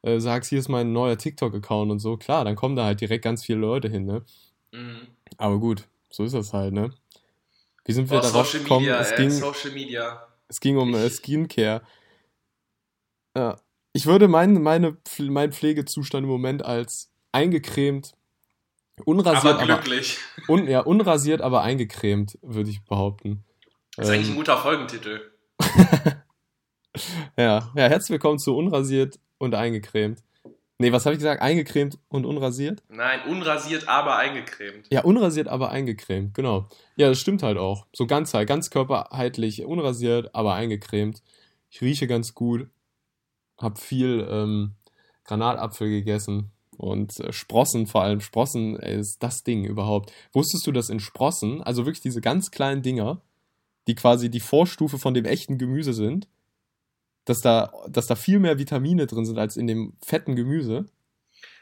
äh, 0.03 0.21
sagst, 0.21 0.51
hier 0.51 0.59
ist 0.59 0.69
mein 0.69 0.93
neuer 0.93 1.17
TikTok-Account 1.17 1.91
und 1.91 1.99
so, 1.99 2.19
klar, 2.19 2.45
dann 2.45 2.57
kommen 2.57 2.77
da 2.77 2.85
halt 2.85 3.01
direkt 3.01 3.25
ganz 3.25 3.43
viele 3.43 3.61
Leute 3.61 3.89
hin, 3.89 4.05
ne? 4.05 4.23
Mhm. 4.73 5.09
Aber 5.39 5.59
gut, 5.59 5.89
so 6.11 6.25
ist 6.25 6.35
das 6.35 6.53
halt, 6.53 6.75
ne? 6.75 6.93
Wie 7.87 7.93
sind 7.93 8.11
wir 8.11 8.19
oh, 8.19 8.21
darauf 8.21 8.53
gekommen? 8.53 8.87
es, 8.87 9.15
ging, 9.15 9.31
Social 9.31 9.71
Media. 9.71 10.27
es 10.49 10.61
ging 10.61 10.77
um 10.77 10.95
äh, 10.95 11.09
Skincare. 11.09 11.81
Ja, 13.35 13.57
ich 13.97 14.05
würde 14.05 14.29
meinen, 14.29 14.63
meine, 14.63 14.99
meinen 15.19 15.53
Pflegezustand 15.53 16.25
im 16.25 16.29
Moment 16.29 16.63
als 16.63 17.11
eingecremt, 17.33 18.13
unrasiert, 19.07 19.55
aber 19.55 19.65
glücklich. 19.65 20.19
Aber, 20.45 20.53
un, 20.53 20.69
ja, 20.69 20.81
unrasiert, 20.81 21.41
aber 21.41 21.63
eingecremt, 21.63 22.39
würde 22.43 22.69
ich 22.69 22.85
behaupten. 22.85 23.43
Das 23.97 24.09
ist 24.09 24.13
ähm, 24.13 24.19
eigentlich 24.19 24.31
ein 24.33 24.37
guter 24.37 24.59
Folgentitel. 24.59 25.21
ja, 27.39 27.73
ja, 27.75 27.89
herzlich 27.89 28.11
willkommen 28.11 28.39
zu 28.39 28.55
unrasiert 28.55 29.19
und 29.39 29.55
eingecremt. 29.55 30.23
Nee, 30.77 30.93
was 30.93 31.07
habe 31.07 31.15
ich 31.15 31.21
gesagt? 31.21 31.41
Eingecremt 31.41 31.99
und 32.09 32.27
unrasiert? 32.27 32.83
Nein, 32.91 33.21
unrasiert, 33.27 33.89
aber 33.89 34.19
eingecremt. 34.19 34.89
Ja, 34.91 35.05
unrasiert, 35.05 35.49
aber 35.49 35.71
eingecremt, 35.71 36.35
genau. 36.35 36.69
Ja, 36.97 37.09
das 37.09 37.19
stimmt 37.19 37.43
halt 37.43 37.57
auch. 37.57 37.87
So 37.95 38.07
ganz 38.07 38.35
halt, 38.35 38.47
ganz 38.47 38.69
körperheitlich, 38.69 39.65
unrasiert, 39.65 40.35
aber 40.35 40.53
eingecremt. 40.53 41.23
Ich 41.71 41.81
rieche 41.81 42.07
ganz 42.07 42.35
gut 42.35 42.69
habe 43.59 43.81
viel 43.81 44.27
ähm, 44.31 44.73
Granatapfel 45.25 45.89
gegessen 45.89 46.51
und 46.77 47.19
äh, 47.21 47.33
Sprossen 47.33 47.87
vor 47.87 48.03
allem. 48.03 48.21
Sprossen 48.21 48.79
ey, 48.79 48.99
ist 48.99 49.23
das 49.23 49.43
Ding 49.43 49.65
überhaupt. 49.65 50.13
Wusstest 50.33 50.67
du, 50.67 50.73
dass 50.73 50.91
in 50.91 51.01
Sprossen, 51.01 51.63
also 51.63 51.87
wirklich 51.87 52.03
diese 52.03 52.21
ganz 52.21 52.51
kleinen 52.51 52.83
Dinger, 52.83 53.21
die 53.87 53.95
quasi 53.95 54.31
die 54.31 54.41
Vorstufe 54.41 54.99
von 54.99 55.15
dem 55.15 55.25
echten 55.25 55.59
Gemüse 55.59 55.93
sind, 55.93 56.29
dass 57.25 57.41
da, 57.41 57.73
dass 57.89 58.07
da 58.07 58.15
viel 58.15 58.39
mehr 58.39 58.59
Vitamine 58.59 59.07
drin 59.07 59.27
sind 59.27 59.39
als 59.39 59.57
in 59.57 59.67
dem 59.67 59.95
fetten 60.05 60.37
Gemüse? 60.37 60.87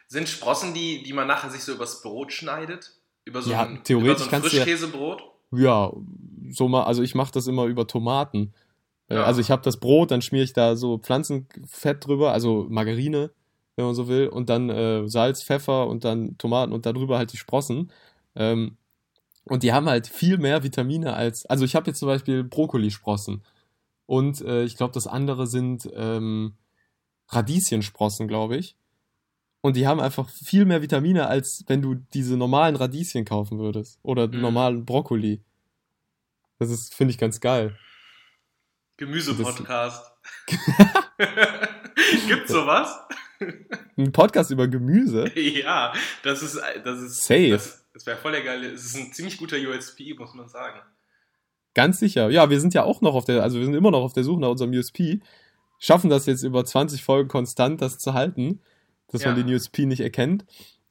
Sind 0.09 0.29
Sprossen 0.29 0.75
die, 0.75 1.03
die 1.03 1.13
man 1.13 1.27
nachher 1.27 1.51
sich 1.51 1.63
so 1.63 1.73
übers 1.73 2.03
Brot 2.03 2.33
schneidet? 2.33 2.93
Über 3.25 3.41
so 3.41 3.51
ja, 3.51 3.63
ein, 3.63 3.83
theoretisch 3.85 4.27
über 4.27 4.37
so 4.37 4.37
ein 4.37 4.43
Frischkäsebrot? 4.43 5.23
Ja, 5.51 5.93
so 6.51 6.69
mal, 6.69 6.85
also 6.85 7.03
ich 7.03 7.15
mache 7.15 7.33
das 7.33 7.47
immer 7.47 7.65
über 7.65 7.87
Tomaten. 7.87 8.53
Äh, 9.09 9.17
ja. 9.17 9.25
Also 9.25 9.41
ich 9.41 9.51
habe 9.51 9.63
das 9.63 9.79
Brot, 9.79 10.11
dann 10.11 10.23
schmiere 10.23 10.45
ich 10.45 10.53
da 10.53 10.77
so 10.77 10.99
Pflanzenfett 10.99 12.07
drüber, 12.07 12.33
also 12.33 12.67
Margarine, 12.69 13.31
wenn 13.77 13.87
man 13.87 13.95
so 13.95 14.09
will, 14.09 14.29
und 14.29 14.49
dann 14.49 14.71
äh, 14.71 15.09
Salz, 15.09 15.43
Pfeffer 15.43 15.87
und 15.87 16.05
dann 16.05 16.39
Tomaten 16.39 16.73
und 16.73 16.87
darüber 16.87 17.19
halt 17.19 17.33
die 17.33 17.37
Sprossen. 17.37 17.91
Ähm, 18.35 18.77
und 19.45 19.63
die 19.63 19.73
haben 19.73 19.89
halt 19.89 20.07
viel 20.07 20.39
mehr 20.39 20.63
Vitamine 20.63 21.15
als, 21.15 21.45
also 21.47 21.65
ich 21.65 21.75
habe 21.75 21.89
jetzt 21.89 21.99
zum 21.99 22.09
Beispiel 22.09 22.45
Brokkolisprossen 22.45 23.43
und 24.07 24.41
äh, 24.43 24.65
ich 24.65 24.77
glaube, 24.77 24.93
das 24.93 25.07
andere 25.07 25.47
sind 25.47 25.89
ähm, 25.95 26.55
Radieschensprossen, 27.29 28.29
glaube 28.29 28.57
ich. 28.57 28.77
Und 29.61 29.77
die 29.77 29.87
haben 29.87 30.01
einfach 30.01 30.29
viel 30.29 30.67
mehr 30.67 30.83
Vitamine, 30.83 31.27
als 31.27 31.65
wenn 31.69 31.81
du 31.81 31.95
diese 31.95 32.37
normalen 32.37 32.77
Radieschen 32.77 33.25
kaufen 33.25 33.59
würdest. 33.59 33.99
Oder 34.03 34.29
mhm. 34.29 34.43
normalen 34.43 34.85
Brokkoli. 34.85 35.41
Das 36.59 36.71
ist, 36.71 36.95
finde 36.95 37.13
ich, 37.13 37.19
ganz 37.19 37.41
geil. 37.41 37.75
Gemüse-Podcast. 38.97 40.13
Gibt's 42.29 42.51
sowas? 42.53 42.97
Ein 43.97 44.13
Podcast 44.13 44.51
über 44.51 44.69
Gemüse? 44.69 45.31
Ja, 45.39 45.93
das 46.23 46.43
ist, 46.43 46.61
das 46.85 47.01
ist, 47.01 47.25
Safe. 47.25 47.51
Das, 47.51 47.85
das 47.93 48.07
wäre 48.07 48.17
voll 48.17 48.33
der 48.33 48.43
geile, 48.43 48.69
es 48.71 48.85
ist 48.85 48.97
ein 48.97 49.13
ziemlich 49.13 49.37
guter 49.39 49.57
USP, 49.57 50.15
muss 50.19 50.35
man 50.35 50.49
sagen. 50.49 50.81
Ganz 51.75 51.99
sicher. 51.99 52.31
Ja, 52.31 52.51
wir 52.51 52.61
sind 52.61 52.73
ja 52.75 52.85
auch 52.85 53.01
noch 53.01 53.15
auf 53.15 53.25
der, 53.25 53.43
also 53.43 53.59
wir 53.59 53.65
sind 53.65 53.75
immer 53.75 53.91
noch 53.91 54.03
auf 54.03 54.13
der 54.13 54.23
Suche 54.25 54.41
nach 54.41 54.49
unserem 54.51 54.71
USP. 54.73 55.21
Schaffen 55.81 56.09
das 56.09 56.27
jetzt 56.27 56.45
über 56.45 56.65
20 56.65 57.03
Folgen 57.03 57.29
konstant, 57.29 57.83
das 57.83 57.99
zu 57.99 58.15
halten. 58.15 58.61
dass 59.09 59.23
Ja. 59.23 59.33
man 59.33 59.45
den 59.45 59.53
USP 59.55 59.87
nicht 59.87 60.01
erkennt. 60.01 60.45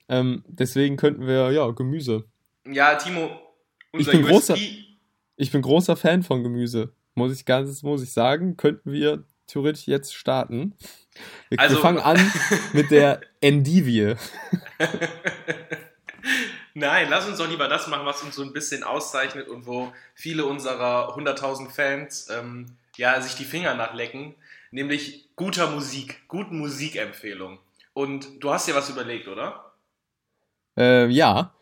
Ähm, 0.09 0.43
deswegen 0.47 0.97
könnten 0.97 1.25
wir, 1.25 1.51
ja, 1.51 1.69
Gemüse. 1.71 2.25
Ja, 2.67 2.95
Timo, 2.95 3.31
unser 3.91 4.11
bin 4.11 4.25
großer- 4.25 4.53
USP 4.53 4.85
Ich 5.37 5.51
bin 5.51 5.61
großer 5.61 5.95
Fan 5.95 6.21
von 6.23 6.43
Gemüse. 6.43 6.93
Muss 7.15 7.33
ich 7.33 7.45
ganz, 7.45 7.83
muss 7.83 8.01
ich 8.03 8.11
sagen, 8.11 8.57
könnten 8.57 8.91
wir 8.91 9.23
theoretisch 9.47 9.87
jetzt 9.87 10.15
starten. 10.15 10.75
Wir, 11.49 11.59
Also- 11.59 11.75
wir 11.75 11.81
fangen 11.81 11.99
an 11.99 12.19
mit 12.73 12.91
der 12.91 13.21
Endivie. 13.41 14.15
Nein, 16.75 17.07
lass 17.09 17.27
uns 17.27 17.37
doch 17.37 17.47
lieber 17.47 17.67
das 17.67 17.87
machen, 17.87 18.05
was 18.05 18.23
uns 18.23 18.35
so 18.35 18.41
ein 18.41 18.53
bisschen 18.53 18.83
auszeichnet 18.83 19.47
und 19.47 19.67
wo 19.67 19.91
viele 20.15 20.45
unserer 20.45 21.15
100.000 21.15 21.69
Fans 21.69 22.29
ähm, 22.31 22.77
ja, 22.95 23.21
sich 23.21 23.35
die 23.35 23.43
Finger 23.45 23.75
nachlecken, 23.75 24.33
nämlich 24.71 25.29
guter 25.35 25.69
Musik, 25.69 26.23
guten 26.27 26.57
Musikempfehlungen. 26.57 27.59
Und 27.93 28.27
du 28.43 28.51
hast 28.51 28.67
dir 28.67 28.73
was 28.73 28.89
überlegt, 28.89 29.27
oder? 29.27 29.73
Äh, 30.75 31.07
ja, 31.09 31.53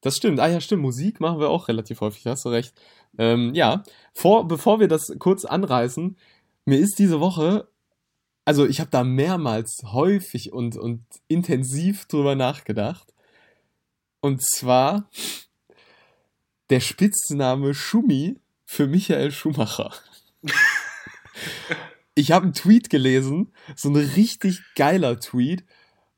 das 0.00 0.16
stimmt. 0.16 0.40
Ah 0.40 0.48
ja, 0.48 0.60
stimmt. 0.60 0.82
Musik 0.82 1.20
machen 1.20 1.38
wir 1.38 1.50
auch 1.50 1.68
relativ 1.68 2.00
häufig, 2.00 2.26
hast 2.26 2.44
du 2.44 2.48
recht. 2.48 2.74
Ähm, 3.18 3.54
ja, 3.54 3.82
vor, 4.14 4.48
bevor 4.48 4.80
wir 4.80 4.88
das 4.88 5.12
kurz 5.18 5.44
anreißen, 5.44 6.16
mir 6.64 6.78
ist 6.78 6.98
diese 6.98 7.20
Woche, 7.20 7.68
also 8.44 8.66
ich 8.66 8.80
habe 8.80 8.90
da 8.90 9.04
mehrmals 9.04 9.80
häufig 9.84 10.52
und, 10.52 10.76
und 10.76 11.04
intensiv 11.26 12.06
drüber 12.06 12.34
nachgedacht. 12.34 13.12
Und 14.20 14.42
zwar 14.42 15.10
der 16.70 16.80
Spitzname 16.80 17.74
Schumi 17.74 18.40
für 18.64 18.86
Michael 18.86 19.32
Schumacher. 19.32 19.92
ich 22.14 22.32
habe 22.32 22.44
einen 22.44 22.54
Tweet 22.54 22.90
gelesen, 22.90 23.52
so 23.76 23.88
ein 23.88 23.96
richtig 23.96 24.60
geiler 24.74 25.18
Tweet, 25.20 25.64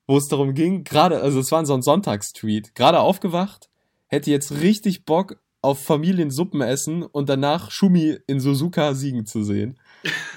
wo 0.07 0.17
es 0.17 0.27
darum 0.27 0.55
ging, 0.55 0.83
gerade, 0.83 1.21
also 1.21 1.41
es 1.41 1.53
war 1.53 1.65
so 1.65 1.75
ein 1.75 1.83
Sonntagstweet, 1.83 2.75
gerade 2.75 3.01
aufgewacht, 3.01 3.71
hätte 4.09 4.31
jetzt 4.31 4.51
richtig 4.51 5.05
Bock 5.05 5.41
auf 5.63 5.83
Familiensuppenessen 5.83 7.03
und 7.03 7.29
danach 7.29 7.71
Schumi 7.71 8.19
in 8.27 8.41
Suzuka 8.41 8.95
siegen 8.95 9.27
zu 9.27 9.43
sehen. 9.43 9.79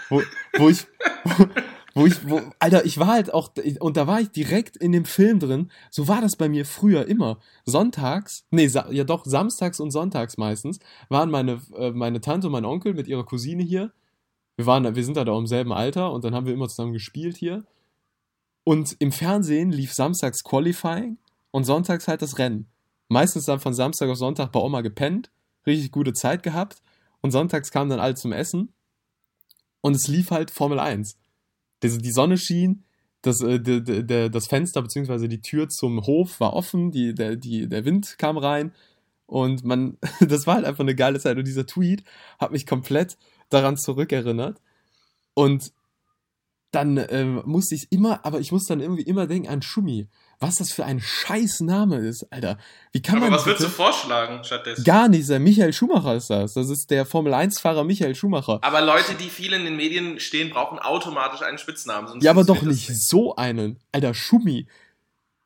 Wo, 0.09 0.21
wo 0.57 0.69
ich, 0.69 0.85
wo, 1.93 2.05
ich, 2.05 2.27
wo, 2.27 2.41
Alter, 2.59 2.85
ich 2.85 2.99
war 2.99 3.07
halt 3.07 3.33
auch, 3.33 3.51
und 3.79 3.97
da 3.97 4.07
war 4.07 4.19
ich 4.19 4.29
direkt 4.31 4.75
in 4.75 4.91
dem 4.91 5.05
Film 5.05 5.39
drin. 5.39 5.71
So 5.91 6.07
war 6.07 6.21
das 6.21 6.35
bei 6.35 6.49
mir 6.49 6.65
früher 6.65 7.07
immer. 7.07 7.39
Sonntags, 7.65 8.45
nee, 8.51 8.65
ja 8.65 9.03
doch, 9.03 9.25
samstags 9.25 9.79
und 9.79 9.91
sonntags 9.91 10.37
meistens, 10.37 10.79
waren 11.09 11.31
meine, 11.31 11.61
äh, 11.77 11.91
meine 11.91 12.19
Tante 12.19 12.47
und 12.47 12.53
mein 12.53 12.65
Onkel 12.65 12.93
mit 12.93 13.07
ihrer 13.07 13.25
Cousine 13.25 13.63
hier. 13.63 13.91
Wir 14.57 14.65
waren, 14.65 14.95
wir 14.95 15.03
sind 15.03 15.17
da, 15.17 15.23
da 15.23 15.37
im 15.37 15.47
selben 15.47 15.71
Alter 15.71 16.11
und 16.11 16.23
dann 16.25 16.35
haben 16.35 16.45
wir 16.45 16.53
immer 16.53 16.67
zusammen 16.67 16.93
gespielt 16.93 17.37
hier. 17.37 17.63
Und 18.65 18.95
im 18.99 19.11
Fernsehen 19.11 19.71
lief 19.71 19.93
samstags 19.93 20.43
Qualifying 20.43 21.17
und 21.51 21.63
sonntags 21.63 22.07
halt 22.07 22.21
das 22.21 22.37
Rennen. 22.37 22.67
Meistens 23.07 23.45
dann 23.45 23.59
von 23.59 23.73
Samstag 23.73 24.09
auf 24.09 24.17
Sonntag 24.17 24.51
bei 24.51 24.59
Oma 24.59 24.81
gepennt, 24.81 25.31
richtig 25.65 25.91
gute 25.91 26.13
Zeit 26.13 26.43
gehabt 26.43 26.81
und 27.21 27.31
sonntags 27.31 27.71
kamen 27.71 27.89
dann 27.89 27.99
alle 27.99 28.15
zum 28.15 28.31
Essen 28.31 28.73
und 29.81 29.95
es 29.95 30.07
lief 30.07 30.31
halt 30.31 30.51
Formel 30.51 30.79
1. 30.79 31.17
Die, 31.83 32.11
Sonne 32.11 32.37
schien, 32.37 32.85
das, 33.21 33.41
äh, 33.41 33.59
das 34.29 34.47
Fenster 34.47 34.81
bzw. 34.81 35.27
die 35.27 35.41
Tür 35.41 35.67
zum 35.67 36.05
Hof 36.05 36.39
war 36.39 36.53
offen, 36.53 36.91
die, 36.91 37.13
der, 37.13 37.35
die, 37.35 37.67
der 37.67 37.83
Wind 37.83 38.17
kam 38.17 38.37
rein 38.37 38.73
und 39.25 39.63
man, 39.63 39.97
das 40.21 40.47
war 40.47 40.55
halt 40.55 40.65
einfach 40.65 40.83
eine 40.83 40.95
geile 40.95 41.19
Zeit 41.19 41.37
und 41.37 41.45
dieser 41.45 41.65
Tweet 41.65 42.03
hat 42.39 42.51
mich 42.51 42.65
komplett 42.65 43.17
daran 43.49 43.77
zurückerinnert 43.77 44.61
und 45.33 45.73
dann 46.73 47.03
ähm, 47.09 47.41
musste 47.45 47.75
ich 47.75 47.91
immer, 47.91 48.25
aber 48.25 48.39
ich 48.39 48.51
muss 48.51 48.65
dann 48.65 48.79
irgendwie 48.79 49.03
immer 49.03 49.27
denken 49.27 49.47
an 49.47 49.61
Schumi. 49.61 50.07
Was 50.39 50.55
das 50.55 50.71
für 50.71 50.83
ein 50.83 50.99
scheiß 50.99 51.61
Name 51.61 51.97
ist, 51.97 52.25
Alter. 52.31 52.57
Wie 52.91 53.01
kann 53.01 53.17
Aber 53.17 53.29
man 53.29 53.39
was 53.39 53.45
würdest 53.45 53.65
du 53.65 53.69
vorschlagen 53.69 54.43
stattdessen? 54.43 54.83
Gar 54.83 55.07
nicht, 55.07 55.29
der 55.29 55.39
Michael 55.39 55.71
Schumacher 55.71 56.15
ist 56.15 56.29
das. 56.29 56.55
Das 56.55 56.69
ist 56.69 56.89
der 56.89 57.05
Formel 57.05 57.33
1-Fahrer 57.33 57.83
Michael 57.83 58.15
Schumacher. 58.15 58.59
Aber 58.61 58.81
Leute, 58.81 59.13
die 59.13 59.29
viel 59.29 59.53
in 59.53 59.65
den 59.65 59.77
Medien 59.77 60.19
stehen, 60.19 60.49
brauchen 60.49 60.79
automatisch 60.79 61.43
einen 61.43 61.59
Spitznamen. 61.59 62.07
sonst 62.07 62.23
Ja, 62.23 62.31
aber 62.31 62.43
doch 62.43 62.63
nicht 62.63 62.87
so 62.87 63.35
einen. 63.35 63.79
Alter, 63.91 64.13
Schumi. 64.13 64.67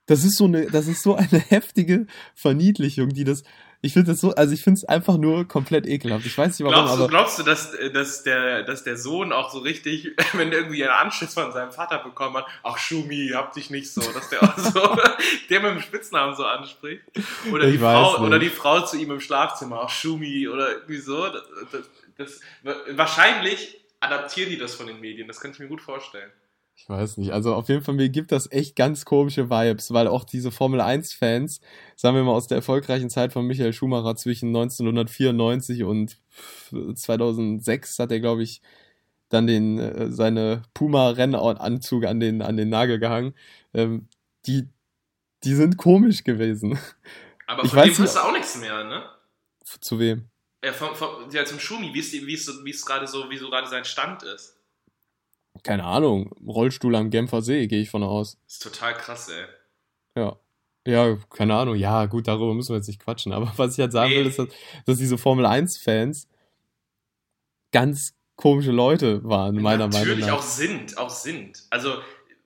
Das 0.06 0.24
ist 0.24 0.38
so 0.38 0.46
eine, 0.46 0.68
das 0.68 0.88
ist 0.88 1.04
so 1.04 1.16
eine 1.16 1.28
heftige 1.50 2.08
Verniedlichung, 2.34 3.10
die 3.10 3.26
das, 3.26 3.44
ich 3.82 3.94
finde 3.94 4.12
das 4.12 4.22
so, 4.22 4.34
also 4.34 4.54
ich 4.54 4.63
finde 4.63 4.80
es 4.80 4.86
einfach 4.86 5.18
nur 5.18 5.48
komplett 5.48 5.86
ekelhaft. 5.86 6.26
Ich 6.26 6.36
weiß 6.36 6.58
nicht 6.58 6.68
warum, 6.68 6.74
Glaubst 6.74 6.94
du, 6.96 7.00
aber 7.00 7.08
glaubst 7.10 7.40
du 7.40 7.44
dass, 7.44 7.72
dass, 7.94 8.24
der, 8.24 8.63
dass 8.63 8.84
der 8.84 8.98
Sohn 8.98 9.32
auch 9.32 9.52
so 9.52 9.60
richtig, 9.60 10.12
wenn 10.34 10.50
der 10.50 10.62
irgendwie 10.62 10.84
einen 10.84 10.94
Anschiss 10.94 11.36
von 11.36 11.52
seinem 11.52 11.72
Vater 11.72 12.00
bekommen 12.00 12.38
hat, 12.38 12.48
ach 12.63 12.78
Schumi, 12.80 13.32
hab 13.34 13.54
dich 13.54 13.70
nicht 13.70 13.92
so, 13.92 14.02
dass 14.12 14.30
der 14.30 14.44
auch 14.44 14.58
so, 14.58 14.98
der 15.50 15.60
mit 15.60 15.72
dem 15.72 15.82
Spitznamen 15.82 16.36
so 16.36 16.46
anspricht? 16.46 17.04
Oder 17.52 17.68
die, 17.68 17.76
Ich 17.76 17.82
weiß 17.82 17.94
Frau, 17.94 18.12
nicht. 18.13 18.28
oder 18.28 18.40
die 18.40 18.50
Frau 18.50 18.82
zu 18.82 18.98
ihm 18.98 19.12
im 19.12 19.20
Schlafzimmer, 19.20 19.82
ach 19.84 19.90
Schumi, 19.90 20.48
oder 20.48 20.72
irgendwie 20.72 20.98
so. 20.98 21.28
Das, 21.28 21.44
das, 21.72 21.82
das, 22.18 22.42
wahrscheinlich 22.96 23.80
adaptieren 24.00 24.50
die 24.50 24.58
das 24.58 24.74
von 24.74 24.88
den 24.88 25.00
Medien, 25.00 25.28
das 25.28 25.40
könnte 25.40 25.56
ich 25.56 25.60
mir 25.60 25.68
gut 25.68 25.82
vorstellen. 25.82 26.32
Ich 26.80 26.88
weiß 26.88 27.18
nicht. 27.18 27.32
Also 27.32 27.54
auf 27.56 27.68
jeden 27.70 27.84
Fall, 27.84 27.96
mir 27.96 28.08
gibt 28.10 28.32
das 28.32 28.50
echt 28.52 28.76
ganz 28.76 29.04
komische 29.04 29.50
Vibes, 29.50 29.92
weil 29.92 30.08
auch 30.08 30.24
diese 30.24 30.52
Formel 30.52 30.80
1-Fans, 30.80 31.60
sagen 31.96 32.16
wir 32.16 32.24
mal 32.24 32.32
aus 32.34 32.48
der 32.48 32.58
erfolgreichen 32.58 33.10
Zeit 33.10 33.34
von 33.34 33.46
Michael 33.48 33.74
Schumacher 33.74 34.16
zwischen 34.16 34.50
1994 34.56 35.84
und 35.84 36.18
2006 36.94 38.00
hat 38.00 38.12
er, 38.12 38.20
glaube 38.20 38.44
ich, 38.44 38.62
dann 39.30 39.48
den, 39.48 39.80
äh, 39.80 40.12
seine 40.12 40.62
Puma-Rennanzug 40.74 42.06
an 42.06 42.20
den, 42.20 42.42
an 42.42 42.56
den 42.58 42.70
Nagel 42.70 43.00
gehangen. 43.00 43.34
Ähm, 43.74 44.08
die, 44.46 44.70
die 45.44 45.54
sind 45.56 45.78
komisch 45.78 46.24
gewesen. 46.24 46.78
Aber 47.48 47.63
Ich 47.63 47.72
von 47.72 47.80
weiß 47.80 47.86
dem 47.86 47.92
nicht- 47.92 48.00
hast 48.02 48.16
du 48.16 48.20
auch 48.22 48.32
nichts 48.32 48.58
mehr, 48.58 48.84
ne? 48.86 49.04
Zu 49.82 50.00
wem? 50.00 50.26
Ja, 50.63 50.72
vom, 50.74 50.96
vom, 50.96 51.30
ja 51.32 51.44
zum 51.46 51.60
Schumi, 51.60 51.94
wie 51.94 52.00
es 52.70 52.86
gerade 52.86 53.08
so, 53.08 53.30
wie 53.30 53.38
so 53.38 53.50
gerade 53.50 53.68
sein 53.68 53.84
Stand 53.84 54.24
ist. 54.24 54.57
Keine 55.63 55.84
Ahnung. 55.84 56.32
Rollstuhl 56.46 56.96
am 56.96 57.10
Genfer 57.10 57.41
See, 57.41 57.67
gehe 57.67 57.82
ich 57.82 57.89
von 57.89 58.04
aus. 58.04 58.38
Ist 58.48 58.62
total 58.63 58.93
krass, 58.93 59.30
ey. 59.30 59.46
Ja. 60.22 60.38
Ja, 60.86 61.17
keine 61.30 61.54
Ahnung. 61.56 61.76
Ja, 61.76 62.06
gut, 62.06 62.28
darüber 62.28 62.54
müssen 62.54 62.70
wir 62.70 62.78
jetzt 62.78 62.88
nicht 62.88 63.02
quatschen. 63.02 63.34
Aber 63.34 63.52
was 63.58 63.74
ich 63.74 63.80
halt 63.80 63.91
sagen 63.91 64.10
Nee. 64.12 64.17
will, 64.20 64.28
ist, 64.28 64.39
dass, 64.39 64.48
dass 64.86 64.98
diese 64.98 65.17
Formel 65.17 65.46
1-Fans 65.46 66.28
ganz 67.72 68.13
komische 68.36 68.72
Leute 68.72 69.24
waren, 69.24 69.56
meiner 69.56 69.88
Meinung 69.88 70.00
Natürlich 70.08 70.26
nach. 70.28 70.38
auch 70.38 70.41
sind, 70.41 70.98
auch 70.98 71.10
sind. 71.10 71.63
Also 71.70 71.96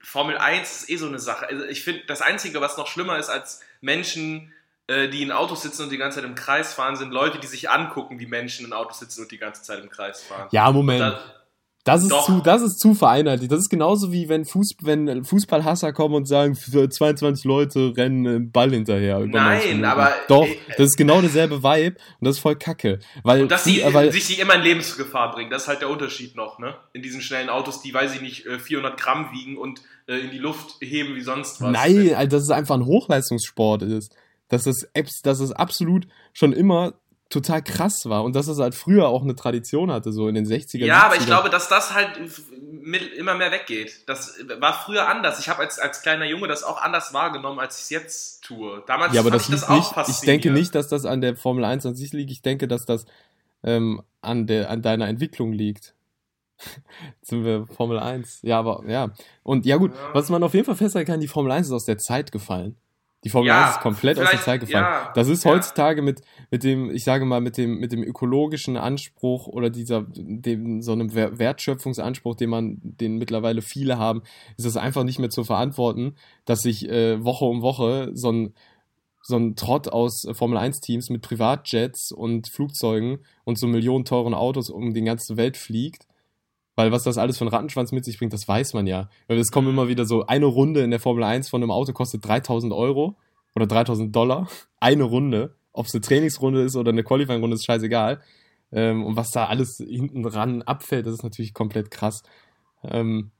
Formel 0.00 0.36
1 0.38 0.82
ist 0.82 0.90
eh 0.90 0.96
so 0.96 1.06
eine 1.06 1.18
Sache. 1.18 1.46
Also 1.46 1.64
ich 1.66 1.84
finde, 1.84 2.02
das 2.06 2.22
Einzige, 2.22 2.60
was 2.60 2.76
noch 2.76 2.86
schlimmer 2.88 3.18
ist 3.18 3.28
als 3.28 3.60
Menschen, 3.80 4.52
äh, 4.88 5.08
die 5.08 5.22
in 5.22 5.30
Autos 5.30 5.62
sitzen 5.62 5.84
und 5.84 5.90
die 5.90 5.98
ganze 5.98 6.16
Zeit 6.20 6.24
im 6.28 6.34
Kreis 6.34 6.74
fahren, 6.74 6.96
sind 6.96 7.12
Leute, 7.12 7.38
die 7.38 7.46
sich 7.46 7.70
angucken, 7.70 8.18
wie 8.18 8.26
Menschen 8.26 8.66
in 8.66 8.72
Autos 8.72 8.98
sitzen 8.98 9.22
und 9.22 9.30
die 9.30 9.38
ganze 9.38 9.62
Zeit 9.62 9.80
im 9.84 9.90
Kreis 9.90 10.22
fahren. 10.22 10.48
Ja, 10.50 10.72
Moment. 10.72 11.00
Da, 11.00 11.20
das, 11.84 12.02
ist 12.02 12.12
doch. 12.12 12.26
zu, 12.26 12.40
das 12.40 12.62
ist 12.62 12.78
zu 12.78 12.94
vereinheitlicht. 12.94 13.50
Das 13.50 13.58
ist 13.58 13.68
genauso 13.68 14.12
wie 14.12 14.28
wenn, 14.28 14.44
Fuß, 14.44 14.76
wenn 14.82 15.24
Fußballhasser 15.24 15.92
kommen 15.92 16.14
und 16.14 16.28
sagen, 16.28 16.54
für 16.54 16.88
22 16.88 17.44
Leute 17.44 17.92
rennen 17.96 18.26
einen 18.26 18.50
Ball 18.52 18.70
hinterher. 18.70 19.18
Nein, 19.18 19.30
90 19.32 19.66
Minuten. 19.70 19.84
aber- 19.86 20.12
Doch, 20.28 20.46
äh, 20.46 20.56
das 20.76 20.90
ist 20.90 20.96
genau 20.96 21.20
derselbe 21.20 21.62
Vibe 21.62 21.96
und 22.20 22.26
das 22.26 22.36
ist 22.36 22.40
voll 22.42 22.56
kacke. 22.56 23.00
Weil, 23.24 23.42
und 23.42 23.50
dass 23.50 23.64
sie 23.64 23.82
weil 23.92 24.12
sich 24.12 24.26
die 24.28 24.40
immer 24.40 24.54
in 24.54 24.62
Lebensgefahr 24.62 25.32
bringen, 25.32 25.50
das 25.50 25.62
ist 25.62 25.68
halt 25.68 25.80
der 25.80 25.90
Unterschied 25.90 26.36
noch, 26.36 26.58
ne? 26.58 26.74
In 26.92 27.02
diesen 27.02 27.20
schnellen 27.20 27.48
Autos, 27.48 27.82
die, 27.82 27.92
weiß 27.92 28.14
ich 28.14 28.20
nicht, 28.20 28.46
äh, 28.46 28.58
400 28.60 29.00
Gramm 29.00 29.30
wiegen 29.32 29.56
und 29.56 29.82
äh, 30.06 30.18
in 30.18 30.30
die 30.30 30.38
Luft 30.38 30.76
heben 30.80 31.16
wie 31.16 31.20
sonst 31.22 31.60
was. 31.60 31.72
Nein, 31.72 32.14
Alter, 32.14 32.36
dass 32.36 32.44
es 32.44 32.50
einfach 32.50 32.76
ein 32.76 32.86
Hochleistungssport 32.86 33.82
ist. 33.82 34.14
Dass 34.48 34.66
es, 34.66 34.86
dass 35.22 35.40
es 35.40 35.50
absolut 35.52 36.06
schon 36.34 36.52
immer 36.52 36.94
total 37.32 37.62
krass 37.62 38.04
war 38.04 38.22
und 38.24 38.36
dass 38.36 38.46
es 38.46 38.58
halt 38.58 38.74
früher 38.74 39.08
auch 39.08 39.22
eine 39.22 39.34
Tradition 39.34 39.90
hatte, 39.90 40.12
so 40.12 40.28
in 40.28 40.34
den 40.34 40.46
60er 40.46 40.84
Ja, 40.84 41.04
aber 41.04 41.16
ich 41.16 41.22
70er. 41.22 41.26
glaube, 41.26 41.50
dass 41.50 41.68
das 41.68 41.94
halt 41.94 42.10
mit, 42.82 43.12
immer 43.14 43.34
mehr 43.34 43.50
weggeht. 43.50 44.08
Das 44.08 44.38
war 44.58 44.72
früher 44.74 45.08
anders. 45.08 45.38
Ich 45.40 45.48
habe 45.48 45.60
als, 45.60 45.78
als 45.78 46.02
kleiner 46.02 46.26
Junge 46.26 46.46
das 46.48 46.62
auch 46.62 46.80
anders 46.80 47.12
wahrgenommen, 47.14 47.58
als 47.58 47.76
ich 47.78 47.82
es 47.84 47.90
jetzt 47.90 48.44
tue. 48.44 48.82
Damals 48.86 49.14
ja, 49.14 49.20
aber 49.20 49.30
das 49.30 49.42
ich 49.44 49.48
das 49.50 49.68
liegt 49.68 49.70
auch 49.96 49.96
nicht, 50.06 50.08
ich 50.08 50.20
denke 50.26 50.50
nicht, 50.50 50.74
dass 50.74 50.88
das 50.88 51.04
an 51.06 51.20
der 51.20 51.36
Formel 51.36 51.64
1 51.64 51.86
an 51.86 51.94
sich 51.94 52.12
liegt. 52.12 52.30
Ich 52.30 52.42
denke, 52.42 52.68
dass 52.68 52.84
das 52.84 53.06
ähm, 53.64 54.02
an, 54.20 54.46
der, 54.46 54.70
an 54.70 54.82
deiner 54.82 55.08
Entwicklung 55.08 55.52
liegt. 55.52 55.94
Sind 57.22 57.44
wir 57.44 57.66
Formel 57.66 57.98
1. 57.98 58.40
Ja, 58.42 58.58
aber 58.58 58.84
ja. 58.86 59.10
Und 59.42 59.64
ja 59.66 59.76
gut, 59.76 59.92
Ja. 59.94 60.14
was 60.14 60.28
man 60.28 60.42
auf 60.42 60.54
jeden 60.54 60.66
Fall 60.66 60.76
festhalten 60.76 61.10
kann, 61.10 61.20
die 61.20 61.28
Formel 61.28 61.50
1 61.52 61.68
ist 61.68 61.72
aus 61.72 61.84
der 61.86 61.98
Zeit 61.98 62.30
gefallen. 62.32 62.76
Die 63.24 63.28
Formel 63.28 63.48
Ja, 63.48 63.66
1 63.66 63.76
ist 63.76 63.80
komplett 63.82 64.18
aus 64.18 64.30
der 64.30 64.40
Zeit 64.40 64.60
gefallen. 64.60 64.84
ja, 64.84 65.12
das 65.14 65.28
ist 65.28 65.44
ja. 65.44 65.52
heutzutage 65.52 66.02
mit, 66.02 66.22
mit 66.50 66.64
dem, 66.64 66.90
ich 66.90 67.04
sage 67.04 67.24
mal, 67.24 67.40
mit 67.40 67.56
dem, 67.56 67.78
mit 67.78 67.92
dem 67.92 68.02
ökologischen 68.02 68.76
Anspruch 68.76 69.46
oder 69.46 69.70
dieser, 69.70 70.04
dem, 70.08 70.82
so 70.82 70.90
einem 70.92 71.14
Wer- 71.14 71.38
Wertschöpfungsanspruch, 71.38 72.34
den 72.34 72.50
man, 72.50 72.78
den 72.82 73.18
mittlerweile 73.18 73.62
viele 73.62 73.96
haben, 73.98 74.22
ist 74.56 74.66
es 74.66 74.76
einfach 74.76 75.04
nicht 75.04 75.20
mehr 75.20 75.30
zu 75.30 75.44
verantworten, 75.44 76.16
dass 76.46 76.60
sich 76.62 76.88
äh, 76.88 77.22
Woche 77.24 77.44
um 77.44 77.62
Woche 77.62 78.10
so 78.14 78.32
ein, 78.32 78.54
so 79.22 79.36
ein 79.36 79.54
Trott 79.54 79.86
aus 79.86 80.26
Formel 80.32 80.58
1 80.58 80.80
Teams 80.80 81.08
mit 81.08 81.22
Privatjets 81.22 82.10
und 82.10 82.48
Flugzeugen 82.48 83.20
und 83.44 83.56
so 83.56 83.68
millionenteuren 83.68 84.34
Autos 84.34 84.68
um 84.68 84.94
die 84.94 85.02
ganze 85.04 85.36
Welt 85.36 85.56
fliegt 85.56 86.06
Weil 86.74 86.90
was 86.90 87.02
das 87.02 87.18
alles 87.18 87.38
für 87.38 87.44
einen 87.44 87.54
Rattenschwanz 87.54 87.92
mit 87.92 88.04
sich 88.04 88.18
bringt, 88.18 88.32
das 88.32 88.48
weiß 88.48 88.72
man 88.72 88.86
ja. 88.86 89.08
Weil 89.28 89.38
es 89.38 89.50
kommen 89.50 89.68
immer 89.68 89.88
wieder 89.88 90.06
so, 90.06 90.26
eine 90.26 90.46
Runde 90.46 90.80
in 90.82 90.90
der 90.90 91.00
Formel 91.00 91.24
1 91.24 91.48
von 91.48 91.62
einem 91.62 91.70
Auto 91.70 91.92
kostet 91.92 92.26
3000 92.26 92.72
Euro 92.72 93.16
oder 93.54 93.66
3000 93.66 94.14
Dollar. 94.14 94.48
Eine 94.80 95.04
Runde. 95.04 95.54
Ob 95.74 95.86
es 95.86 95.94
eine 95.94 96.02
Trainingsrunde 96.02 96.60
ist 96.62 96.76
oder 96.76 96.90
eine 96.90 97.02
Qualifying-Runde, 97.02 97.54
ist 97.54 97.64
scheißegal. 97.64 98.20
Ähm, 98.72 99.06
und 99.06 99.16
was 99.16 99.30
da 99.30 99.46
alles 99.46 99.78
hinten 99.78 100.26
ran 100.26 100.60
abfällt, 100.60 101.06
das 101.06 101.14
ist 101.14 101.22
natürlich 101.22 101.54
komplett 101.54 101.90
krass. 101.90 102.22
Ähm, 102.84 103.30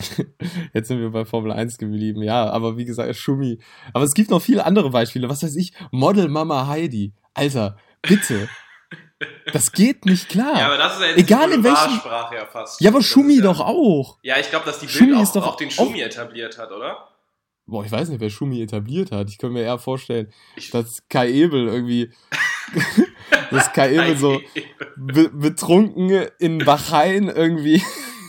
Jetzt 0.72 0.88
sind 0.88 1.00
wir 1.00 1.10
bei 1.10 1.24
Formel 1.24 1.52
1 1.52 1.78
geblieben, 1.78 2.22
ja, 2.22 2.48
aber 2.50 2.76
wie 2.76 2.84
gesagt, 2.84 3.14
Schumi. 3.16 3.58
Aber 3.92 4.04
es 4.04 4.14
gibt 4.14 4.30
noch 4.30 4.40
viele 4.40 4.64
andere 4.64 4.90
Beispiele. 4.90 5.28
Was 5.28 5.42
weiß 5.42 5.56
ich, 5.56 5.72
Model 5.90 6.28
Mama 6.28 6.68
Heidi. 6.68 7.12
Alter, 7.34 7.76
bitte. 8.02 8.48
Das 9.52 9.72
geht 9.72 10.04
nicht 10.04 10.28
klar. 10.28 10.58
Ja, 10.58 10.66
aber 10.66 10.76
das 10.76 10.94
ist 10.94 11.00
ja 11.00 11.06
jetzt 11.08 11.18
Egal 11.18 11.50
in 11.50 11.64
welchem 11.64 11.96
Sprache 11.96 12.36
ja 12.36 12.46
fast. 12.46 12.80
Ja, 12.80 12.90
aber 12.90 13.02
Schumi 13.02 13.36
ja, 13.36 13.42
doch 13.42 13.60
auch. 13.60 14.18
Ja, 14.22 14.38
ich 14.38 14.50
glaube, 14.50 14.66
dass 14.66 14.78
die 14.78 14.86
Bild 14.86 15.14
auch, 15.14 15.36
auch, 15.36 15.56
den 15.56 15.70
Schumi 15.70 16.00
etabliert 16.00 16.58
hat, 16.58 16.70
oder? 16.70 17.08
Boah, 17.66 17.84
ich 17.84 17.90
weiß 17.90 18.08
nicht, 18.08 18.20
wer 18.20 18.30
Schumi 18.30 18.62
etabliert 18.62 19.10
hat. 19.10 19.28
Ich 19.28 19.38
könnte 19.38 19.54
mir 19.54 19.62
eher 19.62 19.78
vorstellen, 19.78 20.32
ich 20.56 20.70
dass 20.70 21.02
Kai 21.08 21.30
Ebel 21.30 21.66
irgendwie, 21.66 22.12
dass 23.50 23.72
Kai 23.72 23.94
Ebel 23.94 24.16
so 24.16 24.40
be 24.96 25.28
betrunken 25.30 26.28
in 26.38 26.58
Bahrain 26.58 27.28
irgendwie 27.28 27.82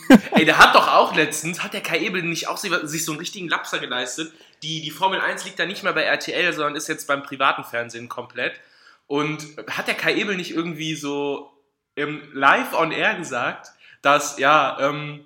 Ey, 0.32 0.46
der 0.46 0.58
hat 0.58 0.74
doch 0.74 0.88
auch 0.88 1.16
letztens, 1.16 1.64
hat 1.64 1.74
der 1.74 1.82
Kai 1.82 2.00
Ebel 2.00 2.24
nicht 2.24 2.48
auch 2.48 2.58
sich 2.58 3.06
so 3.06 3.12
einen 3.12 3.20
richtigen 3.20 3.48
Lapser 3.48 3.80
geleistet? 3.80 4.34
Die, 4.64 4.82
die 4.82 4.92
Formel 4.92 5.20
1 5.20 5.46
liegt 5.46 5.60
da 5.60 5.66
nicht 5.66 5.84
mehr 5.84 5.94
bei 5.94 6.04
RTL, 6.04 6.52
sondern 6.54 6.76
ist 6.76 6.88
jetzt 6.88 7.08
beim 7.08 7.22
privaten 7.22 7.64
Fernsehen 7.64 8.10
komplett. 8.10 8.60
Und 9.10 9.44
hat 9.72 9.88
der 9.88 9.96
Kai 9.96 10.14
Ebel 10.14 10.38
nicht 10.38 10.52
irgendwie 10.52 10.94
so 10.94 11.52
im 11.96 12.22
live 12.32 12.74
on 12.74 12.92
air 12.92 13.16
gesagt, 13.16 13.72
dass, 14.04 14.38
ja, 14.38 14.78
ähm, 14.80 15.26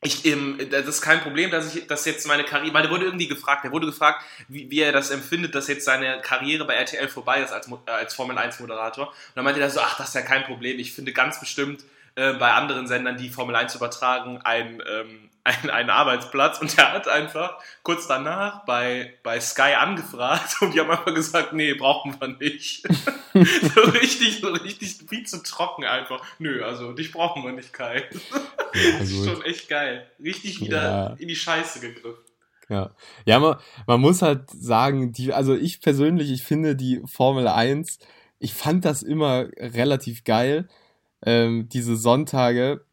ich, 0.00 0.24
ähm, 0.24 0.58
das 0.70 0.86
ist 0.86 1.02
kein 1.02 1.20
Problem, 1.20 1.50
dass 1.50 1.74
ich, 1.74 1.86
dass 1.86 2.06
jetzt 2.06 2.26
meine 2.26 2.44
Karriere, 2.44 2.72
weil 2.72 2.82
der 2.84 2.90
wurde 2.90 3.04
irgendwie 3.04 3.28
gefragt, 3.28 3.64
der 3.64 3.70
wurde 3.70 3.84
gefragt, 3.84 4.24
wie, 4.48 4.70
wie 4.70 4.80
er 4.80 4.92
das 4.92 5.10
empfindet, 5.10 5.54
dass 5.54 5.68
jetzt 5.68 5.84
seine 5.84 6.22
Karriere 6.22 6.64
bei 6.64 6.72
RTL 6.72 7.06
vorbei 7.08 7.42
ist 7.42 7.52
als, 7.52 7.68
äh, 7.68 7.90
als 7.90 8.14
Formel 8.14 8.38
1 8.38 8.60
Moderator. 8.60 9.08
Und 9.08 9.14
dann 9.34 9.44
meinte 9.44 9.60
er 9.60 9.68
so, 9.68 9.80
ach, 9.80 9.98
das 9.98 10.08
ist 10.08 10.14
ja 10.14 10.22
kein 10.22 10.44
Problem, 10.44 10.78
ich 10.78 10.94
finde 10.94 11.12
ganz 11.12 11.38
bestimmt, 11.38 11.84
äh, 12.14 12.32
bei 12.32 12.54
anderen 12.54 12.86
Sendern, 12.86 13.18
die 13.18 13.28
Formel 13.28 13.54
1 13.54 13.74
übertragen, 13.74 14.40
ein, 14.42 14.82
ähm, 14.88 15.27
ein, 15.48 15.70
einen 15.70 15.90
Arbeitsplatz 15.90 16.60
und 16.60 16.76
der 16.76 16.92
hat 16.92 17.08
einfach 17.08 17.58
kurz 17.82 18.06
danach 18.06 18.64
bei, 18.64 19.14
bei 19.22 19.40
Sky 19.40 19.74
angefragt 19.78 20.56
und 20.60 20.74
die 20.74 20.80
haben 20.80 20.90
einfach 20.90 21.14
gesagt, 21.14 21.52
nee, 21.52 21.74
brauchen 21.74 22.14
wir 22.20 22.28
nicht. 22.28 22.86
so 23.34 23.80
richtig, 23.90 24.40
so 24.40 24.48
richtig 24.48 24.98
viel 25.08 25.26
zu 25.26 25.42
trocken 25.42 25.84
einfach. 25.84 26.22
Nö, 26.38 26.62
also 26.64 26.92
dich 26.92 27.12
brauchen 27.12 27.44
wir 27.44 27.52
nicht, 27.52 27.72
Kai. 27.72 28.04
Ja, 28.74 28.98
das 28.98 29.10
ist 29.10 29.24
schon 29.24 29.42
echt 29.42 29.68
geil. 29.68 30.06
Richtig 30.22 30.60
wieder 30.60 30.82
ja. 30.82 31.06
in 31.18 31.28
die 31.28 31.36
Scheiße 31.36 31.80
gegriffen. 31.80 32.24
Ja, 32.68 32.90
ja 33.24 33.38
man, 33.38 33.56
man 33.86 34.00
muss 34.00 34.20
halt 34.20 34.50
sagen, 34.50 35.12
die, 35.12 35.32
also 35.32 35.54
ich 35.54 35.80
persönlich, 35.80 36.30
ich 36.30 36.42
finde 36.42 36.76
die 36.76 37.00
Formel 37.06 37.48
1, 37.48 37.98
ich 38.38 38.52
fand 38.52 38.84
das 38.84 39.02
immer 39.02 39.46
relativ 39.56 40.24
geil 40.24 40.68
ähm, 41.22 41.68
diese 41.68 41.96
Sonntage, 41.96 42.84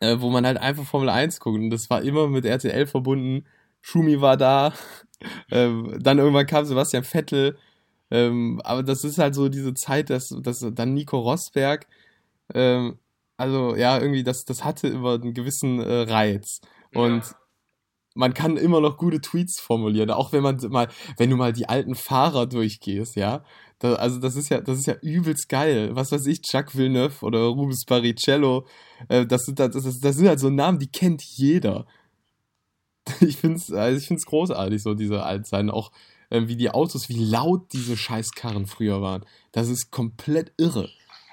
äh, 0.00 0.16
wo 0.20 0.30
man 0.30 0.46
halt 0.46 0.58
einfach 0.58 0.84
Formel 0.84 1.08
1 1.08 1.40
guckt. 1.40 1.58
Und 1.58 1.70
das 1.70 1.90
war 1.90 2.02
immer 2.02 2.28
mit 2.28 2.44
RTL 2.44 2.86
verbunden. 2.86 3.46
Schumi 3.80 4.20
war 4.20 4.36
da. 4.36 4.72
ähm, 5.50 5.98
dann 6.00 6.18
irgendwann 6.18 6.46
kam 6.46 6.64
Sebastian 6.64 7.04
Vettel. 7.04 7.58
Ähm, 8.10 8.60
aber 8.64 8.82
das 8.82 9.04
ist 9.04 9.18
halt 9.18 9.34
so 9.34 9.48
diese 9.48 9.74
Zeit, 9.74 10.10
dass, 10.10 10.34
dass 10.40 10.64
dann 10.72 10.94
Nico 10.94 11.18
Rosberg, 11.18 11.86
ähm, 12.54 12.98
also 13.36 13.76
ja, 13.76 13.98
irgendwie, 14.00 14.24
das, 14.24 14.44
das 14.44 14.64
hatte 14.64 14.88
immer 14.88 15.14
einen 15.14 15.34
gewissen 15.34 15.80
äh, 15.80 16.02
Reiz. 16.10 16.60
Und 16.94 17.24
ja. 17.24 17.36
man 18.14 18.34
kann 18.34 18.56
immer 18.56 18.80
noch 18.80 18.96
gute 18.96 19.20
Tweets 19.20 19.60
formulieren, 19.60 20.10
auch 20.10 20.32
wenn 20.32 20.42
man 20.42 20.58
mal, 20.70 20.88
wenn 21.18 21.30
du 21.30 21.36
mal 21.36 21.52
die 21.52 21.68
alten 21.68 21.94
Fahrer 21.94 22.46
durchgehst, 22.46 23.16
ja. 23.16 23.44
Da, 23.78 23.94
also 23.94 24.18
das 24.18 24.36
ist 24.36 24.48
ja, 24.48 24.60
das 24.60 24.78
ist 24.78 24.86
ja 24.86 24.96
übelst 25.02 25.48
geil. 25.48 25.90
Was 25.92 26.10
weiß 26.10 26.26
ich, 26.26 26.42
Chuck 26.42 26.76
Villeneuve 26.76 27.24
oder 27.24 27.40
Rubens 27.46 27.84
Barrichello. 27.84 28.66
Äh, 29.08 29.26
das, 29.26 29.44
sind, 29.44 29.58
das, 29.58 29.70
das, 29.70 30.00
das 30.00 30.16
sind 30.16 30.28
halt 30.28 30.40
so 30.40 30.50
Namen, 30.50 30.78
die 30.78 30.90
kennt 30.90 31.22
jeder. 31.22 31.86
Ich 33.20 33.38
finde 33.38 33.56
es 33.56 33.72
also 33.72 34.14
großartig, 34.26 34.82
so 34.82 34.94
diese 34.94 35.22
Altzeiten. 35.22 35.70
Auch 35.70 35.92
äh, 36.30 36.46
wie 36.46 36.56
die 36.56 36.70
Autos, 36.70 37.08
wie 37.08 37.24
laut 37.24 37.72
diese 37.72 37.96
Scheißkarren 37.96 38.66
früher 38.66 39.00
waren. 39.00 39.24
Das 39.52 39.68
ist 39.68 39.90
komplett 39.90 40.52
irre. 40.58 40.90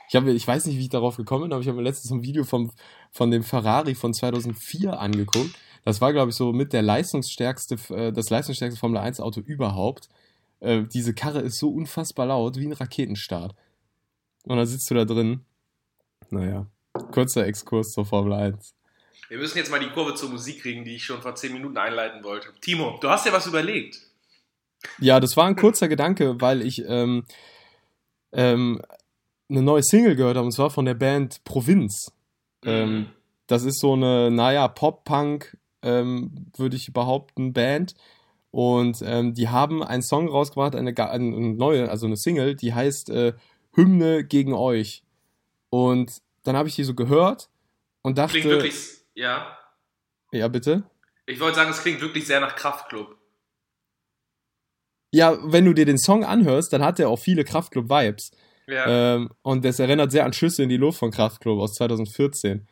Ich, 0.07 0.15
hab, 0.15 0.25
ich 0.27 0.47
weiß 0.47 0.65
nicht, 0.65 0.77
wie 0.77 0.83
ich 0.83 0.89
darauf 0.89 1.17
gekommen 1.17 1.43
bin, 1.43 1.53
aber 1.53 1.61
ich 1.61 1.67
habe 1.67 1.77
mir 1.77 1.83
letztens 1.83 2.11
ein 2.11 2.23
Video 2.23 2.43
vom, 2.43 2.71
von 3.11 3.31
dem 3.31 3.43
Ferrari 3.43 3.95
von 3.95 4.13
2004 4.13 4.99
angeguckt. 4.99 5.55
Das 5.83 6.01
war, 6.01 6.13
glaube 6.13 6.29
ich, 6.29 6.35
so 6.35 6.53
mit 6.53 6.73
der 6.73 6.81
leistungsstärkste, 6.81 7.75
äh, 7.93 8.11
das 8.11 8.29
leistungsstärkste 8.29 8.79
Formel 8.79 8.97
1 8.97 9.19
Auto 9.19 9.41
überhaupt. 9.41 10.09
Äh, 10.59 10.83
diese 10.83 11.13
Karre 11.13 11.41
ist 11.41 11.59
so 11.59 11.69
unfassbar 11.69 12.27
laut 12.27 12.57
wie 12.57 12.65
ein 12.65 12.73
Raketenstart. 12.73 13.55
Und 14.43 14.57
dann 14.57 14.65
sitzt 14.65 14.89
du 14.89 14.95
da 14.95 15.05
drin. 15.05 15.41
Naja, 16.29 16.67
kurzer 17.11 17.45
Exkurs 17.45 17.91
zur 17.91 18.05
Formel 18.05 18.33
1. 18.33 18.73
Wir 19.27 19.37
müssen 19.37 19.57
jetzt 19.57 19.71
mal 19.71 19.79
die 19.79 19.89
Kurve 19.89 20.13
zur 20.15 20.29
Musik 20.29 20.61
kriegen, 20.61 20.85
die 20.85 20.95
ich 20.95 21.03
schon 21.03 21.21
vor 21.21 21.35
10 21.35 21.53
Minuten 21.53 21.77
einleiten 21.77 22.23
wollte. 22.23 22.49
Timo, 22.61 22.97
du 23.01 23.09
hast 23.09 23.25
ja 23.25 23.33
was 23.33 23.47
überlegt. 23.47 23.99
Ja, 24.99 25.19
das 25.19 25.35
war 25.35 25.45
ein 25.45 25.55
kurzer 25.55 25.87
Gedanke, 25.87 26.39
weil 26.41 26.61
ich 26.61 26.83
ähm, 26.87 27.25
ähm, 28.31 28.81
eine 29.49 29.61
neue 29.61 29.83
Single 29.83 30.15
gehört 30.15 30.37
habe, 30.37 30.45
und 30.45 30.51
zwar 30.51 30.69
von 30.69 30.85
der 30.85 30.93
Band 30.93 31.43
Provinz. 31.43 32.11
Mhm. 32.63 32.69
Ähm, 32.69 33.05
das 33.47 33.63
ist 33.63 33.79
so 33.79 33.93
eine, 33.93 34.31
naja, 34.31 34.67
Pop-Punk, 34.67 35.57
ähm, 35.81 36.51
würde 36.57 36.75
ich 36.75 36.93
behaupten, 36.93 37.53
Band. 37.53 37.95
Und 38.55 39.03
ähm, 39.05 39.33
die 39.33 39.49
haben 39.49 39.83
einen 39.83 40.01
Song 40.01 40.29
rausgebracht, 40.29 40.77
eine, 40.77 40.97
eine, 40.97 41.25
neue, 41.25 41.89
also 41.89 42.05
eine 42.05 42.15
Single, 42.15 42.55
die 42.55 42.73
heißt 42.73 43.09
äh, 43.09 43.33
Hymne 43.73 44.23
gegen 44.23 44.53
euch. 44.53 45.03
Und 45.69 46.21
dann 46.43 46.55
habe 46.55 46.69
ich 46.69 46.75
die 46.75 46.85
so 46.85 46.93
gehört 46.93 47.49
und 48.01 48.17
dachte. 48.17 48.39
Klingt 48.39 48.45
wirklich, 48.45 48.75
ja. 49.13 49.57
Ja, 50.31 50.47
bitte? 50.47 50.89
Ich 51.25 51.41
wollte 51.41 51.57
sagen, 51.57 51.69
es 51.69 51.81
klingt 51.81 51.99
wirklich 51.99 52.27
sehr 52.27 52.39
nach 52.39 52.55
Kraftclub. 52.55 53.17
Ja, 55.11 55.37
wenn 55.43 55.65
du 55.65 55.73
dir 55.73 55.85
den 55.85 55.97
Song 55.97 56.23
anhörst, 56.23 56.71
dann 56.71 56.81
hat 56.81 56.97
er 56.97 57.09
auch 57.09 57.19
viele 57.19 57.43
Kraftclub-Vibes. 57.43 58.31
Ja. 58.67 59.15
Ähm, 59.15 59.31
und 59.41 59.65
das 59.65 59.79
erinnert 59.79 60.13
sehr 60.13 60.23
an 60.23 60.31
Schüsse 60.31 60.63
in 60.63 60.69
die 60.69 60.77
Luft 60.77 60.99
von 60.99 61.11
Kraftclub 61.11 61.59
aus 61.59 61.73
2014. 61.73 62.65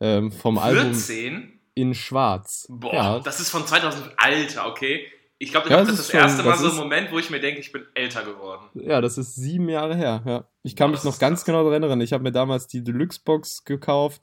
Ähm, 0.00 0.32
vom 0.32 0.56
14? 0.56 0.64
Album 0.64 1.59
in 1.80 1.94
Schwarz. 1.94 2.66
Boah, 2.68 2.94
ja. 2.94 3.18
das 3.20 3.40
ist 3.40 3.50
von 3.50 3.66
2000, 3.66 4.12
Alter, 4.16 4.66
okay. 4.66 5.06
Ich 5.42 5.52
glaube, 5.52 5.70
das, 5.70 5.78
ja, 5.78 5.84
das 5.84 6.00
ist 6.00 6.08
das 6.08 6.14
erste 6.14 6.42
Mal 6.42 6.58
so 6.58 6.70
ein 6.70 6.76
Moment, 6.76 7.10
wo 7.12 7.18
ich 7.18 7.30
mir 7.30 7.40
denke, 7.40 7.60
ich 7.60 7.72
bin 7.72 7.82
älter 7.94 8.24
geworden. 8.24 8.66
Ja, 8.74 9.00
das 9.00 9.16
ist 9.16 9.36
sieben 9.36 9.70
Jahre 9.70 9.96
her. 9.96 10.22
Ja. 10.26 10.44
Ich 10.62 10.76
kann 10.76 10.90
Boah, 10.90 10.96
mich 10.96 11.04
noch 11.04 11.18
ganz 11.18 11.46
genau 11.46 11.64
daran 11.64 11.82
erinnern. 11.82 12.02
Ich 12.02 12.12
habe 12.12 12.22
mir 12.22 12.32
damals 12.32 12.66
die 12.66 12.84
Deluxe-Box 12.84 13.64
gekauft. 13.64 14.20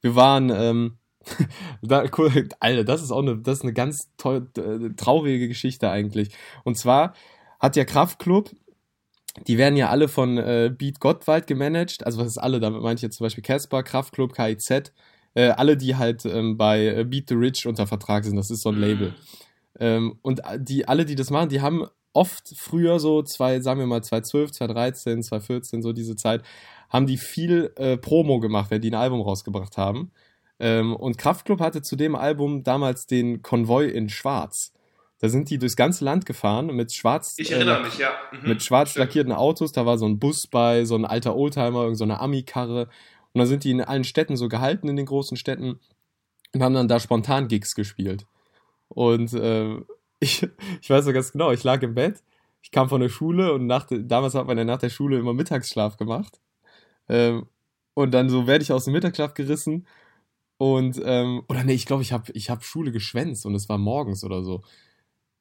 Wir 0.00 0.16
waren, 0.16 0.48
ähm, 0.48 0.96
da, 1.82 2.04
cool, 2.16 2.48
Alter, 2.58 2.84
das 2.84 3.02
ist 3.02 3.10
auch 3.10 3.20
eine, 3.20 3.36
das 3.36 3.58
ist 3.58 3.64
eine 3.64 3.74
ganz 3.74 4.10
toll, 4.16 4.48
äh, 4.56 4.94
traurige 4.96 5.46
Geschichte 5.46 5.90
eigentlich. 5.90 6.30
Und 6.64 6.78
zwar 6.78 7.12
hat 7.60 7.76
ja 7.76 7.84
Kraftklub, 7.84 8.50
die 9.46 9.58
werden 9.58 9.76
ja 9.76 9.90
alle 9.90 10.08
von 10.08 10.38
äh, 10.38 10.72
Beat 10.74 11.00
Gottwald 11.00 11.46
gemanagt. 11.46 12.06
Also 12.06 12.18
was 12.18 12.28
ist 12.28 12.38
alle? 12.38 12.60
Damit 12.60 12.80
meine 12.80 12.94
ich 12.94 13.02
jetzt 13.02 13.18
zum 13.18 13.26
Beispiel 13.26 13.44
Casper, 13.44 13.82
Kraftklub, 13.82 14.32
KIZ 14.32 14.92
äh, 15.36 15.50
alle, 15.50 15.76
die 15.76 15.96
halt 15.96 16.24
ähm, 16.24 16.56
bei 16.56 16.86
äh, 16.86 17.04
Beat 17.04 17.28
the 17.28 17.34
Rich 17.34 17.66
unter 17.66 17.86
Vertrag 17.86 18.24
sind, 18.24 18.36
das 18.36 18.50
ist 18.50 18.62
so 18.62 18.70
ein 18.70 18.78
Label. 18.78 19.14
Ähm, 19.78 20.18
und 20.22 20.40
die, 20.56 20.88
alle, 20.88 21.04
die 21.04 21.14
das 21.14 21.30
machen, 21.30 21.50
die 21.50 21.60
haben 21.60 21.86
oft 22.14 22.54
früher 22.56 22.98
so, 22.98 23.22
zwei, 23.22 23.60
sagen 23.60 23.78
wir 23.78 23.86
mal 23.86 24.02
2012, 24.02 24.52
2013, 24.52 25.22
2014, 25.22 25.82
so 25.82 25.92
diese 25.92 26.16
Zeit, 26.16 26.42
haben 26.88 27.06
die 27.06 27.18
viel 27.18 27.70
äh, 27.76 27.98
Promo 27.98 28.40
gemacht, 28.40 28.70
wenn 28.70 28.80
die 28.80 28.90
ein 28.90 28.94
Album 28.94 29.20
rausgebracht 29.20 29.76
haben. 29.76 30.10
Ähm, 30.58 30.96
und 30.96 31.18
Kraftklub 31.18 31.60
hatte 31.60 31.82
zu 31.82 31.96
dem 31.96 32.16
Album 32.16 32.62
damals 32.62 33.06
den 33.06 33.42
Konvoi 33.42 33.88
in 33.88 34.08
Schwarz. 34.08 34.72
Da 35.18 35.28
sind 35.28 35.50
die 35.50 35.58
durchs 35.58 35.76
ganze 35.76 36.04
Land 36.04 36.24
gefahren 36.24 36.66
mit 36.68 36.94
schwarz. 36.94 37.34
Ich 37.36 37.50
erinnere 37.50 37.80
äh, 37.80 37.84
mich, 37.84 37.98
ja. 37.98 38.10
Mhm, 38.32 38.48
mit 38.48 38.62
schwarz 38.62 38.90
stimmt. 38.90 39.06
lackierten 39.06 39.32
Autos. 39.32 39.72
Da 39.72 39.84
war 39.84 39.98
so 39.98 40.06
ein 40.06 40.18
Bus 40.18 40.46
bei, 40.46 40.84
so 40.86 40.94
ein 40.94 41.04
alter 41.04 41.36
Oldtimer, 41.36 41.94
so 41.94 42.04
eine 42.04 42.20
Ami-Karre. 42.20 42.88
Und 43.36 43.40
dann 43.40 43.48
sind 43.48 43.64
die 43.64 43.70
in 43.70 43.82
allen 43.82 44.04
Städten 44.04 44.34
so 44.38 44.48
gehalten, 44.48 44.88
in 44.88 44.96
den 44.96 45.04
großen 45.04 45.36
Städten, 45.36 45.78
und 46.54 46.62
haben 46.62 46.72
dann 46.72 46.88
da 46.88 46.98
spontan 46.98 47.48
Gigs 47.48 47.74
gespielt. 47.74 48.26
Und 48.88 49.34
äh, 49.34 49.76
ich, 50.20 50.48
ich 50.80 50.88
weiß 50.88 51.04
so 51.04 51.12
ganz 51.12 51.32
genau, 51.32 51.52
ich 51.52 51.62
lag 51.62 51.82
im 51.82 51.92
Bett, 51.92 52.22
ich 52.62 52.70
kam 52.70 52.88
von 52.88 53.02
der 53.02 53.10
Schule 53.10 53.52
und 53.52 53.66
nach, 53.66 53.88
damals 53.90 54.34
hat 54.34 54.46
man 54.46 54.56
ja 54.56 54.64
nach 54.64 54.78
der 54.78 54.88
Schule 54.88 55.18
immer 55.18 55.34
Mittagsschlaf 55.34 55.98
gemacht. 55.98 56.40
Ähm, 57.10 57.44
und 57.92 58.12
dann 58.12 58.30
so 58.30 58.46
werde 58.46 58.62
ich 58.62 58.72
aus 58.72 58.86
dem 58.86 58.94
Mittagsschlaf 58.94 59.34
gerissen 59.34 59.86
und, 60.56 60.98
ähm, 61.04 61.42
oder 61.50 61.62
nee, 61.62 61.74
ich 61.74 61.84
glaube, 61.84 62.04
ich 62.04 62.14
habe 62.14 62.32
ich 62.32 62.48
hab 62.48 62.64
Schule 62.64 62.90
geschwänzt 62.90 63.44
und 63.44 63.54
es 63.54 63.68
war 63.68 63.76
morgens 63.76 64.24
oder 64.24 64.42
so. 64.44 64.62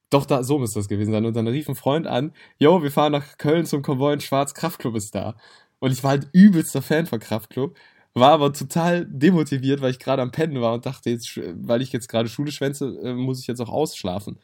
Doch, 0.09 0.25
da, 0.25 0.43
so 0.43 0.59
muss 0.59 0.73
das 0.73 0.89
gewesen 0.89 1.13
sein. 1.13 1.25
Und 1.25 1.35
dann 1.37 1.47
rief 1.47 1.69
ein 1.69 1.75
Freund 1.75 2.07
an, 2.07 2.33
yo, 2.57 2.83
wir 2.83 2.91
fahren 2.91 3.13
nach 3.13 3.37
Köln 3.37 3.65
zum 3.65 3.83
Konvoi 3.83 4.13
in 4.13 4.19
Schwarz, 4.19 4.53
Kraftclub 4.53 4.95
ist 4.95 5.15
da. 5.15 5.37
Und 5.79 5.91
ich 5.91 6.03
war 6.03 6.11
halt 6.11 6.27
übelster 6.33 6.81
Fan 6.81 7.05
von 7.05 7.19
Kraftklub. 7.19 7.77
war 8.13 8.31
aber 8.31 8.53
total 8.53 9.05
demotiviert, 9.05 9.81
weil 9.81 9.91
ich 9.91 9.99
gerade 9.99 10.21
am 10.21 10.31
Pennen 10.31 10.61
war 10.61 10.73
und 10.73 10.85
dachte, 10.85 11.09
jetzt, 11.09 11.37
weil 11.37 11.81
ich 11.81 11.91
jetzt 11.91 12.07
gerade 12.07 12.29
Schule 12.29 12.51
schwänze, 12.51 12.97
äh, 13.03 13.13
muss 13.13 13.41
ich 13.41 13.47
jetzt 13.47 13.59
auch 13.61 13.69
ausschlafen. 13.69 14.39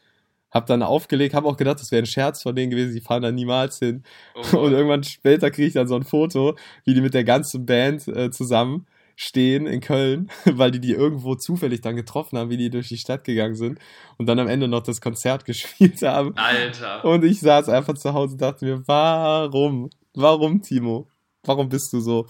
Hab 0.50 0.66
dann 0.66 0.82
aufgelegt, 0.82 1.34
hab 1.34 1.46
auch 1.46 1.56
gedacht, 1.56 1.80
das 1.80 1.90
wäre 1.90 2.02
ein 2.02 2.06
Scherz 2.06 2.42
von 2.42 2.54
denen 2.54 2.70
gewesen, 2.70 2.92
die 2.94 3.00
fahren 3.00 3.22
da 3.22 3.32
niemals 3.32 3.78
hin. 3.78 4.02
Oh. 4.52 4.58
Und 4.58 4.72
irgendwann 4.72 5.02
später 5.04 5.50
kriege 5.50 5.68
ich 5.68 5.74
dann 5.74 5.88
so 5.88 5.96
ein 5.96 6.04
Foto, 6.04 6.56
wie 6.84 6.94
die 6.94 7.00
mit 7.00 7.14
der 7.14 7.24
ganzen 7.24 7.64
Band 7.64 8.06
äh, 8.08 8.30
zusammen 8.30 8.86
stehen 9.16 9.66
in 9.66 9.80
Köln, 9.80 10.30
weil 10.44 10.70
die 10.70 10.80
die 10.80 10.92
irgendwo 10.92 11.34
zufällig 11.34 11.80
dann 11.80 11.96
getroffen 11.96 12.38
haben, 12.38 12.50
wie 12.50 12.56
die 12.56 12.70
durch 12.70 12.88
die 12.88 12.98
Stadt 12.98 13.24
gegangen 13.24 13.54
sind 13.54 13.78
und 14.18 14.26
dann 14.26 14.38
am 14.38 14.48
Ende 14.48 14.68
noch 14.68 14.82
das 14.82 15.00
Konzert 15.00 15.44
gespielt 15.46 16.02
haben. 16.02 16.36
Alter. 16.36 17.04
Und 17.04 17.24
ich 17.24 17.40
saß 17.40 17.68
einfach 17.68 17.94
zu 17.94 18.12
Hause 18.12 18.34
und 18.34 18.42
dachte 18.42 18.64
mir, 18.64 18.82
warum? 18.86 19.90
Warum, 20.14 20.60
Timo? 20.60 21.08
Warum 21.44 21.68
bist 21.68 21.92
du 21.92 22.00
so? 22.00 22.28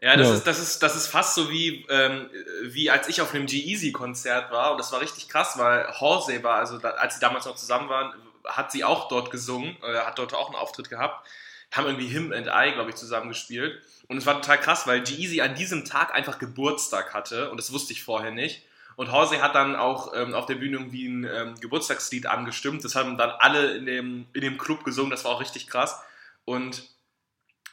Ja, 0.00 0.16
das, 0.16 0.28
ja. 0.28 0.34
Ist, 0.34 0.46
das, 0.46 0.58
ist, 0.58 0.82
das 0.82 0.94
ist 0.94 1.06
fast 1.06 1.34
so 1.34 1.50
wie, 1.50 1.86
ähm, 1.88 2.28
wie 2.64 2.90
als 2.90 3.08
ich 3.08 3.20
auf 3.20 3.34
einem 3.34 3.46
G-Easy-Konzert 3.46 4.50
war 4.52 4.72
und 4.72 4.78
das 4.78 4.92
war 4.92 5.00
richtig 5.00 5.28
krass, 5.28 5.54
weil 5.56 5.88
Horsey 6.00 6.42
war, 6.42 6.56
also 6.56 6.78
da, 6.78 6.90
als 6.90 7.14
sie 7.14 7.20
damals 7.20 7.46
noch 7.46 7.56
zusammen 7.56 7.88
waren, 7.88 8.12
hat 8.44 8.70
sie 8.72 8.84
auch 8.84 9.08
dort 9.08 9.30
gesungen, 9.30 9.76
äh, 9.82 9.98
hat 10.00 10.18
dort 10.18 10.34
auch 10.34 10.48
einen 10.48 10.56
Auftritt 10.56 10.90
gehabt, 10.90 11.26
haben 11.72 11.86
irgendwie 11.86 12.08
Him 12.08 12.32
and 12.32 12.46
I, 12.46 12.72
glaube 12.72 12.90
ich, 12.90 12.96
zusammen 12.96 13.30
gespielt 13.30 13.82
und 14.06 14.18
es 14.18 14.26
war 14.26 14.34
total 14.34 14.60
krass, 14.60 14.86
weil 14.86 15.02
G-Easy 15.02 15.40
an 15.40 15.54
diesem 15.54 15.86
Tag 15.86 16.14
einfach 16.14 16.38
Geburtstag 16.38 17.14
hatte 17.14 17.50
und 17.50 17.56
das 17.56 17.72
wusste 17.72 17.92
ich 17.94 18.04
vorher 18.04 18.30
nicht. 18.32 18.62
Und 18.96 19.12
Horsey 19.12 19.38
hat 19.38 19.54
dann 19.54 19.76
auch 19.76 20.14
ähm, 20.14 20.32
auf 20.32 20.46
der 20.46 20.54
Bühne 20.54 20.78
irgendwie 20.78 21.06
ein 21.06 21.24
ähm, 21.24 21.54
Geburtstagslied 21.60 22.26
angestimmt. 22.26 22.82
Das 22.82 22.94
haben 22.94 23.18
dann 23.18 23.28
alle 23.28 23.76
in 23.76 23.84
dem, 23.84 24.26
in 24.32 24.40
dem 24.40 24.56
Club 24.56 24.84
gesungen. 24.84 25.10
Das 25.10 25.22
war 25.22 25.32
auch 25.32 25.40
richtig 25.42 25.66
krass. 25.66 26.00
Und 26.46 26.82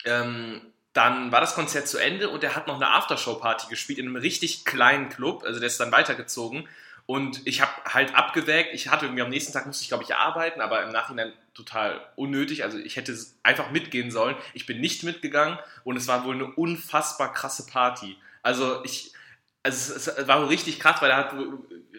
ähm, 0.06 0.62
dann 0.94 1.32
war 1.32 1.42
das 1.42 1.56
Konzert 1.56 1.88
zu 1.88 1.98
Ende 1.98 2.30
und 2.30 2.44
er 2.44 2.56
hat 2.56 2.68
noch 2.68 2.76
eine 2.76 2.90
Aftershow-Party 2.90 3.68
gespielt 3.70 4.00
in 4.00 4.08
einem 4.08 4.16
richtig 4.16 4.64
kleinen 4.64 5.10
Club. 5.10 5.44
Also 5.44 5.60
der 5.60 5.68
ist 5.68 5.80
dann 5.80 5.92
weitergezogen. 5.92 6.68
Und 7.06 7.46
ich 7.46 7.62
habe 7.62 7.72
halt 7.86 8.16
abgewägt. 8.16 8.70
Ich 8.74 8.88
hatte 8.90 9.06
irgendwie 9.06 9.24
am 9.24 9.30
nächsten 9.30 9.52
Tag 9.52 9.66
musste 9.66 9.84
ich, 9.84 9.90
glaube 9.90 10.04
ich, 10.04 10.16
arbeiten, 10.16 10.62
aber 10.62 10.84
im 10.84 10.92
Nachhinein 10.92 11.34
total 11.54 12.00
unnötig. 12.16 12.64
Also 12.64 12.78
ich 12.78 12.96
hätte 12.96 13.18
einfach 13.42 13.72
mitgehen 13.72 14.12
sollen. 14.12 14.36
Ich 14.54 14.66
bin 14.66 14.80
nicht 14.80 15.04
mitgegangen 15.04 15.58
und 15.84 15.98
es 15.98 16.08
war 16.08 16.24
wohl 16.26 16.36
eine 16.36 16.46
unfassbar 16.46 17.34
krasse 17.34 17.66
Party. 17.66 18.16
Also 18.42 18.84
ich, 18.86 19.14
also 19.64 19.96
es, 19.96 20.28
war 20.28 20.42
wohl 20.42 20.48
richtig 20.48 20.80
krass, 20.80 21.02
weil 21.02 21.10
er 21.10 21.18
hat, 21.18 21.36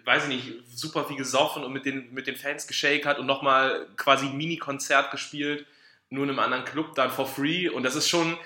weiß 0.05 0.25
ich 0.25 0.29
nicht, 0.29 0.53
super 0.69 1.05
viel 1.05 1.17
gesoffen 1.17 1.65
und 1.65 1.73
mit 1.73 1.85
den, 1.85 2.15
mit 2.15 2.27
den 2.27 2.37
Fans 2.37 2.67
geshakert 2.67 3.19
und 3.19 3.27
nochmal 3.27 3.87
quasi 3.97 4.27
ein 4.27 4.37
Mini-Konzert 4.37 5.11
gespielt, 5.11 5.67
nur 6.15 6.25
in 6.25 6.31
einem 6.31 6.39
anderen 6.39 6.65
Club 6.65 6.95
dann 6.95 7.11
for 7.11 7.27
free. 7.27 7.69
Und 7.69 7.83
das 7.83 7.95
ist 7.95 8.09
schon, 8.09 8.39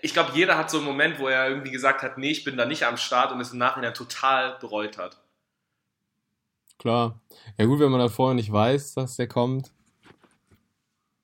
ich 0.00 0.12
glaube, 0.12 0.30
jeder 0.34 0.56
hat 0.56 0.70
so 0.70 0.78
einen 0.78 0.86
Moment, 0.86 1.18
wo 1.18 1.28
er 1.28 1.48
irgendwie 1.48 1.70
gesagt 1.70 2.02
hat, 2.02 2.16
nee, 2.16 2.30
ich 2.30 2.44
bin 2.44 2.56
da 2.56 2.64
nicht 2.64 2.86
am 2.86 2.96
Start 2.96 3.32
und 3.32 3.40
es 3.40 3.52
im 3.52 3.58
Nachhinein 3.58 3.94
total 3.94 4.56
bereut 4.60 4.96
hat. 4.96 5.18
Klar. 6.78 7.20
Ja 7.58 7.66
gut, 7.66 7.80
wenn 7.80 7.90
man 7.90 8.00
da 8.00 8.08
vorher 8.08 8.34
nicht 8.34 8.52
weiß, 8.52 8.94
dass 8.94 9.16
der 9.16 9.28
kommt, 9.28 9.70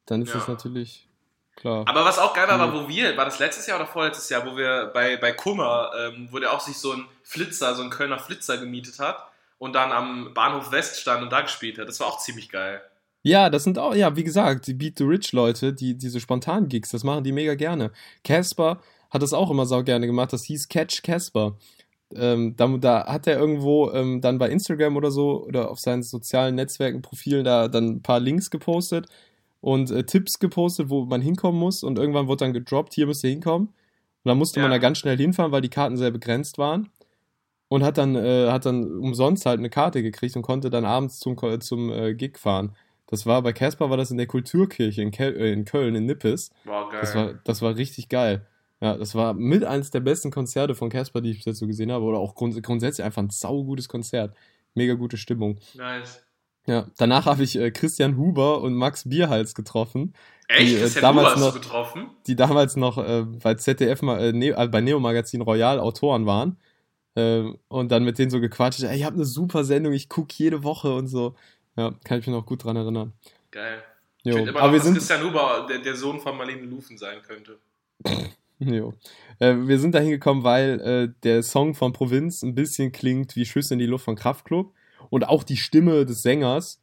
dann 0.07 0.23
ist 0.23 0.29
ja. 0.29 0.37
das 0.37 0.49
natürlich 0.49 1.09
klar. 1.57 1.85
Aber 1.87 2.05
was 2.05 2.19
auch 2.19 2.33
geil 2.35 2.49
war, 2.49 2.59
war, 2.59 2.73
wo 2.73 2.89
wir, 2.89 3.17
war 3.17 3.25
das 3.25 3.39
letztes 3.39 3.67
Jahr 3.67 3.79
oder 3.79 3.89
vorletztes 3.89 4.29
Jahr, 4.29 4.47
wo 4.47 4.57
wir 4.57 4.91
bei, 4.95 5.17
bei 5.17 5.33
Kummer, 5.33 5.91
ähm, 5.99 6.29
wo 6.31 6.39
der 6.39 6.53
auch 6.53 6.61
sich 6.61 6.79
so 6.79 6.93
ein 6.93 7.07
Flitzer, 7.25 7.75
so 7.75 7.83
ein 7.83 7.91
Kölner 7.91 8.19
Flitzer 8.19 8.59
gemietet 8.59 8.99
hat 8.99 9.27
und 9.59 9.75
dann 9.75 9.93
am 9.93 10.33
Bahnhof 10.33 10.71
West 10.71 11.01
stand 11.01 11.23
und 11.23 11.31
da 11.31 11.41
gespielt 11.41 11.79
hat. 11.79 11.89
Das 11.89 12.01
war 12.01 12.07
auch 12.07 12.19
ziemlich 12.19 12.49
geil. 12.49 12.81
Ja, 13.29 13.51
das 13.51 13.65
sind 13.65 13.79
auch, 13.79 13.95
ja, 13.95 14.17
wie 14.17 14.25
gesagt, 14.25 14.69
die 14.69 14.73
Beat 14.73 14.97
the 14.97 15.05
Rich 15.05 15.33
Leute, 15.33 15.75
die 15.75 15.95
diese 15.95 16.19
spontanen 16.19 16.71
Gigs, 16.71 16.89
das 16.93 17.05
machen 17.05 17.25
die 17.25 17.33
mega 17.33 17.57
gerne. 17.57 17.91
Casper 18.25 18.81
hat 19.11 19.21
das 19.21 19.35
auch 19.35 19.51
immer 19.51 19.67
sau 19.67 19.83
gerne 19.83 20.07
gemacht, 20.07 20.33
das 20.33 20.45
hieß 20.45 20.69
Catch 20.69 21.03
Casper. 21.03 21.55
Ähm, 22.15 22.55
da, 22.57 22.67
da, 22.79 23.07
hat 23.07 23.27
er 23.27 23.39
irgendwo 23.39 23.91
ähm, 23.91 24.23
dann 24.23 24.39
bei 24.39 24.49
Instagram 24.49 24.97
oder 24.97 25.11
so 25.11 25.45
oder 25.45 25.71
auf 25.71 25.79
seinen 25.79 26.03
sozialen 26.03 26.55
Netzwerken, 26.55 27.03
Profilen 27.03 27.45
da 27.45 27.69
dann 27.69 27.97
ein 27.97 28.03
paar 28.03 28.19
Links 28.19 28.49
gepostet 28.49 29.09
und 29.61 29.91
äh, 29.91 30.05
Tipps 30.05 30.39
gepostet, 30.39 30.89
wo 30.89 31.05
man 31.05 31.21
hinkommen 31.21 31.61
muss 31.61 31.83
und 31.83 31.99
irgendwann 31.99 32.29
wurde 32.29 32.47
dann 32.47 32.55
gedroppt, 32.55 32.95
hier 32.95 33.07
müsst 33.07 33.25
ihr 33.25 33.31
hinkommen. 33.31 33.69
Und 33.69 33.75
dann 34.25 34.39
musste 34.39 34.61
ja. 34.61 34.65
man 34.65 34.71
da 34.71 34.79
ganz 34.79 34.97
schnell 34.97 35.19
hinfahren, 35.19 35.53
weil 35.53 35.61
die 35.61 35.69
Karten 35.69 35.99
sehr 35.99 36.11
begrenzt 36.11 36.57
waren. 36.57 36.89
Und 37.69 37.85
hat 37.85 37.99
dann, 37.99 38.17
äh, 38.17 38.49
hat 38.51 38.65
dann 38.65 38.91
umsonst 39.01 39.45
halt 39.45 39.59
eine 39.59 39.69
Karte 39.69 40.03
gekriegt 40.03 40.35
und 40.37 40.43
konnte 40.43 40.71
dann 40.71 40.87
abends 40.87 41.19
zum, 41.19 41.37
zum 41.61 41.93
äh, 41.93 42.15
Gig 42.15 42.39
fahren. 42.39 42.75
Das 43.11 43.25
war 43.25 43.43
bei 43.43 43.53
Casper 43.53 43.91
war 43.91 43.97
das 43.97 44.11
in 44.11 44.19
der 44.19 44.27
Kulturkirche 44.27 45.03
in, 45.03 45.11
Kel 45.11 45.35
äh, 45.37 45.53
in 45.53 45.65
Köln, 45.65 45.95
in 45.95 46.07
Nippes. 46.07 46.51
Wow, 46.65 46.91
geil. 46.91 47.01
Das 47.01 47.15
war, 47.15 47.35
das 47.45 47.63
war 47.63 47.77
richtig 47.77 48.09
geil. 48.09 48.47
Ja, 48.81 48.97
das 48.97 49.15
war 49.15 49.35
mit 49.35 49.65
eines 49.65 49.91
der 49.91 50.01
besten 50.01 50.31
Konzerte 50.31 50.75
von 50.75 50.91
Casper, 50.91 51.21
die 51.21 51.31
ich 51.31 51.39
bis 51.39 51.47
jetzt 51.47 51.59
so 51.59 51.67
gesehen 51.67 51.91
habe. 51.91 52.05
Oder 52.05 52.19
auch 52.19 52.35
grund 52.35 52.63
grundsätzlich 52.63 53.05
einfach 53.05 53.23
ein 53.23 53.31
saugutes 53.31 53.89
Konzert. 53.89 54.37
Mega 54.75 54.95
gute 54.95 55.17
Stimmung. 55.17 55.59
Nice. 55.75 56.23
Ja, 56.67 56.87
danach 56.99 57.25
habe 57.25 57.43
ich 57.43 57.59
äh, 57.59 57.71
Christian 57.71 58.19
Huber 58.19 58.61
und 58.61 58.75
Max 58.75 59.09
Bierhals 59.09 59.55
getroffen. 59.55 60.13
Echt? 60.49 60.69
Die, 60.69 60.75
äh, 60.75 60.81
Christian 60.81 61.03
damals 61.03 61.35
Huber 61.35 61.47
noch, 61.47 61.55
getroffen? 61.55 62.11
Die 62.27 62.37
damals 62.37 62.77
noch 62.77 62.99
äh, 62.99 63.23
bei 63.23 63.55
ZDF, 63.55 64.03
äh, 64.03 64.33
ne, 64.33 64.49
äh, 64.51 64.69
bei 64.69 64.83
Neo 64.83 65.01
Magazin 65.01 65.41
Royal 65.41 65.81
Autoren 65.81 66.27
waren. 66.27 66.59
Äh, 67.15 67.45
und 67.69 67.91
dann 67.91 68.05
mit 68.05 68.19
denen 68.19 68.31
so 68.31 68.39
gequatscht, 68.39 68.83
ey, 68.83 68.99
ich 68.99 69.05
habe 69.05 69.17
eine 69.17 69.25
super 69.25 69.65
Sendung, 69.65 69.95
ich 69.95 70.11
gucke 70.11 70.35
jede 70.37 70.63
Woche 70.63 70.95
und 70.95 71.09
so. 71.09 71.35
Ja, 71.79 71.95
kann 72.03 72.19
ich 72.19 72.27
mich 72.27 72.35
noch 72.35 72.45
gut 72.45 72.65
dran 72.65 72.75
erinnern. 72.75 73.13
Geil. 73.53 73.85
Jo. 74.25 74.39
Ich 74.39 74.49
immer 74.49 74.67
noch, 74.67 74.73
dass 74.73 74.93
Christian 74.93 75.23
Huber 75.23 75.65
der, 75.69 75.79
der 75.79 75.95
Sohn 75.95 76.19
von 76.19 76.37
Marlene 76.37 76.63
Lufen 76.63 76.99
sein 76.99 77.23
könnte. 77.23 77.61
jo. 78.59 78.95
Äh, 79.39 79.55
wir 79.55 79.79
sind 79.79 79.95
da 79.95 80.01
hingekommen, 80.01 80.43
weil 80.43 80.81
äh, 80.81 81.09
der 81.23 81.45
Song 81.45 81.77
von 81.77 81.93
Provinz 81.93 82.43
ein 82.43 82.57
bisschen 82.57 82.91
klingt 82.91 83.37
wie 83.37 83.47
Schüsse 83.47 83.75
in 83.75 83.79
die 83.79 83.87
Luft 83.87 84.07
von 84.07 84.17
Kraftklub 84.17 84.75
und 85.09 85.29
auch 85.29 85.45
die 85.45 85.57
Stimme 85.57 86.05
des 86.05 86.21
Sängers 86.21 86.83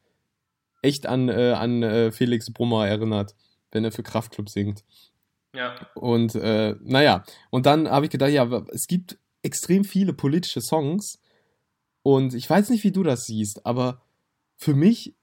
echt 0.80 1.04
an, 1.04 1.28
äh, 1.28 1.52
an 1.52 1.82
äh, 1.82 2.10
Felix 2.10 2.50
Brummer 2.50 2.88
erinnert, 2.88 3.34
wenn 3.72 3.84
er 3.84 3.92
für 3.92 4.02
Kraftklub 4.02 4.48
singt. 4.48 4.82
Ja. 5.54 5.74
Und 5.94 6.36
äh, 6.36 6.74
naja, 6.80 7.22
und 7.50 7.66
dann 7.66 7.86
habe 7.90 8.06
ich 8.06 8.10
gedacht, 8.10 8.30
ja, 8.30 8.64
es 8.72 8.86
gibt 8.86 9.18
extrem 9.42 9.84
viele 9.84 10.14
politische 10.14 10.62
Songs 10.62 11.20
und 12.02 12.32
ich 12.32 12.48
weiß 12.48 12.70
nicht, 12.70 12.82
wie 12.82 12.92
du 12.92 13.02
das 13.02 13.24
siehst, 13.24 13.66
aber 13.66 14.00
für 14.56 14.74
mich, 14.74 15.14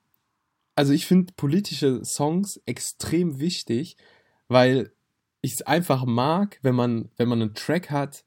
also 0.76 0.94
ich 0.94 1.06
finde 1.06 1.34
politische 1.34 2.04
Songs 2.04 2.62
extrem 2.66 3.40
wichtig, 3.40 3.98
weil 4.48 4.94
ich 5.42 5.54
es 5.54 5.62
einfach 5.62 6.06
mag, 6.06 6.60
wenn 6.62 6.76
man, 6.76 7.12
wenn 7.18 7.28
man 7.28 7.42
einen 7.42 7.56
Track 7.56 7.90
hat, 7.90 8.24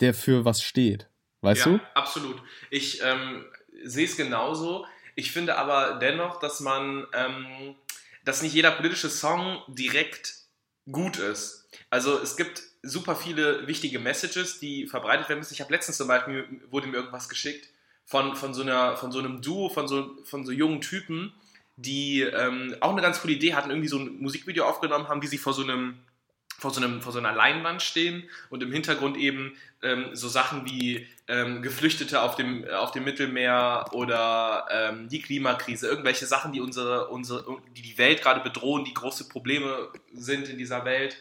der 0.00 0.14
für 0.14 0.44
was 0.44 0.62
steht. 0.62 1.08
Weißt 1.42 1.66
ja, 1.66 1.72
du? 1.72 1.80
Absolut. 1.94 2.42
Ich 2.70 3.00
ähm, 3.02 3.44
sehe 3.84 4.06
es 4.06 4.16
genauso. 4.16 4.86
Ich 5.14 5.32
finde 5.32 5.56
aber 5.56 5.98
dennoch, 5.98 6.40
dass 6.40 6.60
man, 6.60 7.06
ähm, 7.12 7.76
dass 8.24 8.42
nicht 8.42 8.54
jeder 8.54 8.72
politische 8.72 9.08
Song 9.08 9.62
direkt 9.68 10.34
gut 10.90 11.18
ist. 11.18 11.68
Also 11.90 12.20
es 12.20 12.36
gibt 12.36 12.62
super 12.82 13.16
viele 13.16 13.66
wichtige 13.66 13.98
Messages, 13.98 14.58
die 14.58 14.86
verbreitet 14.86 15.28
werden 15.28 15.38
müssen. 15.38 15.54
Ich 15.54 15.60
habe 15.60 15.72
letztens 15.72 15.96
zum 15.96 16.08
Beispiel, 16.08 16.60
wurde 16.70 16.88
mir 16.88 16.96
irgendwas 16.96 17.28
geschickt 17.28 17.68
von, 18.06 18.36
von, 18.36 18.54
so, 18.54 18.62
einer, 18.62 18.96
von 18.96 19.12
so 19.12 19.18
einem 19.18 19.42
Duo, 19.42 19.68
von 19.68 19.86
so, 19.88 20.16
von 20.24 20.46
so 20.46 20.52
jungen 20.52 20.80
Typen, 20.80 21.34
die 21.76 22.22
ähm, 22.22 22.74
auch 22.80 22.92
eine 22.92 23.02
ganz 23.02 23.20
coole 23.20 23.34
Idee 23.34 23.54
hatten, 23.54 23.68
irgendwie 23.68 23.88
so 23.88 23.98
ein 23.98 24.18
Musikvideo 24.18 24.64
aufgenommen 24.64 25.08
haben, 25.08 25.20
wie 25.20 25.26
sie 25.26 25.38
vor 25.38 25.52
so 25.52 25.62
einem 25.62 25.98
vor 26.58 26.70
so, 26.70 26.80
einem, 26.80 27.02
vor 27.02 27.12
so 27.12 27.18
einer 27.18 27.32
Leinwand 27.32 27.82
stehen 27.82 28.28
und 28.48 28.62
im 28.62 28.72
Hintergrund 28.72 29.16
eben 29.16 29.56
ähm, 29.82 30.10
so 30.14 30.28
Sachen 30.28 30.64
wie 30.64 31.06
ähm, 31.28 31.62
Geflüchtete 31.62 32.22
auf 32.22 32.34
dem, 32.34 32.66
auf 32.68 32.92
dem 32.92 33.04
Mittelmeer 33.04 33.86
oder 33.92 34.66
ähm, 34.70 35.08
die 35.08 35.20
Klimakrise, 35.20 35.86
irgendwelche 35.86 36.26
Sachen, 36.26 36.52
die 36.52 36.60
unsere, 36.60 37.08
unsere, 37.08 37.44
die, 37.76 37.82
die 37.82 37.98
Welt 37.98 38.22
gerade 38.22 38.40
bedrohen, 38.40 38.84
die 38.84 38.94
große 38.94 39.28
Probleme 39.28 39.90
sind 40.14 40.48
in 40.48 40.56
dieser 40.56 40.84
Welt, 40.84 41.16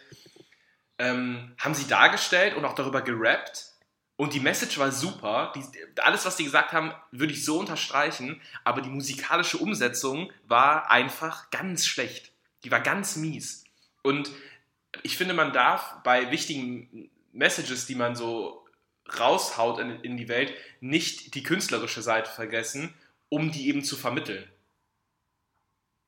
ähm, 0.98 1.54
haben 1.60 1.74
sie 1.74 1.88
dargestellt 1.88 2.56
und 2.56 2.64
auch 2.64 2.76
darüber 2.76 3.02
gerappt. 3.02 3.75
Und 4.18 4.34
die 4.34 4.40
Message 4.40 4.78
war 4.78 4.92
super. 4.92 5.52
Die, 5.56 5.64
alles, 6.02 6.26
was 6.26 6.38
die 6.38 6.46
gesagt 6.46 6.72
haben, 6.72 6.94
würde 7.12 7.34
ich 7.34 7.44
so 7.44 7.60
unterstreichen. 7.60 8.42
Aber 8.64 8.82
die 8.82 8.90
musikalische 8.90 9.58
Umsetzung 9.58 10.32
war 10.48 10.90
einfach 10.90 11.50
ganz 11.50 11.86
schlecht. 11.86 12.32
Die 12.64 12.72
war 12.72 12.80
ganz 12.80 13.18
mies. 13.18 13.66
Und 14.04 14.32
ich 15.04 15.18
finde, 15.18 15.34
man 15.34 15.52
darf 15.52 15.96
bei 16.04 16.32
wichtigen 16.32 17.10
Messages, 17.34 17.86
die 17.86 17.96
man 17.96 18.16
so 18.16 18.66
raushaut 19.20 19.80
in, 19.80 20.00
in 20.02 20.18
die 20.18 20.30
Welt, 20.30 20.54
nicht 20.80 21.36
die 21.36 21.44
künstlerische 21.44 22.02
Seite 22.02 22.32
vergessen, 22.32 22.94
um 23.30 23.52
die 23.52 23.68
eben 23.68 23.84
zu 23.84 23.98
vermitteln. 23.98 24.48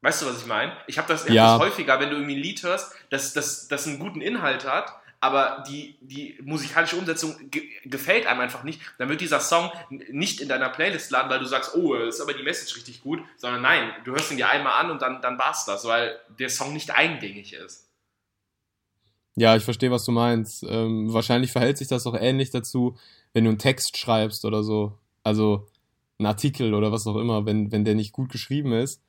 Weißt 0.01 0.22
du, 0.22 0.28
was 0.28 0.39
ich 0.39 0.45
meine? 0.45 0.78
Ich 0.88 0.97
habe 0.97 1.08
das, 1.08 1.28
ja. 1.28 1.53
hab 1.53 1.60
das 1.60 1.68
häufiger, 1.68 1.99
wenn 1.99 2.10
du 2.10 2.16
irgendwie 2.16 2.36
ein 2.36 2.41
Lied 2.41 2.64
hörst, 2.64 2.93
das, 3.10 3.34
das, 3.34 3.68
das 3.68 3.88
einen 3.88 3.99
guten 3.99 4.22
Inhalt 4.22 4.66
hat, 4.66 4.93
aber 5.20 5.63
die, 5.68 5.97
die 6.01 6.38
musikalische 6.43 6.95
Umsetzung 6.95 7.36
ge 7.49 7.63
gefällt 7.86 8.28
einem 8.28 8.41
einfach 8.41 8.63
nicht, 8.63 8.82
dann 8.97 9.09
wird 9.09 9.22
dieser 9.22 9.39
Song 9.39 9.72
nicht 9.89 10.41
in 10.41 10.49
deiner 10.49 10.70
Playlist 10.70 11.09
laden, 11.09 11.30
weil 11.30 11.39
du 11.39 11.45
sagst, 11.45 11.76
oh, 11.76 11.95
ist 11.95 12.22
aber 12.22 12.34
die 12.34 12.43
Message 12.43 12.76
richtig 12.76 13.01
gut, 13.01 13.22
sondern 13.38 13.61
nein, 13.61 13.91
du 14.03 14.11
hörst 14.11 14.32
ihn 14.32 14.38
dir 14.38 14.49
einmal 14.49 14.84
an 14.84 14.91
und 14.91 15.01
dann, 15.01 15.22
dann 15.22 15.39
war's 15.39 15.65
das, 15.65 15.86
weil 15.86 16.20
der 16.38 16.49
Song 16.49 16.74
nicht 16.74 16.91
eingängig 16.91 17.53
ist. 17.53 17.88
Ja, 19.36 19.55
ich 19.55 19.63
verstehe, 19.63 19.91
was 19.91 20.03
du 20.03 20.11
meinst. 20.11 20.63
Ähm, 20.68 21.13
wahrscheinlich 21.13 21.51
verhält 21.51 21.78
sich 21.78 21.88
das 21.88 22.07
auch 22.07 22.15
ähnlich 22.15 22.49
dazu, 22.49 22.97
wenn 23.34 23.43
du 23.43 23.51
einen 23.51 23.59
Text 23.59 23.97
schreibst 23.97 24.45
oder 24.45 24.63
so. 24.63 24.97
Also 25.24 25.68
einen 26.18 26.26
Artikel 26.26 26.74
oder 26.74 26.91
was 26.91 27.05
auch 27.05 27.18
immer. 27.18 27.45
Wenn, 27.45 27.72
wenn 27.72 27.86
der 27.86 27.93
nicht 27.93 28.13
gut 28.13 28.32
geschrieben 28.32 28.72
ist, 28.72 28.99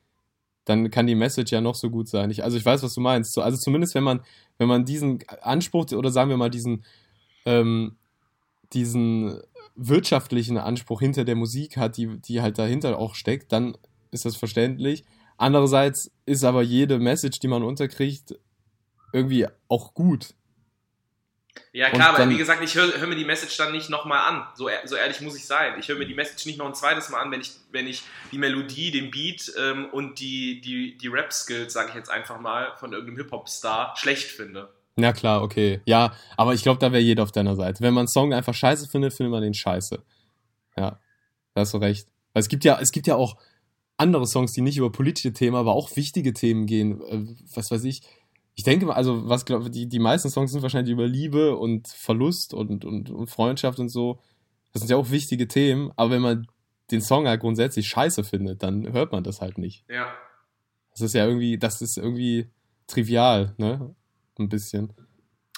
dann 0.69 0.91
kann 0.91 1.07
die 1.07 1.15
Message 1.15 1.53
ja 1.53 1.61
noch 1.61 1.75
so 1.75 1.89
gut 1.89 2.09
sein. 2.09 2.31
Ich, 2.31 2.45
also 2.45 2.59
ich 2.59 2.65
weiß, 2.65 2.83
was 2.83 2.95
du 2.95 3.01
meinst. 3.01 3.33
So, 3.33 3.41
also 3.41 3.57
zumindest 3.57 3.95
wenn 3.95 4.05
man, 4.05 4.21
wenn 4.59 4.69
man 4.69 4.85
diesen 4.85 5.21
Anspruch 5.41 5.91
oder 5.93 6.11
sagen 6.11 6.29
wir 6.29 6.37
mal 6.37 6.51
diesen, 6.51 6.85
ähm, 7.47 7.97
diesen 8.75 9.41
wirtschaftlichen 9.77 10.59
Anspruch 10.59 11.01
hinter 11.01 11.25
der 11.25 11.37
Musik 11.37 11.77
hat, 11.79 11.97
die, 11.97 12.19
die 12.21 12.43
halt 12.43 12.59
dahinter 12.59 12.99
auch 12.99 13.15
steckt, 13.15 13.53
dann 13.53 13.79
ist 14.11 14.27
das 14.27 14.37
verständlich. 14.37 15.05
Andererseits 15.39 16.11
ist 16.27 16.45
aber 16.45 16.63
jede 16.63 16.99
Message, 16.99 17.39
die 17.39 17.49
man 17.49 17.63
unterkriegt, 17.63 18.39
irgendwie 19.13 19.47
auch 19.69 19.95
gut. 19.95 20.35
Ja, 21.73 21.91
klar, 21.91 22.15
aber 22.15 22.29
wie 22.29 22.37
gesagt, 22.37 22.63
ich 22.63 22.75
höre 22.75 22.99
hör 22.99 23.07
mir 23.07 23.17
die 23.17 23.25
Message 23.25 23.57
dann 23.57 23.73
nicht 23.73 23.91
nochmal 23.91 24.21
an. 24.31 24.47
So, 24.55 24.69
so 24.85 24.97
ehrlich 24.97 25.21
muss 25.21 25.37
ich 25.37 25.47
sein. 25.47 25.75
Ich 25.79 25.89
höre 25.89 25.97
mir 25.97 26.07
die 26.07 26.15
Message 26.15 26.47
nicht 26.47 26.59
noch 26.59 26.67
ein 26.67 26.75
zweites 26.75 27.09
Mal 27.11 27.21
an, 27.21 27.31
wenn 27.31 27.41
ich, 27.41 27.53
wenn 27.71 27.87
ich 27.87 28.03
die 28.33 28.39
Melodie, 28.39 28.91
den 28.91 29.11
Beat 29.11 29.53
ähm, 29.59 29.87
und 29.93 30.19
die, 30.21 30.61
die, 30.61 30.97
die 30.97 31.09
Rap-Skills, 31.09 31.73
sage 31.73 31.91
ich 31.91 31.95
jetzt 31.95 32.11
einfach 32.11 32.41
mal, 32.41 32.73
von 32.77 32.93
irgendeinem 32.93 33.19
Hip-Hop-Star 33.19 33.95
schlecht 33.97 34.31
finde. 34.31 34.69
Na 34.97 35.13
klar, 35.13 35.43
okay. 35.43 35.81
Ja, 35.85 36.13
aber 36.37 36.55
ich 36.55 36.63
glaube, 36.63 36.81
da 36.81 36.91
wäre 36.91 37.03
jeder 37.03 37.23
auf 37.23 37.33
deiner 37.33 37.55
Seite. 37.55 37.83
Wenn 37.83 37.95
man 37.95 38.03
einen 38.03 38.09
Song 38.09 38.35
einfach 38.35 38.55
scheiße 38.55 38.89
findet, 38.89 39.15
findet 39.15 39.31
man 39.31 39.43
den 39.43 39.55
scheiße. 39.55 40.03
Ja, 40.77 40.99
da 41.55 41.61
hast 41.61 41.75
du 41.75 41.79
recht. 41.79 42.09
Weil 42.33 42.41
es 42.41 42.49
gibt 42.49 42.65
ja, 42.65 42.79
es 42.81 42.91
gibt 42.91 43.07
ja 43.07 43.15
auch 43.15 43.37
andere 43.97 44.27
Songs, 44.27 44.53
die 44.53 44.61
nicht 44.61 44.77
über 44.77 44.91
politische 44.91 45.33
Themen, 45.33 45.57
aber 45.57 45.73
auch 45.73 45.95
wichtige 45.97 46.33
Themen 46.33 46.67
gehen. 46.67 47.01
Äh, 47.03 47.35
was 47.55 47.71
weiß 47.71 47.85
ich 47.85 48.03
ich 48.59 48.65
denke 48.65 48.87
mal, 48.87 48.95
also 48.95 49.29
was 49.29 49.45
glaube 49.45 49.71
die, 49.71 49.89
die 49.89 50.01
meisten 50.01 50.31
Songs 50.31 50.51
sind 50.51 50.63
wahrscheinlich 50.63 50.93
über 50.93 51.07
Liebe 51.07 51.57
und 51.57 51.87
Verlust 51.87 52.53
und, 52.53 52.85
und, 52.85 53.09
und 53.09 53.31
Freundschaft 53.31 53.79
und 53.79 53.89
so. 53.89 54.21
Das 54.73 54.83
sind 54.83 54.91
ja 54.91 54.97
auch 54.97 55.13
wichtige 55.13 55.47
Themen, 55.47 55.93
aber 55.95 56.11
wenn 56.11 56.23
man 56.23 56.49
den 56.91 57.01
Song 57.01 57.29
halt 57.29 57.41
grundsätzlich 57.41 57.89
scheiße 57.89 58.25
findet, 58.25 58.65
dann 58.65 58.93
hört 58.93 59.13
man 59.13 59.23
das 59.23 59.41
halt 59.41 59.59
nicht. 59.59 59.85
Ja. 59.89 60.13
Das 60.91 61.03
ist 61.03 61.15
ja 61.15 61.25
irgendwie, 61.25 61.57
das 61.57 61.81
ist 61.81 61.99
irgendwie 61.99 62.51
trivial, 62.89 63.55
ne? 63.59 63.95
Ein 64.41 64.49
bisschen. 64.49 64.93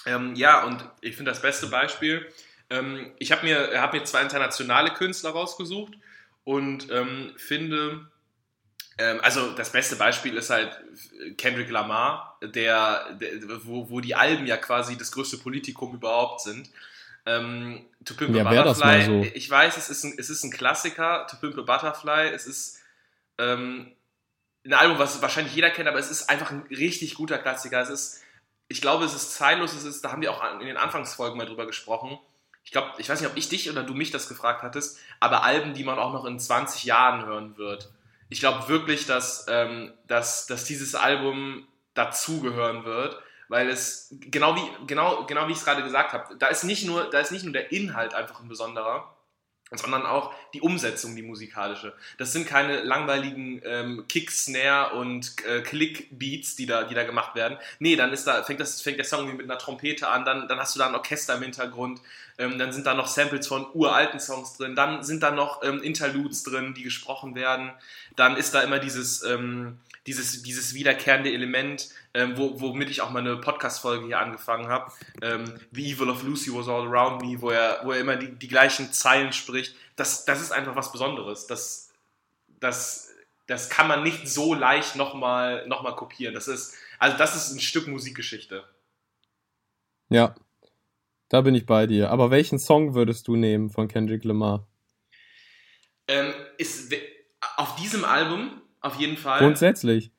Ähm, 0.05 0.35
ja, 0.35 0.63
und 0.65 0.87
ich 1.01 1.15
finde 1.15 1.31
das 1.31 1.41
beste 1.41 1.67
Beispiel, 1.67 2.27
ähm, 2.69 3.13
ich 3.17 3.31
habe 3.31 3.43
mir, 3.47 3.81
hab 3.81 3.93
mir 3.93 4.03
zwei 4.03 4.21
internationale 4.21 4.91
Künstler 4.91 5.31
rausgesucht 5.31 5.93
und 6.43 6.91
ähm, 6.91 7.31
finde, 7.37 8.11
ähm, 8.99 9.19
also 9.23 9.55
das 9.55 9.71
beste 9.71 9.95
Beispiel 9.95 10.35
ist 10.35 10.51
halt 10.51 10.79
Kendrick 11.37 11.71
Lamar, 11.71 12.30
der, 12.41 13.13
der 13.13 13.65
wo, 13.65 13.89
wo, 13.89 13.99
die 13.99 14.15
Alben 14.15 14.45
ja 14.45 14.57
quasi 14.57 14.97
das 14.97 15.11
größte 15.11 15.37
Politikum 15.37 15.93
überhaupt 15.93 16.41
sind. 16.41 16.69
Ähm, 17.25 17.85
to 18.03 18.15
Pimp 18.15 18.35
ja, 18.35 18.43
Butterfly, 18.43 19.05
so. 19.05 19.27
ich 19.33 19.49
weiß, 19.49 19.77
es 19.77 19.89
ist, 19.89 20.03
ein, 20.03 20.15
es 20.17 20.29
ist 20.29 20.43
ein 20.43 20.51
Klassiker, 20.51 21.27
To 21.29 21.37
Pimp 21.37 21.55
Butterfly, 21.55 22.29
es 22.29 22.47
ist 22.47 22.79
ähm, 23.37 23.91
ein 24.65 24.73
Album, 24.73 24.97
was 24.97 25.21
wahrscheinlich 25.21 25.55
jeder 25.55 25.69
kennt, 25.69 25.87
aber 25.87 25.99
es 25.99 26.09
ist 26.09 26.29
einfach 26.29 26.51
ein 26.51 26.63
richtig 26.69 27.15
guter 27.15 27.37
Klassiker. 27.37 27.79
Es 27.81 27.89
ist, 27.89 28.23
ich 28.67 28.81
glaube, 28.81 29.05
es 29.05 29.13
ist 29.13 29.35
zeitlos, 29.35 29.73
es 29.73 29.83
ist, 29.83 30.03
da 30.03 30.11
haben 30.11 30.21
wir 30.21 30.31
auch 30.31 30.59
in 30.59 30.65
den 30.65 30.77
Anfangsfolgen 30.77 31.37
mal 31.37 31.45
drüber 31.45 31.67
gesprochen. 31.67 32.17
Ich 32.63 32.71
glaube, 32.71 32.91
ich 32.97 33.09
weiß 33.09 33.21
nicht, 33.21 33.29
ob 33.29 33.37
ich 33.37 33.49
dich 33.49 33.69
oder 33.69 33.83
du 33.83 33.93
mich 33.93 34.11
das 34.11 34.27
gefragt 34.27 34.63
hattest, 34.63 34.99
aber 35.19 35.43
Alben, 35.43 35.73
die 35.73 35.83
man 35.83 35.99
auch 35.99 36.13
noch 36.13 36.25
in 36.25 36.39
20 36.39 36.83
Jahren 36.83 37.25
hören 37.25 37.57
wird 37.57 37.91
ich 38.31 38.39
glaube 38.39 38.69
wirklich, 38.69 39.05
dass, 39.05 39.45
ähm, 39.49 39.91
dass, 40.07 40.47
dass 40.47 40.63
dieses 40.63 40.95
Album 40.95 41.67
dazugehören 41.93 42.85
wird, 42.85 43.21
weil 43.47 43.69
es 43.69 44.07
genau 44.11 44.55
wie 44.55 44.87
genau 44.87 45.25
genau 45.25 45.47
wie 45.47 45.51
ich 45.51 45.57
es 45.57 45.65
gerade 45.65 45.83
gesagt 45.83 46.13
habe, 46.13 46.35
da 46.37 46.47
ist 46.47 46.63
nicht 46.63 46.85
nur 46.85 47.09
da 47.09 47.19
ist 47.19 47.31
nicht 47.31 47.43
nur 47.43 47.53
der 47.53 47.71
Inhalt 47.71 48.13
einfach 48.13 48.41
ein 48.41 48.47
besonderer, 48.47 49.13
sondern 49.77 50.05
auch 50.05 50.33
die 50.53 50.61
Umsetzung, 50.61 51.15
die 51.15 51.21
musikalische. 51.21 51.93
Das 52.17 52.33
sind 52.33 52.45
keine 52.45 52.81
langweiligen 52.81 53.61
ähm, 53.63 54.05
Kick, 54.09 54.29
Snare 54.31 54.95
und 54.95 55.33
äh, 55.45 55.61
Click-Beats, 55.61 56.57
die 56.57 56.65
da, 56.65 56.83
die 56.83 56.93
da 56.93 57.03
gemacht 57.03 57.35
werden. 57.35 57.57
Nee, 57.79 57.95
dann 57.95 58.11
ist 58.11 58.27
da, 58.27 58.43
fängt, 58.43 58.59
das, 58.59 58.81
fängt 58.81 58.97
der 58.97 59.05
Song 59.05 59.35
mit 59.37 59.45
einer 59.45 59.57
Trompete 59.57 60.09
an, 60.09 60.25
dann, 60.25 60.47
dann 60.49 60.59
hast 60.59 60.75
du 60.75 60.79
da 60.79 60.87
ein 60.87 60.95
Orchester 60.95 61.35
im 61.35 61.43
Hintergrund, 61.43 62.01
ähm, 62.37 62.59
dann 62.59 62.73
sind 62.73 62.85
da 62.85 62.93
noch 62.93 63.07
Samples 63.07 63.47
von 63.47 63.65
uralten 63.73 64.19
Songs 64.19 64.57
drin, 64.57 64.75
dann 64.75 65.03
sind 65.03 65.23
da 65.23 65.31
noch 65.31 65.63
ähm, 65.63 65.81
Interludes 65.81 66.43
drin, 66.43 66.73
die 66.73 66.83
gesprochen 66.83 67.35
werden, 67.35 67.71
dann 68.17 68.35
ist 68.35 68.53
da 68.53 68.61
immer 68.61 68.79
dieses, 68.79 69.23
ähm, 69.23 69.79
dieses, 70.07 70.41
dieses 70.41 70.73
wiederkehrende 70.73 71.31
Element, 71.31 71.89
ähm, 72.13 72.37
wo, 72.37 72.59
womit 72.59 72.89
ich 72.89 73.01
auch 73.01 73.11
mal 73.11 73.19
eine 73.19 73.37
Podcast-Folge 73.37 74.07
hier 74.07 74.19
angefangen 74.19 74.67
habe. 74.67 74.91
Ähm, 75.21 75.59
The 75.71 75.93
Evil 75.93 76.09
of 76.09 76.23
Lucy 76.23 76.53
was 76.53 76.67
all 76.67 76.87
around 76.87 77.21
me, 77.21 77.39
wo 77.39 77.51
er, 77.51 77.81
wo 77.83 77.91
er 77.91 77.99
immer 77.99 78.15
die, 78.15 78.31
die 78.31 78.47
gleichen 78.47 78.91
Zeilen 78.93 79.31
spricht. 79.31 79.75
Das, 79.95 80.25
das 80.25 80.41
ist 80.41 80.51
einfach 80.51 80.75
was 80.75 80.91
Besonderes. 80.91 81.47
Das, 81.47 81.91
das, 82.59 83.09
das 83.47 83.69
kann 83.69 83.87
man 83.87 84.03
nicht 84.03 84.27
so 84.27 84.53
leicht 84.53 84.95
nochmal 84.95 85.67
noch 85.67 85.83
mal 85.83 85.95
kopieren. 85.95 86.33
Das 86.33 86.47
ist, 86.47 86.75
also 86.97 87.17
das 87.17 87.35
ist 87.35 87.53
ein 87.53 87.59
Stück 87.59 87.87
Musikgeschichte. 87.87 88.63
Ja, 90.09 90.35
da 91.29 91.41
bin 91.41 91.55
ich 91.55 91.65
bei 91.65 91.87
dir. 91.87 92.09
Aber 92.09 92.31
welchen 92.31 92.59
Song 92.59 92.95
würdest 92.95 93.27
du 93.27 93.35
nehmen 93.35 93.69
von 93.69 93.87
Kendrick 93.87 94.23
Lamar? 94.23 94.67
Ähm, 96.07 96.33
ist 96.57 96.93
auf 97.57 97.75
diesem 97.75 98.03
Album 98.03 98.60
auf 98.81 98.99
jeden 98.99 99.17
Fall. 99.17 99.39
Grundsätzlich. 99.39 100.11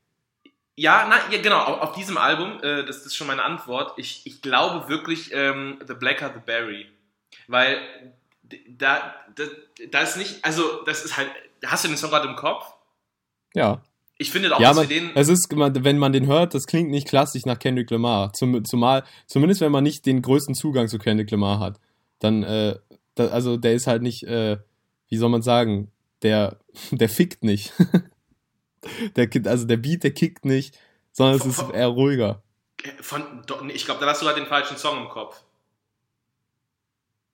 Ja, 0.75 1.07
na, 1.09 1.35
ja, 1.35 1.43
genau, 1.43 1.61
auf, 1.61 1.81
auf 1.81 1.93
diesem 1.93 2.17
Album, 2.17 2.59
äh, 2.63 2.85
das, 2.85 2.99
das, 2.99 3.07
ist 3.07 3.17
schon 3.17 3.27
meine 3.27 3.43
Antwort. 3.43 3.93
Ich, 3.99 4.23
ich 4.25 4.41
glaube 4.41 4.89
wirklich 4.89 5.31
ähm, 5.33 5.79
The 5.87 5.95
Blacker 5.95 6.33
the 6.35 6.41
Berry. 6.45 6.87
Weil 7.47 7.79
da, 8.69 9.15
da, 9.35 9.45
da 9.91 10.01
ist 10.01 10.17
nicht, 10.17 10.45
also 10.45 10.83
das 10.87 11.05
ist 11.05 11.17
halt, 11.17 11.29
hast 11.65 11.85
du 11.85 11.89
den 11.89 11.97
Song 11.97 12.11
gerade 12.11 12.29
im 12.29 12.37
Kopf? 12.37 12.73
Ja. 13.55 13.83
Ich 14.19 14.31
finde 14.31 14.55
auch, 14.55 14.61
ja, 14.61 14.69
dass 14.69 14.77
man, 14.77 14.89
wir 14.89 15.01
den. 15.01 15.11
Es 15.17 15.29
ist, 15.29 15.49
wenn 15.51 15.99
man 15.99 16.13
den 16.13 16.27
hört, 16.27 16.55
das 16.55 16.67
klingt 16.67 16.91
nicht 16.91 17.09
klassisch 17.09 17.45
nach 17.45 17.59
Kendrick 17.59 17.91
Lamar. 17.91 18.33
Zum, 18.33 18.65
zumal, 18.65 19.05
zumindest 19.27 19.61
wenn 19.61 19.73
man 19.73 19.83
nicht 19.83 20.07
den 20.07 20.23
größten 20.23 20.55
Zugang 20.55 20.89
zu 20.89 20.99
Kendrick 20.99 21.31
Lamar 21.31 21.59
hat. 21.59 21.81
Dann, 22.19 22.45
äh, 22.45 22.77
da, 23.15 23.29
also 23.29 23.57
der 23.57 23.75
ist 23.75 23.87
halt 23.87 24.03
nicht, 24.03 24.23
äh, 24.25 24.59
wie 25.09 25.17
soll 25.17 25.29
man 25.29 25.43
sagen, 25.43 25.91
der, 26.23 26.59
der 26.93 27.09
fickt 27.09 27.43
nicht. 27.43 27.73
Der, 29.17 29.29
also 29.47 29.67
der 29.67 29.77
Beat, 29.77 30.03
der 30.03 30.13
kickt 30.13 30.45
nicht, 30.45 30.79
sondern 31.13 31.37
es 31.37 31.47
ist 31.47 31.71
eher 31.73 31.87
ruhiger. 31.87 32.43
Von, 33.01 33.45
ich 33.69 33.85
glaube, 33.85 34.01
da 34.01 34.07
hast 34.07 34.23
du 34.23 34.27
gerade 34.27 34.41
den 34.41 34.49
falschen 34.49 34.77
Song 34.77 35.03
im 35.03 35.09
Kopf. 35.09 35.41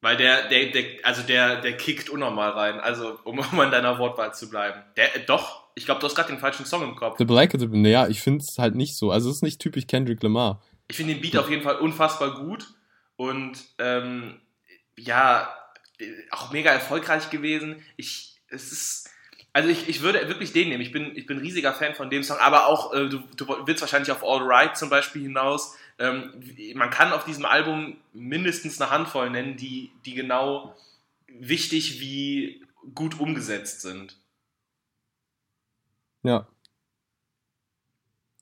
Weil 0.01 0.16
der, 0.16 0.49
der, 0.49 0.70
der, 0.70 0.84
also 1.03 1.22
der, 1.22 1.61
der 1.61 1.76
kickt 1.76 2.09
unnormal 2.09 2.51
rein. 2.51 2.80
Also, 2.80 3.18
um, 3.24 3.38
um 3.53 3.61
an 3.61 3.70
deiner 3.70 3.99
Wortwahl 3.99 4.34
zu 4.34 4.49
bleiben. 4.49 4.82
Der, 4.96 5.16
äh, 5.16 5.24
doch, 5.24 5.68
ich 5.74 5.84
glaube, 5.84 6.01
du 6.01 6.07
hast 6.07 6.14
gerade 6.14 6.28
den 6.28 6.38
falschen 6.38 6.66
Song 6.66 6.82
im 6.82 6.96
Kopf. 6.96 7.18
The 7.18 7.24
Black 7.24 7.53
the, 7.59 7.66
naja, 7.66 8.09
ich 8.09 8.20
finde 8.20 8.44
es 8.44 8.59
halt 8.59 8.74
nicht 8.74 8.96
so. 8.96 9.11
Also, 9.11 9.30
es 9.30 9.36
ist 9.36 9.42
nicht 9.42 9.61
typisch 9.61 9.86
Kendrick 9.86 10.22
Lamar. 10.22 10.62
Ich 10.88 10.96
finde 10.96 11.14
den 11.14 11.20
Beat 11.22 11.36
auf 11.36 11.51
jeden 11.51 11.62
Fall 11.62 11.76
unfassbar 11.76 12.34
gut 12.34 12.66
und, 13.16 13.59
ähm, 13.78 14.40
ja, 14.96 15.53
auch 16.30 16.53
mega 16.53 16.70
erfolgreich 16.70 17.30
gewesen. 17.30 17.82
Ich, 17.96 18.40
es 18.49 18.72
ist, 18.72 19.11
also 19.53 19.68
ich, 19.68 19.88
ich 19.88 20.03
würde 20.03 20.28
wirklich 20.28 20.53
den 20.53 20.68
nehmen. 20.68 20.82
Ich 20.82 20.92
bin, 20.92 21.16
ich 21.16 21.26
bin 21.26 21.38
riesiger 21.38 21.72
Fan 21.72 21.94
von 21.94 22.11
dem 22.11 22.22
Song, 22.22 22.38
aber 22.38 22.66
auch, 22.66 22.92
äh, 22.92 23.09
du, 23.09 23.18
du 23.36 23.66
willst 23.66 23.80
wahrscheinlich 23.80 24.12
auf 24.12 24.22
All 24.22 24.42
Right 24.42 24.76
zum 24.76 24.90
Beispiel 24.90 25.22
hinaus. 25.22 25.76
Ähm, 25.99 26.32
man 26.74 26.90
kann 26.90 27.12
auf 27.12 27.24
diesem 27.24 27.44
Album 27.44 27.96
mindestens 28.12 28.80
eine 28.80 28.90
Handvoll 28.90 29.30
nennen, 29.30 29.57
die, 29.57 29.90
die 30.05 30.14
genau 30.14 30.76
wichtig 31.26 32.01
wie 32.01 32.64
gut 32.94 33.18
umgesetzt 33.18 33.80
sind. 33.80 34.16
Ja. 36.22 36.46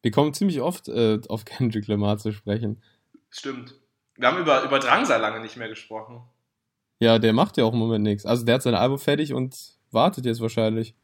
Wir 0.03 0.11
kommen 0.11 0.35
ziemlich 0.35 0.61
oft 0.61 0.89
äh, 0.89 1.21
auf 1.29 1.45
Kendrick 1.47 1.87
Lamar 1.87 2.19
zu 2.19 2.33
sprechen. 2.33 2.83
Stimmt. 3.31 3.75
Wir 4.17 4.29
haben 4.29 4.39
über, 4.39 4.63
über 4.65 4.79
Drangsal 4.79 5.21
lange 5.21 5.41
nicht 5.41 5.57
mehr 5.57 5.69
gesprochen. 5.69 6.23
Ja, 6.99 7.19
der 7.19 7.33
macht 7.33 7.59
ja 7.59 7.65
auch 7.65 7.73
im 7.73 7.79
Moment 7.79 8.05
nichts. 8.05 8.25
Also 8.25 8.45
der 8.45 8.57
hat 8.57 8.63
sein 8.63 8.75
Album 8.75 8.99
fertig 8.99 9.35
und 9.35 9.76
wartet 9.91 10.24
jetzt 10.26 10.41
wahrscheinlich. 10.41 10.95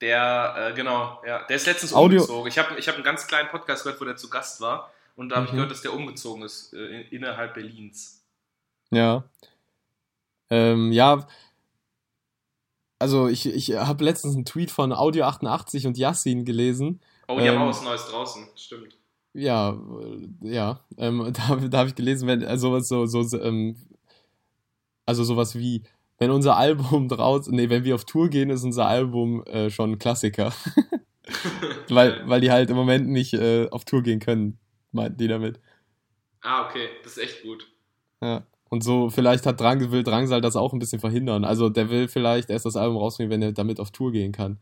Der, 0.00 0.54
äh, 0.56 0.74
genau, 0.74 1.22
ja, 1.26 1.44
der 1.44 1.56
ist 1.56 1.66
letztens 1.66 1.94
Audio. 1.94 2.20
umgezogen. 2.20 2.48
Ich 2.48 2.58
habe 2.58 2.78
ich 2.78 2.88
hab 2.88 2.94
einen 2.94 3.04
ganz 3.04 3.26
kleinen 3.26 3.48
Podcast 3.48 3.84
gehört, 3.84 4.00
wo 4.00 4.04
der 4.04 4.16
zu 4.16 4.28
Gast 4.28 4.60
war. 4.60 4.92
Und 5.16 5.28
da 5.28 5.36
habe 5.36 5.42
mhm. 5.44 5.48
ich 5.48 5.52
gehört, 5.52 5.70
dass 5.70 5.82
der 5.82 5.94
umgezogen 5.94 6.42
ist 6.42 6.74
äh, 6.74 7.02
innerhalb 7.10 7.54
Berlins. 7.54 8.24
Ja. 8.90 9.24
Ähm, 10.50 10.92
ja. 10.92 11.26
Also 12.98 13.28
ich, 13.28 13.46
ich 13.46 13.72
habe 13.72 14.04
letztens 14.04 14.34
einen 14.34 14.44
Tweet 14.44 14.70
von 14.70 14.92
Audio 14.92 15.24
88 15.24 15.86
und 15.86 15.96
Yassin 15.96 16.44
gelesen. 16.44 17.00
Oh, 17.28 17.38
die 17.38 17.46
ähm, 17.46 17.54
haben 17.54 17.62
auch 17.62 17.68
was 17.68 17.82
Neues 17.82 18.06
draußen, 18.06 18.48
stimmt. 18.56 18.96
Ja, 19.32 19.70
äh, 19.70 20.28
ja. 20.42 20.80
Ähm, 20.96 21.32
da, 21.48 21.56
da 21.56 21.78
habe 21.78 21.88
ich 21.88 21.94
gelesen, 21.94 22.28
wenn 22.28 22.44
also 22.44 22.78
so, 22.80 23.06
so, 23.06 23.22
so 23.22 23.40
ähm, 23.40 23.76
also 25.06 25.24
sowas 25.24 25.54
wie 25.56 25.82
wenn 26.18 26.30
unser 26.30 26.56
Album 26.56 27.08
draußen, 27.08 27.54
nee, 27.54 27.68
wenn 27.70 27.84
wir 27.84 27.94
auf 27.94 28.04
Tour 28.04 28.28
gehen, 28.28 28.50
ist 28.50 28.64
unser 28.64 28.86
Album 28.86 29.44
äh, 29.46 29.70
schon 29.70 29.92
ein 29.92 29.98
Klassiker. 29.98 30.52
weil, 31.88 32.22
weil 32.28 32.40
die 32.40 32.50
halt 32.50 32.70
im 32.70 32.76
Moment 32.76 33.08
nicht 33.08 33.34
äh, 33.34 33.68
auf 33.70 33.84
Tour 33.84 34.02
gehen 34.02 34.20
können, 34.20 34.58
meinten 34.92 35.16
die 35.18 35.28
damit. 35.28 35.60
Ah, 36.42 36.66
okay, 36.68 36.88
das 37.02 37.16
ist 37.16 37.22
echt 37.22 37.42
gut. 37.42 37.66
Ja. 38.22 38.46
Und 38.70 38.82
so, 38.82 39.08
vielleicht 39.10 39.46
hat 39.46 39.60
Drang, 39.60 39.90
will 39.92 40.02
Drangsal 40.02 40.40
das 40.40 40.56
auch 40.56 40.72
ein 40.72 40.78
bisschen 40.78 40.98
verhindern. 41.00 41.44
Also 41.44 41.68
der 41.68 41.90
will 41.90 42.08
vielleicht 42.08 42.50
erst 42.50 42.66
das 42.66 42.76
Album 42.76 42.96
rausbringen, 42.96 43.30
wenn 43.30 43.42
er 43.42 43.52
damit 43.52 43.78
auf 43.80 43.90
Tour 43.90 44.10
gehen 44.12 44.32
kann. 44.32 44.58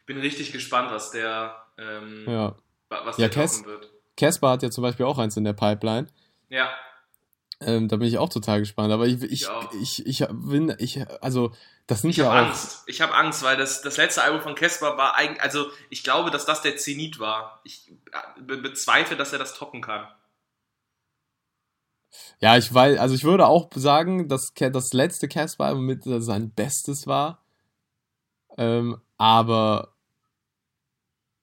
Ich 0.00 0.06
bin 0.06 0.18
richtig 0.18 0.52
gespannt, 0.52 0.90
was 0.90 1.10
der, 1.10 1.54
ähm, 1.78 2.24
Ja. 2.28 2.56
was 2.88 3.16
Ja, 3.18 3.28
der 3.28 3.42
Kes- 3.42 3.58
toppen 3.62 3.72
wird. 3.72 3.90
Casper 4.16 4.50
hat 4.50 4.62
ja 4.62 4.70
zum 4.70 4.82
Beispiel 4.82 5.06
auch 5.06 5.18
eins 5.18 5.36
in 5.36 5.44
der 5.44 5.52
Pipeline. 5.54 6.06
Ja, 6.48 6.68
Ähm, 7.62 7.88
da 7.88 7.96
bin 7.96 8.08
ich 8.08 8.16
auch 8.18 8.30
total 8.30 8.60
gespannt. 8.60 8.92
Aber 8.92 9.06
ich, 9.06 9.22
ich, 9.22 9.46
Ich 9.74 10.06
ich, 10.06 10.06
ich 10.22 10.26
bin, 10.30 10.74
ich, 10.78 11.04
also, 11.22 11.52
das 11.86 12.00
sind 12.02 12.10
ich 12.10 12.16
ja 12.16 12.26
habe 12.26 12.46
auch. 12.46 12.46
Angst. 12.48 12.82
Ich 12.86 13.00
habe 13.02 13.14
Angst, 13.14 13.42
weil 13.42 13.56
das, 13.56 13.82
das 13.82 13.96
letzte 13.98 14.22
Album 14.22 14.40
von 14.40 14.54
Casper 14.54 14.96
war 14.96 15.14
eigentlich, 15.16 15.42
also 15.42 15.66
ich 15.90 16.02
glaube, 16.02 16.30
dass 16.30 16.46
das 16.46 16.62
der 16.62 16.76
Zenit 16.76 17.18
war. 17.18 17.60
Ich 17.64 17.90
äh, 18.12 18.40
be 18.42 18.56
bezweifle, 18.56 19.16
dass 19.16 19.32
er 19.32 19.38
das 19.38 19.54
toppen 19.54 19.82
kann. 19.82 20.06
Ja, 22.40 22.56
ich 22.56 22.72
weiß, 22.72 22.98
also 22.98 23.14
ich 23.14 23.24
würde 23.24 23.46
auch 23.46 23.68
sagen, 23.74 24.28
dass 24.28 24.52
das 24.54 24.92
letzte 24.92 25.28
Casper-Album 25.28 25.84
mit 25.86 26.06
äh, 26.06 26.20
sein 26.20 26.50
Bestes 26.52 27.06
war. 27.06 27.42
Ähm, 28.56 29.00
aber 29.16 29.94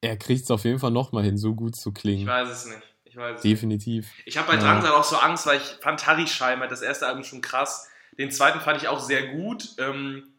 er 0.01 0.17
kriegt 0.17 0.43
es 0.43 0.51
auf 0.51 0.63
jeden 0.65 0.79
Fall 0.79 0.91
nochmal 0.91 1.23
hin, 1.23 1.37
so 1.37 1.53
gut 1.55 1.75
zu 1.75 1.89
Ich 1.89 1.95
klingen. 1.95 2.25
weiß 2.25 2.49
es 2.49 2.65
nicht. 2.65 2.86
Ich 3.17 3.23
weiß. 3.23 3.41
Definitiv. 3.41 4.07
Ich 4.25 4.37
habe 4.37 4.47
bei 4.47 4.53
Ja. 4.55 4.61
Drangsal 4.61 4.91
auch 4.91 5.03
so 5.03 5.17
Angst, 5.17 5.47
weil 5.47 5.57
ich 5.57 5.77
fand 5.81 6.05
Harry 6.05 6.27
Scheimer, 6.27 6.67
das 6.67 6.83
erste 6.83 7.07
Album 7.07 7.23
schon 7.23 7.41
krass. 7.41 7.89
Den 8.19 8.31
zweiten 8.31 8.61
fand 8.61 8.79
ich 8.79 8.87
auch 8.87 8.99
sehr 8.99 9.27
gut. 9.27 9.69
Ähm, 9.79 10.33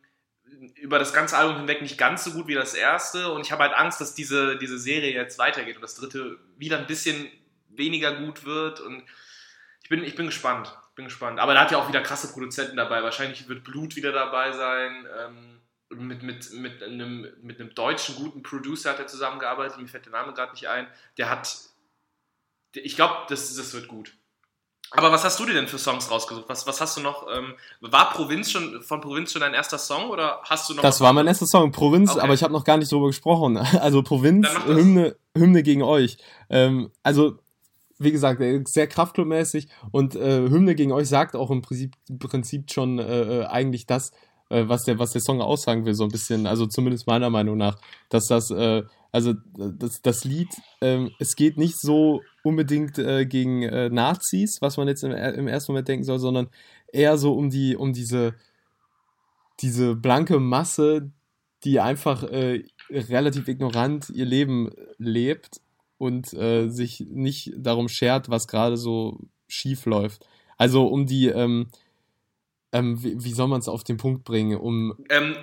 über 0.76 0.99
das 0.99 1.12
ganze 1.12 1.37
Album 1.37 1.57
hinweg 1.57 1.83
nicht 1.83 1.99
ganz 1.99 2.24
so 2.24 2.33
gut 2.33 2.47
wie 2.47 2.55
das 2.55 2.74
erste. 2.74 3.33
Und 3.33 3.41
ich 3.45 3.51
habe 3.51 3.64
halt 3.64 3.74
Angst, 3.74 4.01
dass 4.01 4.14
diese, 4.14 4.57
diese 4.59 4.79
Serie 4.79 5.12
jetzt 5.12 5.39
weitergeht 5.39 5.76
und 5.76 5.83
das 5.83 5.97
dritte 5.97 6.39
wieder 6.57 6.79
ein 6.79 6.87
bisschen 6.87 7.29
weniger 7.68 8.14
gut 8.14 8.45
wird. 8.45 8.81
Und 8.81 9.03
ich 9.83 9.89
bin, 9.89 10.05
ich 10.05 10.14
bin 10.14 10.26
gespannt. 10.26 10.72
Bin 10.95 11.07
gespannt. 11.07 11.41
Aber 11.41 11.55
da 11.55 11.62
hat 11.62 11.72
ja 11.72 11.79
auch 11.79 11.89
wieder 11.89 12.01
krasse 12.01 12.33
Produzenten 12.33 12.76
dabei. 12.76 13.03
Wahrscheinlich 13.03 13.49
wird 13.49 13.64
Blut 13.64 13.97
wieder 13.97 14.12
dabei 14.12 14.53
sein. 14.53 15.07
Ähm, 15.18 15.61
mit, 16.07 16.22
mit, 16.22 16.53
mit, 16.53 16.83
einem, 16.83 17.26
mit 17.43 17.61
einem 17.61 17.74
deutschen 17.74 18.14
guten 18.16 18.43
Producer 18.43 18.91
hat 18.91 19.01
er 19.01 19.07
zusammengearbeitet. 19.09 19.79
Mir 19.79 19.89
fällt 19.89 20.07
der 20.07 20.12
Name 20.12 20.33
gerade 20.33 20.53
nicht 20.53 20.68
ein. 20.68 20.87
Der 21.16 21.29
hat. 21.29 21.57
Ich 22.85 22.97
glaube, 22.97 23.14
das, 23.29 23.55
das 23.55 23.74
wird 23.74 23.89
gut. 23.89 24.12
Aber 24.91 25.12
was 25.12 25.22
hast 25.22 25.39
du 25.39 25.45
dir 25.45 25.53
denn 25.53 25.68
für 25.68 25.79
Songs 25.79 26.11
rausgesucht? 26.11 26.49
Was, 26.49 26.66
was 26.66 26.81
hast 26.81 26.97
du 26.97 27.03
noch? 27.03 27.26
Ähm, 27.31 27.55
war 27.81 28.11
Provinz 28.12 28.51
schon 28.51 28.81
von 28.83 29.03
Provinz 29.03 29.33
schon 29.33 29.43
dein 29.43 29.53
erster 29.53 29.76
Song 29.76 30.09
oder 30.09 30.41
hast 30.45 30.70
du 30.70 30.74
noch? 30.74 30.83
Das 30.83 31.01
war 31.03 31.12
mein 31.12 31.26
erster 31.26 31.47
Song, 31.47 31.72
Provinz, 31.72 32.12
Okay. 32.12 32.20
aber 32.20 32.33
ich 32.33 32.43
habe 32.43 32.55
noch 32.55 32.64
gar 32.64 32.79
nicht 32.79 32.91
drüber 32.91 33.09
gesprochen. 33.09 33.59
Also 33.81 34.03
Provinz. 34.03 34.49
Hymne, 34.66 35.16
Hymne 35.37 35.62
gegen 35.62 35.83
euch. 35.83 36.16
Ähm, 36.49 36.91
also, 37.03 37.39
wie 37.99 38.12
gesagt, 38.12 38.41
äh, 38.41 38.62
sehr 38.66 38.87
kraftclubmäßig 38.87 39.68
und 39.93 40.14
äh, 40.16 40.49
Hymne 40.49 40.74
gegen 40.74 40.93
euch 40.93 41.09
sagt 41.09 41.37
auch 41.37 41.51
im 41.51 41.61
Prinzip, 41.61 41.95
Prinzip 42.18 42.70
schon 42.72 42.99
äh, 42.99 43.43
äh, 43.43 43.45
eigentlich 43.45 43.87
das, 43.87 44.12
äh, 44.51 44.69
was, 44.69 44.85
der, 44.85 44.99
was 44.99 45.13
der 45.13 45.21
Song 45.21 45.41
aussagen 45.41 45.85
will, 45.85 45.95
so 45.95 46.05
ein 46.05 46.11
bisschen, 46.11 46.47
also 46.47 46.67
zumindest 46.67 47.07
meiner 47.07 47.31
Meinung 47.31 47.57
nach, 47.57 47.79
dass 48.09 48.27
das, 48.27 48.51
äh, 48.51 48.83
also 49.13 49.35
das, 49.57 50.01
das 50.03 50.25
Lied, 50.25 50.49
ähm, 50.81 51.11
es 51.19 51.37
geht 51.37 51.57
nicht 51.57 51.81
so 51.81 52.23
unbedingt 52.43 52.99
äh, 52.99 53.27
gegen 53.27 53.63
äh, 53.63 53.89
Nazis, 53.89 54.59
was 54.61 54.77
man 54.77 54.89
jetzt 54.89 55.03
im, 55.05 55.13
im 55.13 55.49
ersten 55.49 55.73
Moment 55.73 55.89
denken 55.89 56.05
soll, 56.05 56.19
sondern 56.19 56.49
eher 56.93 57.19
so 57.19 57.35
um 57.35 57.51
die, 57.51 57.77
um 57.77 57.93
diese, 57.93 58.35
diese 59.61 59.95
blanke 59.95 60.39
Masse, 60.39 61.11
die 61.65 61.81
einfach 61.81 62.23
äh, 62.25 62.65
relativ 62.91 63.49
ignorant 63.49 64.11
ihr 64.11 64.27
Leben 64.27 64.71
lebt 64.99 65.61
und 65.99 66.33
äh, 66.35 66.69
sich 66.69 67.01
nicht 67.01 67.53
darum 67.57 67.89
schert, 67.89 68.31
was 68.31 68.47
gerade 68.47 68.77
so 68.77 69.19
schief 69.49 69.87
läuft. 69.87 70.27
Also 70.57 70.87
um 70.87 71.07
die, 71.07 71.27
ähm, 71.27 71.69
ähm, 72.73 73.03
wie, 73.03 73.23
wie 73.25 73.33
soll 73.33 73.49
man 73.49 73.61
es 73.61 73.69
auf 73.69 73.83
den 73.85 73.97
Punkt 73.97 74.25
bringen, 74.25 74.59
um, 74.59 74.95
ähm, 75.09 75.35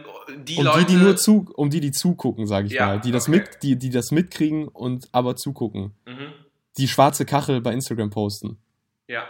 die 0.46 0.58
um 0.58 0.66
Leute, 0.66 0.86
die, 0.86 0.94
die 0.94 1.02
nur 1.02 1.16
zu, 1.18 1.46
um 1.56 1.70
die, 1.70 1.80
die 1.80 1.92
zugucken, 1.92 2.46
sage 2.48 2.68
ich 2.68 2.74
Ja, 2.74 2.86
mal, 2.88 3.00
die 3.02 3.12
das 3.12 3.28
okay. 3.28 3.40
mit, 3.40 3.64
die, 3.64 3.78
die 3.78 3.90
das 3.90 4.12
mitkriegen 4.12 4.68
und 4.68 5.08
aber 5.12 5.36
zugucken. 5.36 5.92
Mhm, 6.06 6.34
Die 6.78 6.88
schwarze 6.88 7.26
Kachel 7.26 7.62
bei 7.62 7.74
Instagram 7.74 8.10
posten. 8.10 8.58
ja. 9.08 9.24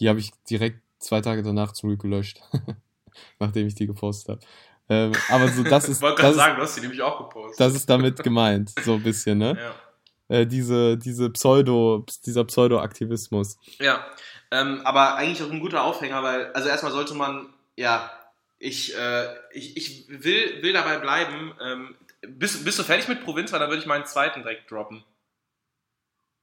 Die 0.00 0.08
habe 0.08 0.18
ich 0.18 0.32
direkt 0.50 0.80
zwei 0.98 1.20
Tage 1.20 1.44
danach 1.44 1.70
zum 1.72 1.88
Glück 1.90 2.02
gelöscht, 2.02 2.40
nachdem 3.38 3.68
ich 3.68 3.76
die 3.76 3.86
gepostet 3.86 4.28
habe. 4.28 4.40
Ähm, 4.88 5.12
aber 5.30 5.48
so 5.48 5.62
das 5.62 5.84
Ich 5.84 5.90
ist, 5.92 6.02
wollte 6.02 6.16
das 6.22 6.34
gerade 6.34 6.34
sagen, 6.34 6.56
du 6.56 6.62
hast 6.62 6.76
die 6.76 6.80
nämlich 6.80 7.00
auch 7.00 7.16
gepostet. 7.18 7.60
das 7.60 7.74
ist 7.76 7.88
damit 7.88 8.20
gemeint, 8.24 8.72
so 8.84 8.94
ein 8.94 9.02
bisschen, 9.04 9.38
ne? 9.38 9.56
ja. 9.56 9.74
Äh, 10.28 10.46
diese, 10.46 10.96
diese 10.96 11.30
Pseudo, 11.30 12.06
dieser 12.24 12.44
Pseudo-Aktivismus. 12.44 13.58
Ja, 13.78 14.06
ähm, 14.50 14.80
aber 14.84 15.16
eigentlich 15.16 15.42
auch 15.42 15.50
ein 15.50 15.60
guter 15.60 15.84
Aufhänger, 15.84 16.22
weil, 16.22 16.52
also 16.52 16.68
erstmal 16.68 16.92
sollte 16.92 17.14
man, 17.14 17.52
ja, 17.76 18.10
ich, 18.58 18.96
äh, 18.96 19.34
ich, 19.52 19.76
ich 19.76 20.08
will, 20.08 20.62
will 20.62 20.72
dabei 20.72 20.98
bleiben. 20.98 21.52
Ähm, 21.60 21.94
bist, 22.26 22.64
bist 22.64 22.78
du 22.78 22.82
fertig 22.82 23.08
mit 23.08 23.24
Provinz? 23.24 23.52
Weil 23.52 23.60
dann 23.60 23.68
würde 23.68 23.80
ich 23.80 23.86
meinen 23.86 24.06
zweiten 24.06 24.42
direkt 24.42 24.70
droppen. 24.70 25.04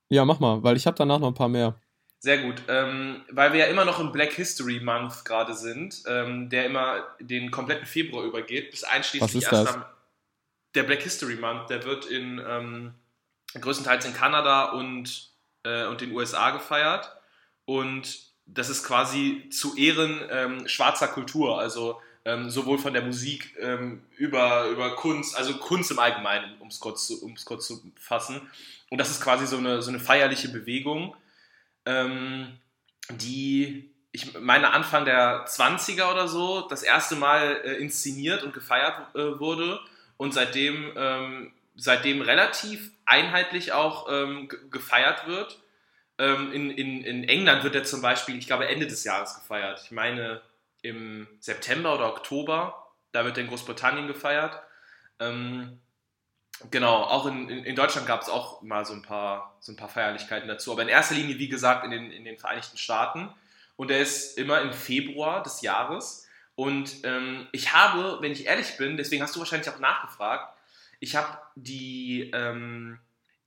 Ja, 0.10 0.26
mach 0.26 0.40
mal, 0.40 0.62
weil 0.62 0.78
ich 0.78 0.86
habe 0.86 0.98
danach 0.98 1.20
noch 1.20 1.30
ein 1.30 1.34
paar 1.34 1.50
mehr. 1.50 1.80
Sehr 2.20 2.38
gut, 2.38 2.62
ähm, 2.68 3.24
weil 3.32 3.52
wir 3.54 3.62
ja 3.62 3.66
immer 3.66 3.86
noch 3.86 4.00
im 4.00 4.12
Black 4.12 4.34
History 4.34 4.80
Month 4.80 5.26
gerade 5.26 5.56
sind, 5.56 6.04
ähm, 6.06 6.50
der 6.50 6.68
immer 6.68 7.08
den 7.20 7.50
kompletten 7.50 7.88
Februar 7.88 8.24
übergeht, 8.24 8.70
bis 8.70 8.84
einschließlich 8.84 9.22
Was 9.22 9.34
ist 9.34 9.52
erst 9.52 9.68
das? 9.70 9.76
am. 9.76 9.86
Der 10.76 10.84
Black 10.84 11.02
History 11.02 11.36
Month, 11.36 11.72
der 11.72 11.84
wird 11.84 12.06
in 12.06 12.40
ähm, 12.48 12.94
größtenteils 13.60 14.06
in 14.06 14.14
Kanada 14.14 14.72
und, 14.72 15.30
äh, 15.64 15.86
und 15.86 16.02
den 16.02 16.12
USA 16.14 16.52
gefeiert. 16.52 17.16
Und 17.66 18.20
das 18.46 18.70
ist 18.70 18.84
quasi 18.84 19.50
zu 19.50 19.76
Ehren 19.78 20.22
ähm, 20.30 20.68
schwarzer 20.68 21.08
Kultur, 21.08 21.60
also 21.60 22.02
ähm, 22.26 22.50
sowohl 22.50 22.78
von 22.78 22.94
der 22.94 23.02
Musik 23.02 23.56
ähm, 23.60 24.04
über, 24.18 24.68
über 24.68 24.96
Kunst, 24.96 25.36
also 25.38 25.56
Kunst 25.58 25.90
im 25.92 26.00
Allgemeinen, 26.00 26.56
um 26.60 26.68
es 26.68 26.80
kurz, 26.80 27.08
zu- 27.08 27.34
kurz 27.46 27.68
zu 27.68 27.82
fassen. 28.00 28.42
Und 28.90 28.98
das 28.98 29.10
ist 29.10 29.22
quasi 29.22 29.48
so 29.48 29.58
eine, 29.58 29.82
so 29.82 29.90
eine 29.90 30.00
feierliche 30.00 30.50
Bewegung, 30.50 31.16
ähm, 31.86 32.60
die, 33.10 33.90
ich 34.12 34.38
meine, 34.40 34.72
Anfang 34.72 35.06
der 35.06 35.46
20er 35.48 36.12
oder 36.12 36.28
so 36.28 36.68
das 36.68 36.84
erste 36.84 37.16
Mal 37.16 37.62
äh, 37.64 37.76
inszeniert 37.78 38.44
und 38.44 38.54
gefeiert 38.54 39.16
äh, 39.16 39.40
wurde 39.40 39.80
und 40.18 40.34
seitdem, 40.34 40.92
ähm, 40.96 41.54
seitdem 41.76 42.22
relativ 42.22 42.92
einheitlich 43.06 43.74
auch 43.74 44.08
ähm, 44.10 44.48
ge- 44.50 44.60
gefeiert 44.70 45.28
wird. 45.28 45.60
Ähm, 46.18 46.52
in, 46.52 46.70
in, 46.70 47.04
in 47.04 47.24
England 47.24 47.64
wird 47.64 47.76
er 47.76 47.84
zum 47.84 48.02
Beispiel, 48.02 48.38
ich 48.38 48.48
glaube, 48.48 48.68
Ende 48.68 48.88
des 48.88 49.04
Jahres 49.04 49.36
gefeiert. 49.36 49.82
Ich 49.84 49.92
meine, 49.92 50.42
im 50.82 51.28
September 51.40 51.96
oder 51.96 52.10
Oktober, 52.10 52.88
da 53.12 53.26
wird 53.26 53.38
er 53.38 53.44
in 53.44 53.50
Großbritannien 53.50 54.08
gefeiert. 54.08 54.60
Ähm, 55.20 55.80
genau, 56.70 57.04
auch 57.04 57.26
in, 57.26 57.50
in, 57.50 57.64
in 57.66 57.76
Deutschland 57.76 58.08
gab 58.08 58.22
es 58.22 58.30
auch 58.30 58.62
mal 58.62 58.86
so 58.86 58.94
ein, 58.94 59.02
paar, 59.02 59.58
so 59.60 59.72
ein 59.72 59.76
paar 59.78 59.90
Feierlichkeiten 59.90 60.48
dazu. 60.48 60.72
Aber 60.72 60.82
in 60.82 60.90
erster 60.90 61.16
Linie, 61.16 61.40
wie 61.40 61.50
gesagt, 61.50 61.86
in 61.86 61.92
den, 61.92 62.12
in 62.12 62.26
den 62.26 62.38
Vereinigten 62.38 62.78
Staaten. 62.78 63.30
Und 63.76 63.90
er 63.90 64.00
ist 64.00 64.38
immer 64.38 64.62
im 64.62 64.74
Februar 64.74 65.42
des 65.42 65.62
Jahres. 65.62 66.28
Und 66.56 67.04
ähm, 67.04 67.48
ich 67.52 67.74
habe, 67.74 68.18
wenn 68.22 68.32
ich 68.32 68.46
ehrlich 68.46 68.78
bin, 68.78 68.98
deswegen 68.98 69.24
hast 69.24 69.36
du 69.36 69.40
wahrscheinlich 69.40 69.70
auch 69.70 69.80
nachgefragt, 69.80 70.56
ich 71.02 71.16
habe 71.16 71.38
die, 71.56 72.32
ähm, 72.34 73.00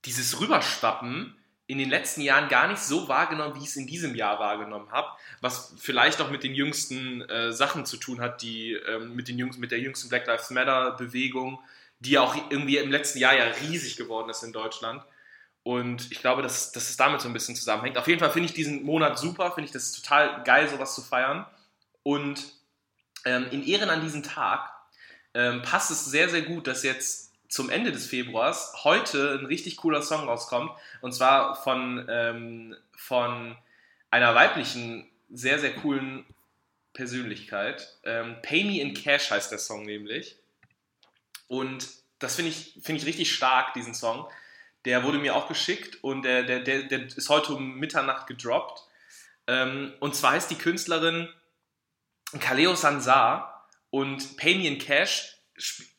dieses 0.03 0.39
Rüberschwappen 0.39 1.35
in 1.67 1.79
den 1.79 1.89
letzten 1.89 2.21
Jahren 2.21 2.47
gar 2.49 2.67
nicht 2.67 2.81
so 2.81 3.07
wahrgenommen, 3.07 3.55
wie 3.55 3.63
ich 3.63 3.69
es 3.69 3.75
in 3.75 3.87
diesem 3.87 4.13
Jahr 4.13 4.39
wahrgenommen 4.39 4.91
habe, 4.91 5.07
was 5.41 5.73
vielleicht 5.79 6.21
auch 6.21 6.29
mit 6.29 6.43
den 6.43 6.53
jüngsten 6.53 7.21
äh, 7.21 7.51
Sachen 7.53 7.87
zu 7.87 7.97
tun 7.97 8.21
hat, 8.21 8.43
die 8.43 8.73
ähm, 8.73 9.15
mit, 9.15 9.27
den 9.27 9.39
jüngsten, 9.39 9.61
mit 9.61 9.71
der 9.71 9.79
jüngsten 9.79 10.09
Black 10.09 10.27
Lives 10.27 10.51
Matter 10.51 10.91
Bewegung, 10.91 11.59
die 11.99 12.11
ja 12.11 12.21
auch 12.21 12.35
irgendwie 12.51 12.77
im 12.77 12.91
letzten 12.91 13.19
Jahr 13.19 13.35
ja 13.35 13.45
riesig 13.45 13.95
geworden 13.95 14.29
ist 14.29 14.43
in 14.43 14.53
Deutschland. 14.53 15.01
Und 15.63 16.11
ich 16.11 16.19
glaube, 16.19 16.43
dass, 16.43 16.73
dass 16.73 16.89
es 16.89 16.97
damit 16.97 17.21
so 17.21 17.27
ein 17.27 17.33
bisschen 17.33 17.55
zusammenhängt. 17.55 17.97
Auf 17.97 18.07
jeden 18.07 18.19
Fall 18.19 18.31
finde 18.31 18.49
ich 18.49 18.53
diesen 18.53 18.83
Monat 18.83 19.17
super, 19.17 19.51
finde 19.53 19.65
ich 19.65 19.71
das 19.71 19.93
total 19.93 20.43
geil, 20.43 20.69
sowas 20.69 20.93
zu 20.93 21.01
feiern. 21.01 21.47
Und 22.03 22.43
ähm, 23.23 23.47
in 23.49 23.65
Ehren 23.65 23.89
an 23.89 24.01
diesen 24.01 24.21
Tag 24.21 24.69
ähm, 25.33 25.63
passt 25.63 25.89
es 25.89 26.05
sehr, 26.05 26.29
sehr 26.29 26.43
gut, 26.43 26.67
dass 26.67 26.83
jetzt 26.83 27.24
zum 27.55 27.69
Ende 27.69 27.93
des 27.93 28.05
Februars 28.07 28.83
heute 28.83 29.39
ein 29.39 29.45
richtig 29.45 29.77
cooler 29.77 30.01
Song 30.01 30.27
rauskommt. 30.27 30.73
Und 30.99 31.13
zwar 31.13 31.55
von, 31.55 32.05
ähm, 32.09 32.75
von 32.97 33.55
einer 34.11 34.35
weiblichen, 34.35 35.09
sehr, 35.29 35.57
sehr 35.57 35.73
coolen 35.73 36.25
Persönlichkeit. 36.91 37.97
Ähm, 38.03 38.35
Pay 38.41 38.65
Me 38.65 38.81
in 38.81 38.93
Cash 38.93 39.31
heißt 39.31 39.53
der 39.53 39.59
Song 39.59 39.85
nämlich. 39.85 40.35
Und 41.47 41.87
das 42.19 42.35
finde 42.35 42.51
ich, 42.51 42.77
finde 42.83 42.99
ich 42.99 43.07
richtig 43.07 43.33
stark, 43.33 43.73
diesen 43.73 43.93
Song. 43.93 44.29
Der 44.83 45.03
wurde 45.03 45.19
mir 45.19 45.33
auch 45.33 45.47
geschickt 45.47 46.03
und 46.03 46.23
der, 46.23 46.43
der, 46.43 46.59
der, 46.59 46.83
der 46.83 47.03
ist 47.05 47.29
heute 47.29 47.53
um 47.53 47.79
Mitternacht 47.79 48.27
gedroppt. 48.27 48.83
Ähm, 49.47 49.93
und 50.01 50.13
zwar 50.13 50.33
heißt 50.33 50.51
die 50.51 50.57
Künstlerin 50.57 51.29
Kaleo 52.37 52.75
Sansar 52.75 53.65
und 53.91 54.35
Pay 54.35 54.55
Me 54.57 54.67
in 54.67 54.77
Cash. 54.77 55.34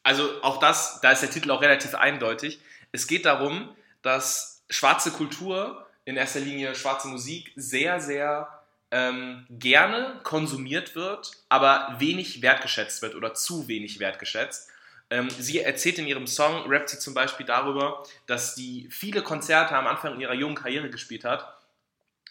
Also 0.03 0.43
auch 0.43 0.59
das, 0.59 1.01
da 1.01 1.13
ist 1.13 1.23
der 1.23 1.31
Titel 1.31 1.51
auch 1.51 1.63
relativ 1.63 1.95
eindeutig. 1.95 2.61
Es 2.93 3.07
geht 3.07 3.25
darum, 3.25 3.75
dass 4.03 4.65
schwarze 4.71 5.11
Kultur 5.11 5.87
in 6.05 6.17
erster 6.17 6.41
Linie 6.41 6.75
schwarze 6.75 7.09
Musik 7.09 7.53
sehr, 7.57 8.01
sehr 8.01 8.49
ähm, 8.91 9.47
gerne 9.51 10.21
konsumiert 10.23 10.95
wird, 10.95 11.33
aber 11.49 11.97
wenig 11.99 12.43
wertgeschätzt 12.43 13.03
wird 13.03 13.15
oder 13.15 13.35
zu 13.35 13.69
wenig 13.69 13.99
wertgeschätzt. 13.99 14.71
Ähm, 15.11 15.29
sie 15.31 15.61
erzählt 15.61 15.99
in 15.99 16.07
ihrem 16.07 16.27
Song, 16.27 16.69
rappt 16.69 16.91
sie 16.91 16.99
zum 16.99 17.15
Beispiel 17.15 17.47
darüber, 17.47 18.05
dass 18.27 18.55
die 18.55 18.89
viele 18.91 19.23
Konzerte 19.23 19.77
am 19.77 19.87
Anfang 19.87 20.21
ihrer 20.21 20.35
jungen 20.35 20.57
Karriere 20.57 20.91
gespielt 20.91 21.25
hat. 21.25 21.53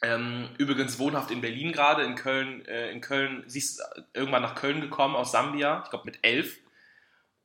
Ähm, 0.01 0.49
übrigens 0.57 0.99
wohnhaft 0.99 1.31
in 1.31 1.41
Berlin 1.41 1.71
gerade, 1.71 2.03
in 2.03 2.15
Köln, 2.15 2.65
äh, 2.65 2.91
in 2.91 2.99
Köln, 3.01 3.43
sie 3.47 3.59
ist 3.59 3.81
irgendwann 4.13 4.41
nach 4.41 4.55
Köln 4.55 4.81
gekommen 4.81 5.15
aus 5.15 5.31
Sambia, 5.31 5.81
ich 5.85 5.89
glaube 5.89 6.05
mit 6.05 6.19
elf 6.21 6.57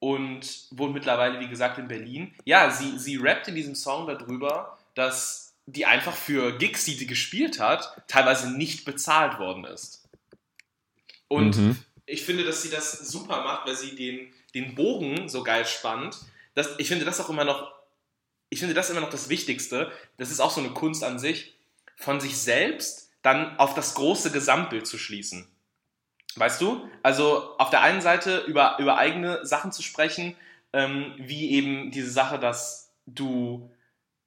und 0.01 0.67
wohnt 0.71 0.95
mittlerweile, 0.95 1.39
wie 1.41 1.49
gesagt, 1.49 1.79
in 1.79 1.87
Berlin. 1.87 2.35
Ja, 2.45 2.71
sie, 2.71 2.99
sie 2.99 3.17
rappt 3.17 3.49
in 3.49 3.55
diesem 3.55 3.75
Song 3.75 4.07
darüber, 4.07 4.79
dass 4.95 5.55
die 5.67 5.87
einfach 5.87 6.17
für 6.17 6.59
Gigs, 6.59 6.85
die 6.85 6.95
sie 6.95 7.07
gespielt 7.07 7.61
hat, 7.61 8.03
teilweise 8.09 8.51
nicht 8.51 8.85
bezahlt 8.85 9.39
worden 9.39 9.65
ist. 9.65 10.09
Und 11.29 11.57
mhm. 11.57 11.77
ich 12.07 12.25
finde, 12.25 12.45
dass 12.45 12.63
sie 12.63 12.71
das 12.71 12.93
super 12.93 13.45
macht, 13.45 13.69
weil 13.69 13.77
sie 13.77 13.95
den, 13.95 14.33
den 14.55 14.75
Bogen 14.75 15.29
so 15.29 15.45
geil 15.45 15.65
spannt. 15.65 16.19
Das, 16.55 16.71
ich 16.79 16.89
finde 16.89 17.05
das 17.05 17.21
auch 17.21 17.29
immer 17.29 17.45
noch, 17.45 17.73
ich 18.49 18.59
finde 18.59 18.75
das 18.75 18.91
immer 18.91 19.01
noch 19.01 19.11
das 19.11 19.29
Wichtigste. 19.29 19.93
Das 20.17 20.31
ist 20.31 20.41
auch 20.41 20.51
so 20.51 20.61
eine 20.61 20.71
Kunst 20.71 21.05
an 21.05 21.19
sich, 21.19 21.55
von 21.95 22.21
sich 22.21 22.37
selbst 22.37 23.11
dann 23.23 23.59
auf 23.59 23.75
das 23.75 23.95
große 23.95 24.33
Gesamtbild 24.33 24.87
zu 24.87 24.99
schließen. 24.99 25.47
Weißt 26.37 26.61
du? 26.61 26.89
Also 27.03 27.57
auf 27.59 27.71
der 27.71 27.83
einen 27.83 28.01
Seite 28.01 28.39
über, 28.47 28.77
über 28.79 28.99
eigene 28.99 29.45
Sachen 29.45 29.73
zu 29.73 29.83
sprechen, 29.83 30.37
ähm, 30.73 31.15
wie 31.19 31.51
eben 31.51 31.91
diese 31.91 32.11
Sache, 32.11 32.39
dass 32.39 32.93
du 33.07 33.71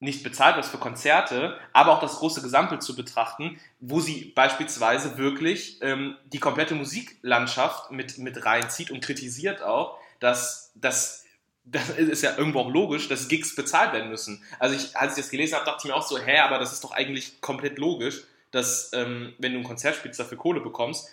nicht 0.03 0.21
bezahlt 0.21 0.57
wirst 0.57 0.69
für 0.69 0.77
Konzerte, 0.77 1.57
aber 1.71 1.93
auch 1.93 2.01
das 2.01 2.17
große 2.17 2.41
Gesamtbild 2.41 2.83
zu 2.83 2.93
betrachten, 2.93 3.57
wo 3.79 4.01
sie 4.01 4.33
beispielsweise 4.35 5.17
wirklich 5.17 5.81
ähm, 5.81 6.17
die 6.25 6.39
komplette 6.39 6.75
Musiklandschaft 6.75 7.89
mit, 7.89 8.17
mit 8.17 8.45
reinzieht 8.45 8.91
und 8.91 8.99
kritisiert 8.99 9.63
auch, 9.63 9.97
dass 10.19 10.73
das, 10.75 11.23
das 11.63 11.89
ist 11.91 12.21
ja 12.21 12.37
irgendwo 12.37 12.59
auch 12.59 12.69
logisch, 12.69 13.07
dass 13.07 13.29
Gigs 13.29 13.55
bezahlt 13.55 13.93
werden 13.93 14.09
müssen. 14.09 14.43
Also 14.59 14.75
ich, 14.75 14.97
als 14.97 15.17
ich 15.17 15.23
das 15.23 15.31
gelesen 15.31 15.55
habe, 15.55 15.65
dachte 15.65 15.87
ich 15.87 15.93
mir 15.93 15.95
auch 15.95 16.05
so, 16.05 16.19
hä, 16.19 16.39
aber 16.39 16.59
das 16.59 16.73
ist 16.73 16.83
doch 16.83 16.91
eigentlich 16.91 17.39
komplett 17.39 17.77
logisch, 17.77 18.23
dass 18.51 18.91
ähm, 18.91 19.33
wenn 19.39 19.53
du 19.53 19.59
ein 19.59 19.63
Konzert 19.63 19.95
spielst, 19.95 20.19
dafür 20.19 20.37
Kohle 20.37 20.59
bekommst, 20.59 21.07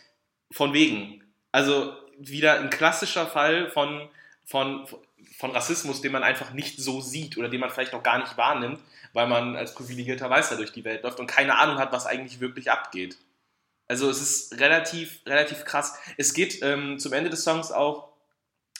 von 0.51 0.73
wegen. 0.73 1.23
Also 1.53 1.95
wieder 2.19 2.61
ein 2.61 2.71
klassischer 2.71 3.27
Fall 3.27 3.71
von, 3.71 4.09
von, 4.45 4.87
von 5.37 5.51
Rassismus, 5.51 6.01
den 6.01 6.13
man 6.13 6.23
einfach 6.23 6.53
nicht 6.53 6.79
so 6.79 7.01
sieht 7.01 7.39
oder 7.39 7.49
den 7.49 7.61
man 7.61 7.71
vielleicht 7.71 7.93
noch 7.93 8.03
gar 8.03 8.19
nicht 8.19 8.37
wahrnimmt, 8.37 8.81
weil 9.13 9.27
man 9.27 9.57
als 9.57 9.75
privilegierter 9.75 10.29
Weißer 10.29 10.57
durch 10.57 10.73
die 10.73 10.85
Welt 10.85 11.03
läuft 11.03 11.19
und 11.19 11.27
keine 11.27 11.59
Ahnung 11.59 11.79
hat, 11.79 11.93
was 11.93 12.07
eigentlich 12.07 12.41
wirklich 12.41 12.71
abgeht. 12.71 13.17
Also 13.89 14.09
es 14.09 14.21
ist 14.21 14.61
relativ, 14.61 15.21
relativ 15.27 15.65
krass. 15.65 15.99
Es 16.17 16.33
geht 16.33 16.63
ähm, 16.63 16.99
zum 16.99 17.13
Ende 17.13 17.31
des 17.31 17.43
Songs 17.43 17.73
auch 17.73 18.11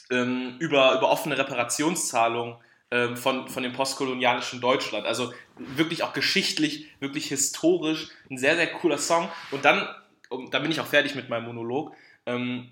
ähm, 0.09 0.55
über, 0.59 0.95
über 0.95 1.09
offene 1.09 1.37
Reparationszahlungen 1.37 2.55
ähm, 2.91 3.17
von, 3.17 3.49
von 3.49 3.63
dem 3.63 3.73
postkolonialischen 3.73 4.61
Deutschland. 4.61 5.05
Also 5.05 5.33
wirklich 5.57 6.03
auch 6.03 6.13
geschichtlich, 6.13 6.87
wirklich 6.99 7.27
historisch, 7.27 8.09
ein 8.29 8.37
sehr, 8.37 8.55
sehr 8.55 8.67
cooler 8.67 8.97
Song. 8.97 9.29
Und 9.51 9.65
dann 9.65 9.87
und 10.31 10.53
da 10.53 10.59
bin 10.59 10.71
ich 10.71 10.79
auch 10.79 10.87
fertig 10.87 11.15
mit 11.15 11.29
meinem 11.29 11.45
Monolog, 11.45 11.93
ähm, 12.25 12.71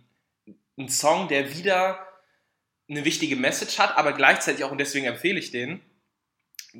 ein 0.77 0.89
Song, 0.89 1.27
der 1.27 1.55
wieder 1.55 2.07
eine 2.89 3.05
wichtige 3.05 3.35
Message 3.35 3.77
hat, 3.77 3.97
aber 3.97 4.13
gleichzeitig 4.13 4.63
auch, 4.63 4.71
und 4.71 4.79
deswegen 4.79 5.05
empfehle 5.05 5.37
ich 5.37 5.51
den, 5.51 5.81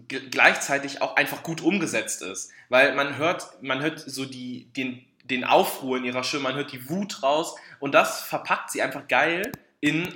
gleichzeitig 0.08 1.02
auch 1.02 1.16
einfach 1.16 1.44
gut 1.44 1.62
umgesetzt 1.62 2.22
ist. 2.22 2.52
Weil 2.70 2.96
man 2.96 3.18
hört, 3.18 3.62
man 3.62 3.82
hört 3.82 4.00
so 4.00 4.26
die, 4.26 4.72
den, 4.74 5.06
den 5.24 5.44
Aufruhr 5.44 5.98
in 5.98 6.06
ihrer 6.06 6.24
Stimme, 6.24 6.44
man 6.44 6.56
hört 6.56 6.72
die 6.72 6.90
Wut 6.90 7.24
raus 7.24 7.56
und 7.80 7.94
das 7.94 8.22
verpackt 8.22 8.72
sie 8.72 8.82
einfach 8.82 9.08
geil 9.08 9.52
in, 9.82 10.14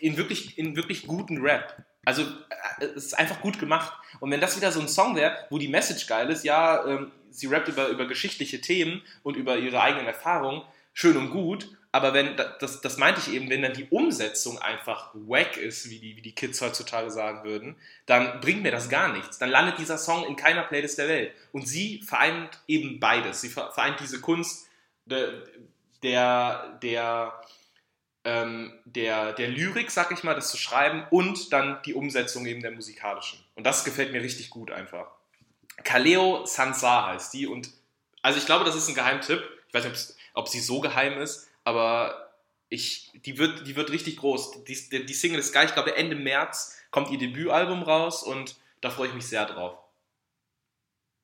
in, 0.00 0.16
wirklich, 0.16 0.58
in 0.58 0.76
wirklich 0.76 1.06
guten 1.06 1.38
Rap. 1.38 1.84
Also 2.04 2.22
äh, 2.22 2.84
es 2.84 3.06
ist 3.06 3.18
einfach 3.18 3.40
gut 3.40 3.58
gemacht. 3.58 3.92
Und 4.20 4.30
wenn 4.30 4.40
das 4.40 4.56
wieder 4.56 4.72
so 4.72 4.80
ein 4.80 4.88
Song 4.88 5.16
wäre, 5.16 5.36
wo 5.50 5.58
die 5.58 5.68
Message 5.68 6.06
geil 6.06 6.30
ist, 6.30 6.44
ja, 6.44 6.86
ähm, 6.86 7.12
sie 7.38 7.46
rappt 7.46 7.68
über, 7.68 7.88
über 7.88 8.06
geschichtliche 8.06 8.60
Themen 8.60 9.02
und 9.22 9.36
über 9.36 9.56
ihre 9.58 9.80
eigenen 9.80 10.06
Erfahrungen, 10.06 10.62
schön 10.92 11.16
und 11.16 11.30
gut, 11.30 11.68
aber 11.96 12.12
wenn, 12.12 12.36
das, 12.36 12.82
das 12.82 12.98
meinte 12.98 13.20
ich 13.20 13.32
eben, 13.32 13.48
wenn 13.48 13.62
dann 13.62 13.72
die 13.72 13.86
Umsetzung 13.88 14.58
einfach 14.58 15.12
wack 15.14 15.56
ist, 15.56 15.88
wie 15.88 15.98
die, 15.98 16.14
wie 16.14 16.20
die 16.20 16.34
Kids 16.34 16.60
heutzutage 16.60 17.10
sagen 17.10 17.42
würden, 17.42 17.76
dann 18.04 18.38
bringt 18.42 18.62
mir 18.62 18.70
das 18.70 18.90
gar 18.90 19.10
nichts. 19.14 19.38
Dann 19.38 19.48
landet 19.48 19.78
dieser 19.78 19.96
Song 19.96 20.26
in 20.26 20.36
keiner 20.36 20.64
Playlist 20.64 20.98
der 20.98 21.08
Welt. 21.08 21.32
Und 21.52 21.66
sie 21.66 22.02
vereint 22.02 22.60
eben 22.68 23.00
beides. 23.00 23.40
Sie 23.40 23.48
vereint 23.48 23.98
diese 23.98 24.20
Kunst 24.20 24.68
der, 25.06 25.44
der, 26.02 26.78
der, 26.82 27.40
ähm, 28.24 28.74
der, 28.84 29.32
der 29.32 29.48
Lyrik, 29.48 29.90
sag 29.90 30.12
ich 30.12 30.22
mal, 30.22 30.34
das 30.34 30.50
zu 30.50 30.58
schreiben 30.58 31.06
und 31.08 31.50
dann 31.54 31.80
die 31.86 31.94
Umsetzung 31.94 32.44
eben 32.44 32.60
der 32.60 32.72
musikalischen. 32.72 33.38
Und 33.54 33.64
das 33.64 33.84
gefällt 33.84 34.12
mir 34.12 34.20
richtig 34.20 34.50
gut 34.50 34.70
einfach. 34.70 35.12
Kaleo 35.84 36.44
Sansar 36.46 37.08
heißt 37.08 37.32
die 37.34 37.46
und 37.46 37.70
also 38.22 38.38
ich 38.38 38.46
glaube, 38.46 38.64
das 38.64 38.74
ist 38.74 38.88
ein 38.88 38.94
Geheimtipp. 38.94 39.40
Ich 39.68 39.74
weiß 39.74 39.84
nicht, 39.84 40.14
ob 40.34 40.48
sie 40.48 40.60
so 40.60 40.80
geheim 40.80 41.20
ist, 41.20 41.48
aber 41.64 42.32
ich, 42.68 43.12
die, 43.24 43.38
wird, 43.38 43.66
die 43.66 43.76
wird 43.76 43.90
richtig 43.90 44.16
groß. 44.16 44.64
Die, 44.64 44.76
die, 44.90 45.06
die 45.06 45.14
Single 45.14 45.38
ist 45.38 45.52
geil. 45.52 45.66
Ich 45.66 45.74
glaube, 45.74 45.96
Ende 45.96 46.16
März 46.16 46.76
kommt 46.90 47.10
ihr 47.10 47.18
Debütalbum 47.18 47.82
raus 47.82 48.22
und 48.22 48.56
da 48.80 48.90
freue 48.90 49.08
ich 49.08 49.14
mich 49.14 49.26
sehr 49.26 49.46
drauf. 49.46 49.78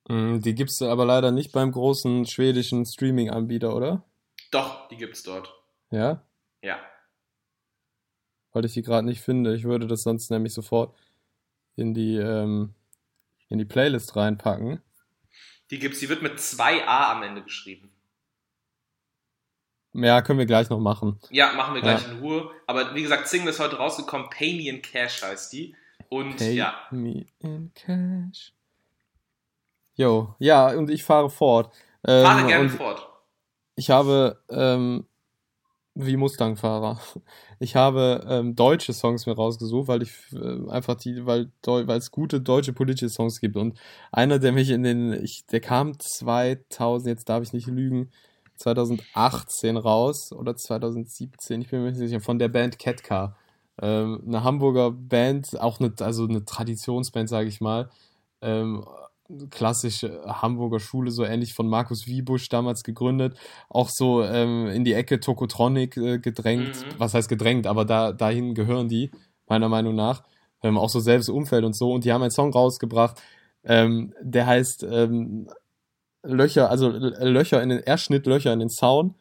Mm, 0.09 0.41
die 0.41 0.55
gibt 0.55 0.71
es 0.71 0.83
aber 0.83 1.05
leider 1.05 1.31
nicht 1.31 1.53
beim 1.53 1.73
großen 1.73 2.27
schwedischen 2.27 2.87
Streaming-Anbieter, 2.87 3.75
oder? 3.75 4.05
Doch, 4.51 4.89
die 4.89 4.97
gibt 4.97 5.15
es 5.15 5.23
dort. 5.23 5.53
Ja? 5.91 6.23
Ja. 6.63 6.79
Weil 8.53 8.65
ich 8.65 8.75
die 8.75 8.83
gerade 8.83 9.07
nicht 9.07 9.23
finde. 9.23 9.55
Ich 9.55 9.65
würde 9.65 9.87
das 9.87 10.03
sonst 10.03 10.31
nämlich 10.31 10.53
sofort 10.53 10.95
in 11.75 11.95
die 11.95 12.17
ähm, 12.17 12.75
in 13.53 13.59
die 13.59 13.65
Playlist 13.65 14.17
reinpacken. 14.17 14.81
Die 15.71 15.79
gibt's, 15.79 16.01
die 16.01 16.09
wird 16.09 16.23
mit 16.23 16.39
2a 16.39 17.13
am 17.13 17.23
Ende 17.23 17.43
geschrieben. 17.43 17.91
Ja, 19.95 20.23
können 20.23 20.39
wir 20.39 20.47
gleich 20.47 20.71
noch 20.71 20.79
machen. 20.79 21.21
Ja, 21.31 21.53
machen 21.53 21.75
wir 21.75 21.83
gleich 21.83 22.03
ja. 22.03 22.13
in 22.13 22.21
Ruhe. 22.21 22.51
Aber 22.67 22.95
wie 22.95 23.03
gesagt, 23.03 23.29
Single 23.29 23.51
ist 23.51 23.61
heute 23.61 23.77
rausgekommen. 23.77 24.31
Pay 24.31 24.57
Me 24.57 24.69
in 24.71 24.81
Cash 24.81 25.23
heißt 25.23 25.53
die. 25.53 25.77
Und 26.09 26.37
Pay 26.37 26.55
ja. 26.55 26.75
Me 26.91 27.27
in 27.41 27.73
Cash. 27.75 28.55
Jo, 29.95 30.35
ja, 30.39 30.69
und 30.69 30.89
ich 30.89 31.05
fahre 31.05 31.29
fort. 31.29 31.75
Ähm, 32.07 32.25
fahre 32.25 32.47
gerne 32.47 32.71
fort. 32.71 33.07
Ich 33.77 33.91
habe 33.91 34.43
ähm, 34.49 35.07
wie 35.95 36.17
Mustang-Fahrer. 36.17 37.01
Ich 37.61 37.77
habe 37.77 38.25
ähm, 38.29 38.57
deutsche 38.57 38.93
Songs 38.93 39.27
mir 39.27 39.35
rausgesucht, 39.35 39.89
weil 39.89 40.03
ich 40.03 40.11
äh, 40.33 40.69
einfach 40.71 40.97
die, 40.97 41.27
weil 41.27 41.53
weil 41.65 41.99
es 41.99 42.11
gute 42.11 42.41
deutsche 42.41 42.73
politische 42.73 43.09
Songs 43.09 43.41
gibt. 43.41 43.57
Und 43.57 43.79
einer, 44.11 44.39
der 44.39 44.53
mich 44.53 44.71
in 44.71 44.83
den, 44.83 45.13
ich, 45.13 45.47
der 45.47 45.61
kam 45.61 45.99
2000, 45.99 47.09
jetzt 47.09 47.29
darf 47.29 47.43
ich 47.43 47.53
nicht 47.53 47.69
lügen, 47.69 48.11
2018 48.57 49.77
raus 49.77 50.33
oder 50.33 50.57
2017, 50.57 51.63
ich 51.63 51.71
bin 51.71 51.83
mir 51.83 51.91
nicht 51.91 51.99
sicher, 51.99 52.21
von 52.21 52.39
der 52.39 52.49
Band 52.49 52.79
Catcar. 52.79 53.37
Ähm, 53.81 54.23
eine 54.27 54.45
Hamburger 54.45 54.91
Band, 54.91 55.61
auch 55.61 55.81
eine, 55.81 55.93
also 56.01 56.25
eine 56.27 56.45
Traditionsband, 56.45 57.29
sage 57.29 57.49
ich 57.49 57.61
mal. 57.61 57.91
Ähm, 58.41 58.85
klassische 59.51 60.23
Hamburger 60.27 60.81
Schule, 60.81 61.11
so 61.11 61.25
ähnlich 61.25 61.55
von 61.55 61.69
Markus 61.69 62.07
Wiebusch 62.07 62.49
damals 62.49 62.83
gegründet, 62.83 63.37
auch 63.69 63.89
so 63.91 64.23
ähm, 64.23 64.67
in 64.67 64.85
die 64.85 64.93
Ecke 64.93 65.21
Tokotronic 65.21 65.97
äh, 65.97 66.19
gedrängt, 66.19 66.77
mhm. 66.77 66.99
was 66.99 67.15
heißt 67.15 67.29
gedrängt, 67.29 67.67
aber 67.67 67.85
da, 67.85 68.13
dahin 68.13 68.55
gehören 68.55 68.89
die, 68.89 69.11
meiner 69.47 69.69
Meinung 69.69 69.95
nach, 69.95 70.23
ähm, 70.63 70.77
auch 70.79 70.91
so 70.91 71.01
selbst 71.01 71.29
Umfeld 71.29 71.65
und 71.65 71.77
so, 71.77 71.93
und 71.93 72.05
die 72.05 72.13
haben 72.13 72.23
einen 72.23 72.31
Song 72.31 72.53
rausgebracht, 72.53 73.23
ähm, 73.65 74.13
der 74.21 74.47
heißt 74.47 74.87
ähm, 74.91 75.49
Löcher, 76.23 76.71
also 76.71 76.89
Löcher 76.91 77.63
in 77.63 77.71
den, 77.71 77.79
er 77.79 77.99
schnitt 77.99 78.27
Löcher 78.27 78.53
in 78.53 78.61
den 78.61 78.71
Zaun, 78.71 79.15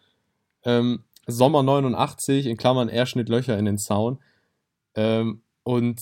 ähm, 0.63 1.03
Sommer 1.27 1.63
89, 1.63 2.47
in 2.47 2.57
Klammern, 2.57 2.89
er 2.89 3.05
schnitt 3.05 3.29
Löcher 3.29 3.57
in 3.57 3.65
den 3.65 3.77
Zaun, 3.77 4.19
ähm, 4.95 5.41
und 5.63 6.01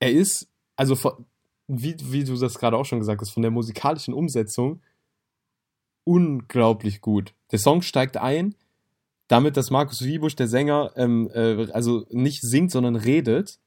er 0.00 0.10
ist, 0.10 0.48
also 0.76 0.96
wie, 1.80 1.96
wie 2.00 2.24
du 2.24 2.36
das 2.36 2.58
gerade 2.58 2.76
auch 2.76 2.84
schon 2.84 2.98
gesagt 2.98 3.20
hast, 3.20 3.30
von 3.30 3.42
der 3.42 3.50
musikalischen 3.50 4.14
Umsetzung 4.14 4.80
unglaublich 6.04 7.00
gut. 7.00 7.32
Der 7.52 7.58
Song 7.58 7.82
steigt 7.82 8.16
ein, 8.16 8.54
damit, 9.28 9.56
dass 9.56 9.70
Markus 9.70 10.04
Wiebusch, 10.04 10.36
der 10.36 10.48
Sänger, 10.48 10.92
ähm, 10.96 11.30
äh, 11.32 11.70
also 11.72 12.04
nicht 12.10 12.42
singt, 12.42 12.70
sondern 12.70 12.96
redet 12.96 13.58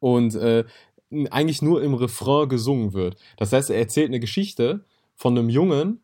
und 0.00 0.34
äh, 0.34 0.64
eigentlich 1.30 1.62
nur 1.62 1.82
im 1.82 1.94
Refrain 1.94 2.48
gesungen 2.48 2.92
wird. 2.92 3.16
Das 3.36 3.52
heißt, 3.52 3.70
er 3.70 3.78
erzählt 3.78 4.08
eine 4.08 4.20
Geschichte 4.20 4.84
von 5.14 5.36
einem 5.36 5.48
Jungen, 5.48 6.00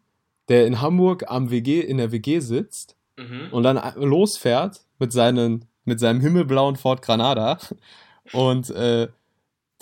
der 0.49 0.67
in 0.67 0.81
Hamburg 0.81 1.25
am 1.29 1.51
WG, 1.51 1.81
in 1.81 1.99
der 1.99 2.13
WG 2.13 2.41
sitzt 2.41 2.97
mhm. 3.17 3.49
und 3.51 3.63
dann 3.63 3.81
losfährt 3.97 4.83
mit, 4.99 5.13
seinen, 5.13 5.67
mit 5.85 6.01
seinem 6.01 6.21
himmelblauen 6.21 6.77
Ford 6.77 7.03
Granada 7.03 7.59
und 8.33 8.71
äh, 8.71 9.09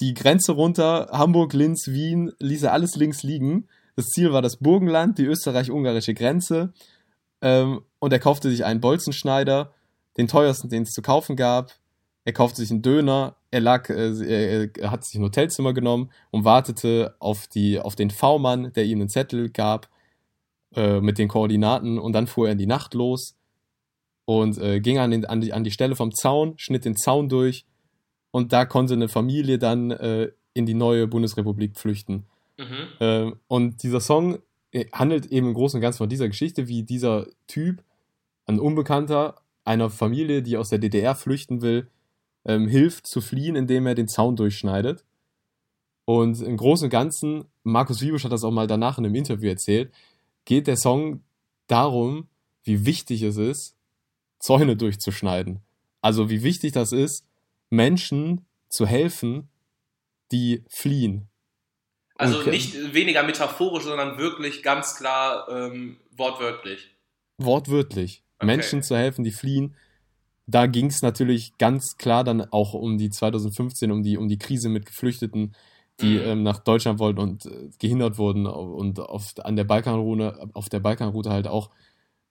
die 0.01 0.15
Grenze 0.15 0.53
runter, 0.53 1.09
Hamburg, 1.11 1.53
Linz, 1.53 1.89
Wien, 1.89 2.33
ließ 2.39 2.65
er 2.65 2.73
alles 2.73 2.97
links 2.97 3.23
liegen, 3.23 3.69
Das 3.97 4.09
Ziel 4.09 4.31
war 4.31 4.43
das 4.43 4.59
Burgenland, 4.59 5.17
die 5.17 5.25
österreich-ungarische 5.25 6.13
Grenze. 6.13 6.75
Ähm, 7.41 7.81
und 7.99 8.13
er 8.13 8.19
kaufte 8.19 8.51
sich 8.51 8.65
einen 8.65 8.81
Bolzenschneider, 8.81 9.73
den 10.19 10.29
teuersten, 10.29 10.69
den 10.69 10.83
es 10.83 10.91
zu 10.91 11.01
kaufen 11.01 11.35
gab. 11.35 11.73
Er 12.27 12.33
kaufte 12.33 12.61
sich 12.61 12.71
einen 12.71 12.83
Döner. 12.83 13.37
Er 13.51 13.61
lag, 13.61 13.89
äh, 13.89 14.69
er, 14.79 14.91
hat 14.91 15.05
sich 15.05 15.19
ein 15.19 15.25
Hotelzimmer 15.25 15.73
genommen 15.73 16.11
und 16.31 16.45
wartete 16.45 17.15
auf, 17.21 17.47
die, 17.47 17.81
auf 17.81 17.97
den 17.97 18.11
V-Mann, 18.11 18.73
der 18.75 18.85
ihm 18.85 19.01
einen 19.01 19.09
Zettel 19.09 19.49
gab 19.49 19.89
äh, 20.75 21.01
mit 21.01 21.17
den 21.17 21.29
Koordinaten. 21.29 21.99
Und 21.99 22.13
dann 22.13 22.27
fuhr 22.27 22.49
er 22.49 22.53
in 22.53 22.59
die 22.59 22.67
Nacht 22.67 22.93
los 22.93 23.37
und 24.27 24.59
äh, 24.59 24.81
ging 24.81 24.99
an, 24.99 25.11
den, 25.11 25.25
an, 25.25 25.41
die, 25.41 25.53
an 25.55 25.65
die 25.65 25.71
Stelle 25.71 25.97
vom 25.97 26.13
Zaun, 26.13 26.55
schnitt 26.59 26.85
den 26.85 26.97
Zaun 26.97 27.29
durch. 27.29 27.65
Und 28.37 28.53
da 28.53 28.67
konnte 28.67 28.93
eine 28.93 29.09
Familie 29.09 29.59
dann 29.59 29.91
äh, 29.93 30.31
in 30.53 30.67
die 30.67 30.75
neue 30.75 31.07
Bundesrepublik 31.07 31.75
flüchten. 31.79 32.27
Mhm. 32.59 32.87
Äh, 33.01 33.33
und 33.49 33.83
dieser 33.83 34.01
Song 34.01 34.41
äh, 34.73 34.85
handelt 34.93 35.25
eben 35.25 35.47
im 35.47 35.55
Großen 35.55 35.79
und 35.79 35.81
Ganzen 35.81 35.97
von 35.97 36.11
dieser 36.11 36.29
Geschichte, 36.29 36.69
wie 36.69 36.83
dieser 36.83 37.29
Typ, 37.47 37.83
ein 38.45 38.61
Unbekannter, 38.61 39.37
einer 39.65 39.89
Familie, 39.89 40.43
die 40.43 40.59
aus 40.59 40.69
der 40.69 40.79
DDR 40.79 41.15
flüchten 41.15 41.63
will, 41.63 41.89
ähm, 42.45 42.69
hilft 42.69 43.07
zu 43.07 43.23
fliehen, 43.23 43.57
indem 43.57 43.87
er 43.87 43.95
den 43.95 44.07
Zaun 44.07 44.37
durchschneidet. 44.37 45.03
Und 46.05 46.43
im 46.43 46.59
Großen 46.59 46.85
und 46.85 46.91
Ganzen, 46.91 47.47
Markus 47.63 48.03
Wiebusch 48.03 48.25
hat 48.25 48.33
das 48.33 48.45
auch 48.45 48.51
mal 48.51 48.67
danach 48.67 48.99
in 48.99 49.07
einem 49.07 49.15
Interview 49.15 49.49
erzählt, 49.49 49.95
geht 50.45 50.67
der 50.67 50.77
Song 50.77 51.23
darum, 51.69 52.29
wie 52.65 52.85
wichtig 52.85 53.23
es 53.23 53.39
ist, 53.39 53.77
Zäune 54.41 54.77
durchzuschneiden. 54.77 55.61
Also 56.03 56.29
wie 56.29 56.43
wichtig 56.43 56.73
das 56.73 56.93
ist, 56.93 57.25
Menschen 57.77 58.47
zu 58.69 58.87
helfen, 58.87 59.49
die 60.33 60.65
fliehen. 60.69 61.29
Also 62.17 62.41
okay. 62.41 62.51
nicht 62.51 62.95
weniger 62.95 63.23
metaphorisch, 63.23 63.85
sondern 63.85 64.19
wirklich 64.19 64.63
ganz 64.63 64.97
klar 64.97 65.49
ähm, 65.51 65.99
wortwörtlich. 66.17 66.97
Wortwörtlich. 67.39 68.23
Okay. 68.39 68.47
Menschen 68.47 68.83
zu 68.83 68.97
helfen, 68.97 69.23
die 69.23 69.33
fliehen. 69.33 69.77
Da 70.47 70.67
ging 70.67 70.87
es 70.87 71.03
natürlich 71.03 71.59
ganz 71.59 71.97
klar 71.97 72.25
dann 72.25 72.41
auch 72.41 72.73
um 72.73 72.99
die 72.99 73.11
2015, 73.11 73.91
um 73.91 74.03
die, 74.03 74.17
um 74.17 74.29
die 74.29 74.39
Krise 74.39 74.69
mit 74.69 74.87
Geflüchteten, 74.87 75.55
die 76.01 76.15
mhm. 76.15 76.25
ähm, 76.25 76.43
nach 76.43 76.61
Deutschland 76.61 76.99
wollten 76.99 77.21
und 77.21 77.47
äh, 77.47 77.71
gehindert 77.79 78.19
wurden 78.19 78.47
und 78.47 79.01
auf, 79.01 79.33
an 79.43 79.57
der 79.57 79.65
Balkanroute, 79.65 80.49
auf 80.55 80.69
der 80.69 80.81
Balkanroute 80.81 81.31
halt 81.31 81.49
auch 81.49 81.71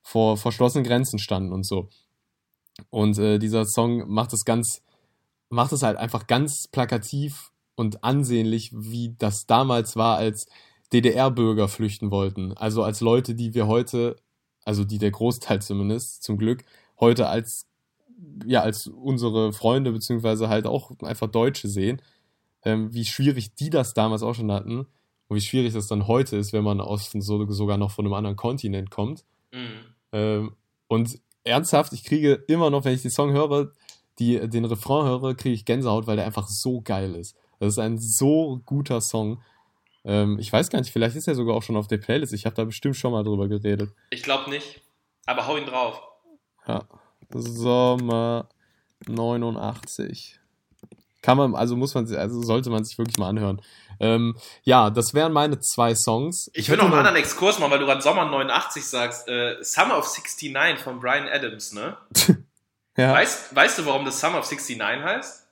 vor 0.01 0.37
verschlossenen 0.37 0.85
Grenzen 0.85 1.19
standen 1.19 1.51
und 1.51 1.65
so. 1.65 1.89
Und 2.89 3.17
äh, 3.17 3.39
dieser 3.39 3.65
Song 3.65 4.07
macht 4.07 4.33
es 4.33 4.45
ganz, 4.45 4.81
macht 5.49 5.71
es 5.71 5.83
halt 5.83 5.97
einfach 5.97 6.27
ganz 6.27 6.67
plakativ 6.67 7.51
und 7.75 8.03
ansehnlich, 8.03 8.71
wie 8.73 9.15
das 9.17 9.45
damals 9.45 9.95
war, 9.95 10.17
als 10.17 10.47
DDR-Bürger 10.93 11.67
flüchten 11.67 12.11
wollten. 12.11 12.53
Also 12.53 12.83
als 12.83 13.01
Leute, 13.01 13.35
die 13.35 13.53
wir 13.53 13.67
heute, 13.67 14.15
also 14.63 14.83
die 14.83 14.97
der 14.97 15.11
Großteil 15.11 15.61
zumindest, 15.61 16.23
zum 16.23 16.37
Glück, 16.37 16.63
heute 16.99 17.27
als, 17.27 17.67
ja, 18.45 18.61
als 18.61 18.87
unsere 18.87 19.51
Freunde, 19.53 19.91
beziehungsweise 19.91 20.47
halt 20.47 20.67
auch 20.67 20.91
einfach 21.01 21.27
Deutsche 21.27 21.67
sehen, 21.67 22.01
ähm, 22.63 22.93
wie 22.93 23.05
schwierig 23.05 23.55
die 23.55 23.69
das 23.69 23.93
damals 23.93 24.23
auch 24.23 24.33
schon 24.33 24.51
hatten 24.51 24.87
und 25.27 25.37
wie 25.37 25.41
schwierig 25.41 25.73
das 25.73 25.87
dann 25.87 26.07
heute 26.07 26.37
ist, 26.37 26.53
wenn 26.53 26.63
man 26.63 26.81
aus 26.81 27.11
so, 27.11 27.51
sogar 27.51 27.77
noch 27.77 27.91
von 27.91 28.05
einem 28.05 28.13
anderen 28.13 28.35
Kontinent 28.35 28.89
kommt. 28.89 29.25
Mhm. 29.51 29.79
Ähm, 30.11 30.55
und 30.87 31.19
ernsthaft, 31.43 31.93
ich 31.93 32.03
kriege 32.03 32.33
immer 32.47 32.69
noch, 32.69 32.85
wenn 32.85 32.93
ich 32.93 33.01
den 33.01 33.11
Song 33.11 33.31
höre, 33.31 33.71
die, 34.19 34.39
den 34.49 34.65
Refrain 34.65 35.05
höre, 35.05 35.35
kriege 35.35 35.55
ich 35.55 35.65
Gänsehaut, 35.65 36.07
weil 36.07 36.15
der 36.15 36.25
einfach 36.25 36.47
so 36.47 36.81
geil 36.81 37.15
ist. 37.15 37.35
Das 37.59 37.73
ist 37.73 37.79
ein 37.79 37.99
so 37.99 38.61
guter 38.65 39.01
Song. 39.01 39.41
Ähm, 40.03 40.37
ich 40.39 40.51
weiß 40.51 40.69
gar 40.69 40.79
nicht, 40.79 40.91
vielleicht 40.91 41.15
ist 41.15 41.27
er 41.27 41.35
sogar 41.35 41.55
auch 41.55 41.63
schon 41.63 41.77
auf 41.77 41.87
der 41.87 41.97
Playlist. 41.97 42.33
Ich 42.33 42.45
habe 42.45 42.55
da 42.55 42.63
bestimmt 42.63 42.95
schon 42.95 43.11
mal 43.11 43.23
drüber 43.23 43.47
geredet. 43.47 43.91
Ich 44.09 44.23
glaube 44.23 44.49
nicht. 44.49 44.81
Aber 45.25 45.47
hau 45.47 45.57
ihn 45.57 45.65
drauf. 45.65 46.01
Ja. 46.67 46.83
Sommer 47.33 48.49
89. 49.07 50.39
Kann 51.21 51.37
man, 51.37 51.55
also 51.55 51.75
muss 51.75 51.95
man, 51.95 52.13
also 52.15 52.43
sollte 52.43 52.69
man 52.69 52.83
sich 52.83 52.99
wirklich 52.99 53.17
mal 53.17 53.29
anhören. 53.29 53.59
Ähm, 53.99 54.35
ja, 54.63 54.91
das 54.91 55.15
wären 55.15 55.33
meine 55.33 55.59
zwei 55.59 55.95
Songs. 55.95 56.51
Ich, 56.53 56.65
ich 56.65 56.69
will 56.69 56.77
noch 56.77 56.85
einen 56.85 56.93
anderen 56.93 57.15
Exkurs 57.15 57.57
machen, 57.57 57.71
weil 57.71 57.79
du 57.79 57.85
gerade 57.85 58.01
Sommer 58.01 58.25
89 58.25 58.85
sagst. 58.85 59.27
Äh, 59.27 59.55
Summer 59.61 59.97
of 59.97 60.05
69 60.05 60.83
von 60.83 60.99
Brian 60.99 61.27
Adams, 61.27 61.73
ne? 61.73 61.97
ja. 62.97 63.13
Weißt, 63.13 63.55
weißt 63.55 63.79
du, 63.79 63.85
warum 63.85 64.05
das 64.05 64.19
Summer 64.19 64.39
of 64.39 64.49
69 64.49 65.03
heißt? 65.03 65.47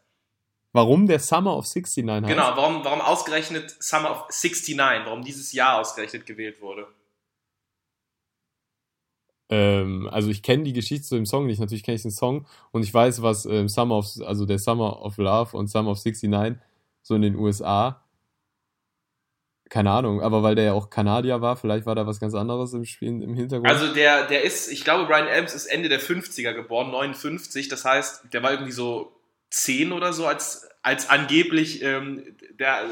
Warum 0.71 1.07
der 1.07 1.19
Summer 1.19 1.55
of 1.55 1.65
69 1.65 2.09
heißt? 2.09 2.27
Genau, 2.27 2.57
warum, 2.57 2.83
warum 2.83 3.01
ausgerechnet 3.01 3.75
Summer 3.79 4.11
of 4.11 4.27
69, 4.29 5.05
warum 5.05 5.23
dieses 5.23 5.53
Jahr 5.53 5.79
ausgerechnet 5.79 6.25
gewählt 6.25 6.61
wurde. 6.61 6.87
Ähm, 9.49 10.09
also 10.11 10.29
ich 10.29 10.41
kenne 10.41 10.63
die 10.63 10.73
Geschichte 10.73 11.05
zu 11.05 11.15
dem 11.15 11.25
Song 11.25 11.45
nicht, 11.45 11.59
natürlich 11.59 11.83
kenne 11.83 11.95
ich 11.95 12.01
den 12.01 12.11
Song 12.11 12.47
und 12.71 12.83
ich 12.83 12.93
weiß, 12.93 13.21
was 13.21 13.45
ähm, 13.45 13.69
Summer 13.69 13.97
of, 13.97 14.07
also 14.25 14.45
der 14.45 14.57
Summer 14.57 15.01
of 15.01 15.17
Love 15.17 15.55
und 15.55 15.67
Summer 15.67 15.91
of 15.91 16.03
69 16.03 16.59
so 17.03 17.15
in 17.15 17.21
den 17.21 17.35
USA. 17.35 18.02
Keine 19.73 19.89
Ahnung, 19.89 20.21
aber 20.21 20.43
weil 20.43 20.53
der 20.53 20.65
ja 20.65 20.73
auch 20.73 20.91
Kanadier 20.91 21.41
war, 21.41 21.57
vielleicht 21.57 21.87
war 21.87 21.95
da 21.95 22.05
was 22.05 22.19
ganz 22.19 22.35
anderes 22.35 22.73
im 22.73 22.85
Spiel 22.85 23.07
im 23.07 23.33
Hintergrund. 23.33 23.67
Also 23.67 23.91
der, 23.91 24.27
der 24.27 24.43
ist, 24.43 24.71
ich 24.71 24.83
glaube, 24.83 25.07
Brian 25.07 25.27
Adams 25.27 25.55
ist 25.55 25.65
Ende 25.65 25.89
der 25.89 25.99
50er 25.99 26.53
geboren, 26.53 26.91
59, 26.91 27.69
das 27.69 27.83
heißt, 27.83 28.25
der 28.31 28.43
war 28.43 28.51
irgendwie 28.51 28.71
so 28.71 29.19
10 29.49 29.91
oder 29.91 30.13
so, 30.13 30.27
als, 30.27 30.69
als 30.83 31.09
angeblich 31.09 31.81
ähm, 31.81 32.23
der, 32.51 32.85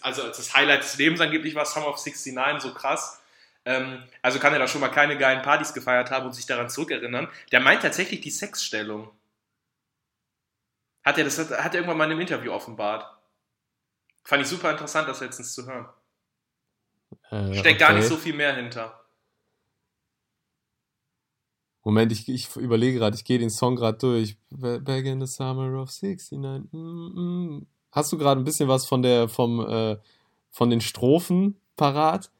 also 0.00 0.22
als 0.22 0.38
das 0.38 0.56
Highlight 0.56 0.84
des 0.84 0.96
Lebens 0.96 1.20
angeblich 1.20 1.54
war 1.54 1.66
Summer 1.66 1.88
of 1.88 2.02
69 2.02 2.62
so 2.62 2.72
krass. 2.72 3.20
Ähm, 3.66 4.02
also 4.22 4.38
kann 4.38 4.54
er 4.54 4.58
da 4.58 4.68
schon 4.68 4.80
mal 4.80 4.88
keine 4.88 5.18
geilen 5.18 5.42
Partys 5.42 5.74
gefeiert 5.74 6.10
haben 6.10 6.24
und 6.24 6.32
sich 6.32 6.46
daran 6.46 6.70
zurückerinnern. 6.70 7.28
Der 7.52 7.60
meint 7.60 7.82
tatsächlich 7.82 8.22
die 8.22 8.30
Sexstellung. 8.30 9.10
Hat 11.04 11.18
er 11.18 11.24
das 11.24 11.38
hat, 11.38 11.50
hat 11.62 11.74
er 11.74 11.80
irgendwann 11.80 11.98
mal 11.98 12.04
in 12.04 12.12
einem 12.12 12.20
Interview 12.20 12.52
offenbart. 12.52 13.04
Fand 14.24 14.42
ich 14.42 14.48
super 14.48 14.70
interessant, 14.70 15.10
das 15.10 15.20
letztens 15.20 15.52
zu 15.52 15.66
hören. 15.66 15.86
Äh, 17.30 17.54
Steckt 17.54 17.80
gar 17.80 17.92
nicht 17.92 18.06
so 18.06 18.16
viel 18.16 18.34
mehr 18.34 18.54
hinter. 18.54 19.00
Moment, 21.82 22.10
ich, 22.10 22.28
ich 22.28 22.56
überlege 22.56 22.98
gerade, 22.98 23.16
ich 23.16 23.24
gehe 23.24 23.38
den 23.38 23.50
Song 23.50 23.76
gerade 23.76 23.98
durch. 23.98 24.36
Back 24.50 25.04
in 25.04 25.24
the 25.24 25.32
Summer 25.32 25.80
of 25.80 25.90
69. 25.90 26.38
Mm, 26.72 26.78
mm. 26.78 27.66
Hast 27.92 28.12
du 28.12 28.18
gerade 28.18 28.40
ein 28.40 28.44
bisschen 28.44 28.68
was 28.68 28.86
von 28.86 29.02
der, 29.02 29.28
vom, 29.28 29.60
äh, 29.60 29.96
von 30.50 30.68
den 30.68 30.80
Strophen 30.80 31.60
parat? 31.76 32.30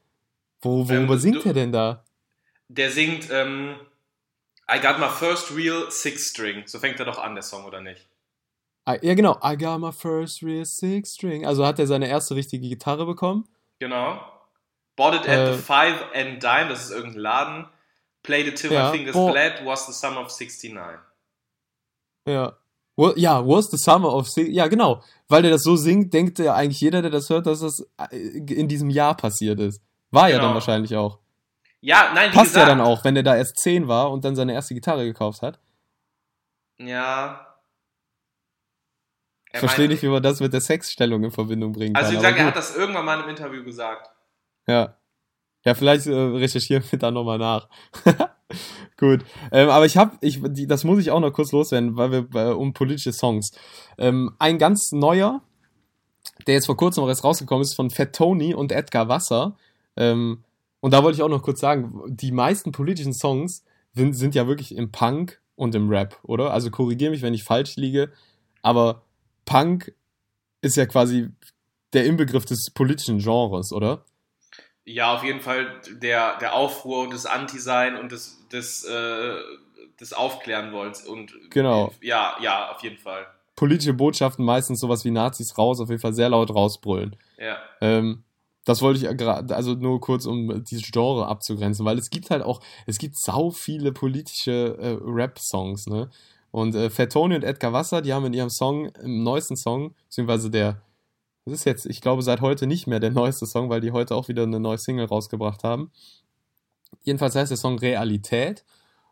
Wo, 0.61 0.89
worüber 0.89 1.13
ähm, 1.13 1.19
singt 1.19 1.45
du, 1.45 1.49
er 1.49 1.53
denn 1.53 1.71
da? 1.71 2.03
Der 2.67 2.91
singt 2.91 3.29
ähm, 3.31 3.75
I 4.69 4.81
got 4.81 4.99
my 4.99 5.07
first 5.07 5.55
real 5.55 5.89
six 5.91 6.27
string. 6.27 6.63
So 6.67 6.77
fängt 6.79 6.99
er 6.99 7.05
doch 7.05 7.17
an, 7.17 7.33
der 7.33 7.43
Song, 7.43 7.63
oder 7.63 7.79
nicht? 7.79 8.05
Ah, 8.83 8.97
ja, 9.01 9.13
genau. 9.13 9.39
I 9.41 9.55
got 9.57 9.79
my 9.79 9.93
first 9.93 10.43
real 10.43 10.65
six 10.65 11.13
string. 11.13 11.45
Also 11.45 11.65
hat 11.65 11.79
er 11.79 11.87
seine 11.87 12.09
erste 12.09 12.35
richtige 12.35 12.67
Gitarre 12.67 13.05
bekommen. 13.05 13.47
Genau. 13.79 14.19
Bought 14.97 15.13
it 15.13 15.29
at 15.29 15.37
äh, 15.37 15.53
the 15.53 15.61
Five 15.61 16.03
and 16.13 16.43
Dime, 16.43 16.67
das 16.69 16.85
ist 16.85 16.91
irgendein 16.91 17.21
Laden. 17.21 17.65
Played 18.23 18.47
it 18.47 18.55
till 18.57 18.73
ja, 18.73 18.89
my 18.89 18.97
fingers 18.97 19.13
bo 19.13 19.31
bled, 19.31 19.63
was 19.63 19.85
the 19.85 19.93
summer 19.93 20.19
of 20.19 20.29
69. 20.29 20.99
Ja. 22.27 22.57
Ja, 23.15 23.45
was 23.45 23.69
the 23.69 23.77
summer 23.77 24.11
of 24.11 24.27
Ja, 24.35 24.67
genau. 24.67 25.03
Weil 25.29 25.43
der 25.43 25.51
das 25.51 25.61
so 25.61 25.75
singt, 25.75 26.13
denkt 26.13 26.39
ja 26.39 26.55
eigentlich 26.55 26.81
jeder, 26.81 27.03
der 27.03 27.11
das 27.11 27.29
hört, 27.29 27.45
dass 27.45 27.59
das 27.59 27.87
äh, 28.11 28.17
in 28.17 28.67
diesem 28.67 28.89
Jahr 28.89 29.15
passiert 29.15 29.59
ist. 29.59 29.81
War 30.09 30.23
genau. 30.23 30.29
ja 30.29 30.37
dann 30.37 30.41
genau. 30.41 30.53
wahrscheinlich 30.55 30.95
auch. 30.95 31.19
Ja, 31.79 32.11
nein, 32.15 32.31
Passt 32.31 32.53
gesagt, 32.53 32.67
ja 32.67 32.75
dann 32.75 32.81
auch, 32.81 33.03
wenn 33.03 33.13
der 33.13 33.23
da 33.23 33.35
erst 33.35 33.59
10 33.59 33.87
war 33.87 34.11
und 34.11 34.25
dann 34.25 34.35
seine 34.35 34.53
erste 34.53 34.73
Gitarre 34.73 35.05
gekauft 35.05 35.43
hat. 35.43 35.59
Ja. 36.79 37.55
Ich 39.53 39.59
verstehe 39.59 39.87
nicht, 39.87 40.01
wie 40.01 40.07
man 40.07 40.23
das 40.23 40.39
mit 40.39 40.53
der 40.53 40.61
Sexstellung 40.61 41.23
in 41.23 41.31
Verbindung 41.31 41.71
bringen 41.73 41.95
also 41.95 42.09
kann. 42.09 42.17
Also, 42.17 42.27
ich 42.27 42.31
sage, 42.31 42.41
er 42.41 42.47
hat 42.47 42.55
das 42.55 42.75
irgendwann 42.75 43.05
mal 43.05 43.21
im 43.21 43.29
Interview 43.29 43.63
gesagt. 43.63 44.09
Ja. 44.67 44.97
Ja, 45.65 45.73
vielleicht 45.73 46.07
äh, 46.07 46.13
recherchieren 46.13 46.83
wir 46.89 46.99
da 46.99 47.11
nochmal 47.11 47.37
nach. 47.37 47.67
Gut. 48.97 49.25
Ähm, 49.51 49.69
aber 49.69 49.85
ich 49.85 49.97
habe, 49.97 50.17
ich, 50.21 50.39
das 50.67 50.83
muss 50.83 50.99
ich 50.99 51.11
auch 51.11 51.19
noch 51.19 51.33
kurz 51.33 51.51
loswerden, 51.51 51.97
weil 51.97 52.11
wir 52.11 52.27
äh, 52.33 52.53
um 52.53 52.73
politische 52.73 53.11
Songs. 53.11 53.51
Ähm, 53.97 54.35
ein 54.39 54.57
ganz 54.57 54.91
neuer, 54.91 55.41
der 56.45 56.55
jetzt 56.55 56.67
vor 56.67 56.77
kurzem 56.77 57.03
auch 57.03 57.09
erst 57.09 57.23
rausgekommen 57.23 57.63
ist, 57.63 57.75
von 57.75 57.89
Fat 57.89 58.15
Tony 58.15 58.53
und 58.53 58.71
Edgar 58.71 59.09
Wasser. 59.09 59.57
Ähm, 59.95 60.43
und 60.79 60.93
da 60.93 61.03
wollte 61.03 61.17
ich 61.17 61.23
auch 61.23 61.29
noch 61.29 61.43
kurz 61.43 61.59
sagen, 61.59 62.01
die 62.07 62.31
meisten 62.31 62.71
politischen 62.71 63.13
Songs 63.13 63.63
sind, 63.93 64.13
sind 64.13 64.35
ja 64.35 64.47
wirklich 64.47 64.75
im 64.75 64.91
Punk 64.91 65.41
und 65.55 65.75
im 65.75 65.89
Rap, 65.89 66.19
oder? 66.23 66.53
Also 66.53 66.71
korrigiere 66.71 67.11
mich, 67.11 67.21
wenn 67.21 67.33
ich 67.33 67.43
falsch 67.43 67.75
liege, 67.75 68.11
aber 68.61 69.01
Punk 69.45 69.93
ist 70.61 70.77
ja 70.77 70.85
quasi 70.85 71.29
der 71.93 72.05
Inbegriff 72.05 72.45
des 72.45 72.69
politischen 72.73 73.19
Genres, 73.19 73.73
oder? 73.73 74.05
Ja, 74.89 75.13
auf 75.13 75.23
jeden 75.25 75.41
Fall 75.41 75.81
der, 76.01 76.37
der 76.37 76.53
Aufruhr 76.53 77.03
und 77.03 77.13
das 77.13 77.25
Anti-Sein 77.25 77.97
und 77.97 78.13
das, 78.13 78.39
das, 78.49 78.85
äh, 78.85 79.35
das 79.99 80.13
Aufklären 80.13 80.71
wollen. 80.71 80.93
Und, 81.09 81.33
genau. 81.49 81.91
Ja, 81.99 82.37
ja, 82.41 82.71
auf 82.71 82.81
jeden 82.83 82.97
Fall. 82.97 83.27
Politische 83.57 83.93
Botschaften 83.93 84.45
meistens 84.45 84.79
sowas 84.79 85.03
wie 85.03 85.11
Nazis 85.11 85.57
raus, 85.57 85.81
auf 85.81 85.89
jeden 85.89 85.99
Fall 85.99 86.13
sehr 86.13 86.29
laut 86.29 86.55
rausbrüllen. 86.55 87.17
Ja. 87.37 87.57
Ähm, 87.81 88.23
das 88.63 88.81
wollte 88.81 89.05
ich 89.05 89.17
gerade, 89.17 89.53
also 89.53 89.73
nur 89.73 89.99
kurz, 89.99 90.25
um 90.25 90.63
dieses 90.63 90.89
Genre 90.89 91.27
abzugrenzen, 91.27 91.85
weil 91.85 91.97
es 91.97 92.09
gibt 92.09 92.29
halt 92.29 92.43
auch, 92.43 92.61
es 92.85 92.97
gibt 92.97 93.19
sau 93.19 93.51
viele 93.51 93.91
politische 93.91 94.77
äh, 94.79 94.97
Rap-Songs, 95.01 95.87
ne? 95.87 96.09
Und 96.51 96.75
äh, 96.75 96.89
Fat 96.89 97.11
Tony 97.11 97.35
und 97.35 97.43
Edgar 97.43 97.73
Wasser, 97.73 98.01
die 98.01 98.13
haben 98.13 98.25
in 98.25 98.33
ihrem 98.33 98.49
Song, 98.49 98.87
im 99.03 99.21
neuesten 99.23 99.57
Song, 99.57 99.93
beziehungsweise 100.05 100.49
der, 100.49 100.81
das 101.47 101.59
ist 101.59 101.65
jetzt, 101.65 101.85
ich 101.85 102.01
glaube, 102.01 102.23
seit 102.23 102.41
heute 102.41 102.67
nicht 102.67 102.87
mehr 102.87 102.99
der 102.99 103.11
neueste 103.11 103.45
Song, 103.45 103.69
weil 103.69 103.79
die 103.79 103.93
heute 103.93 104.15
auch 104.15 104.27
wieder 104.27 104.43
eine 104.43 104.59
neue 104.59 104.77
Single 104.77 105.05
rausgebracht 105.05 105.63
haben. 105.63 105.91
Jedenfalls 107.03 107.35
heißt 107.35 107.51
der 107.51 107.57
Song 107.57 107.79
Realität 107.79 108.65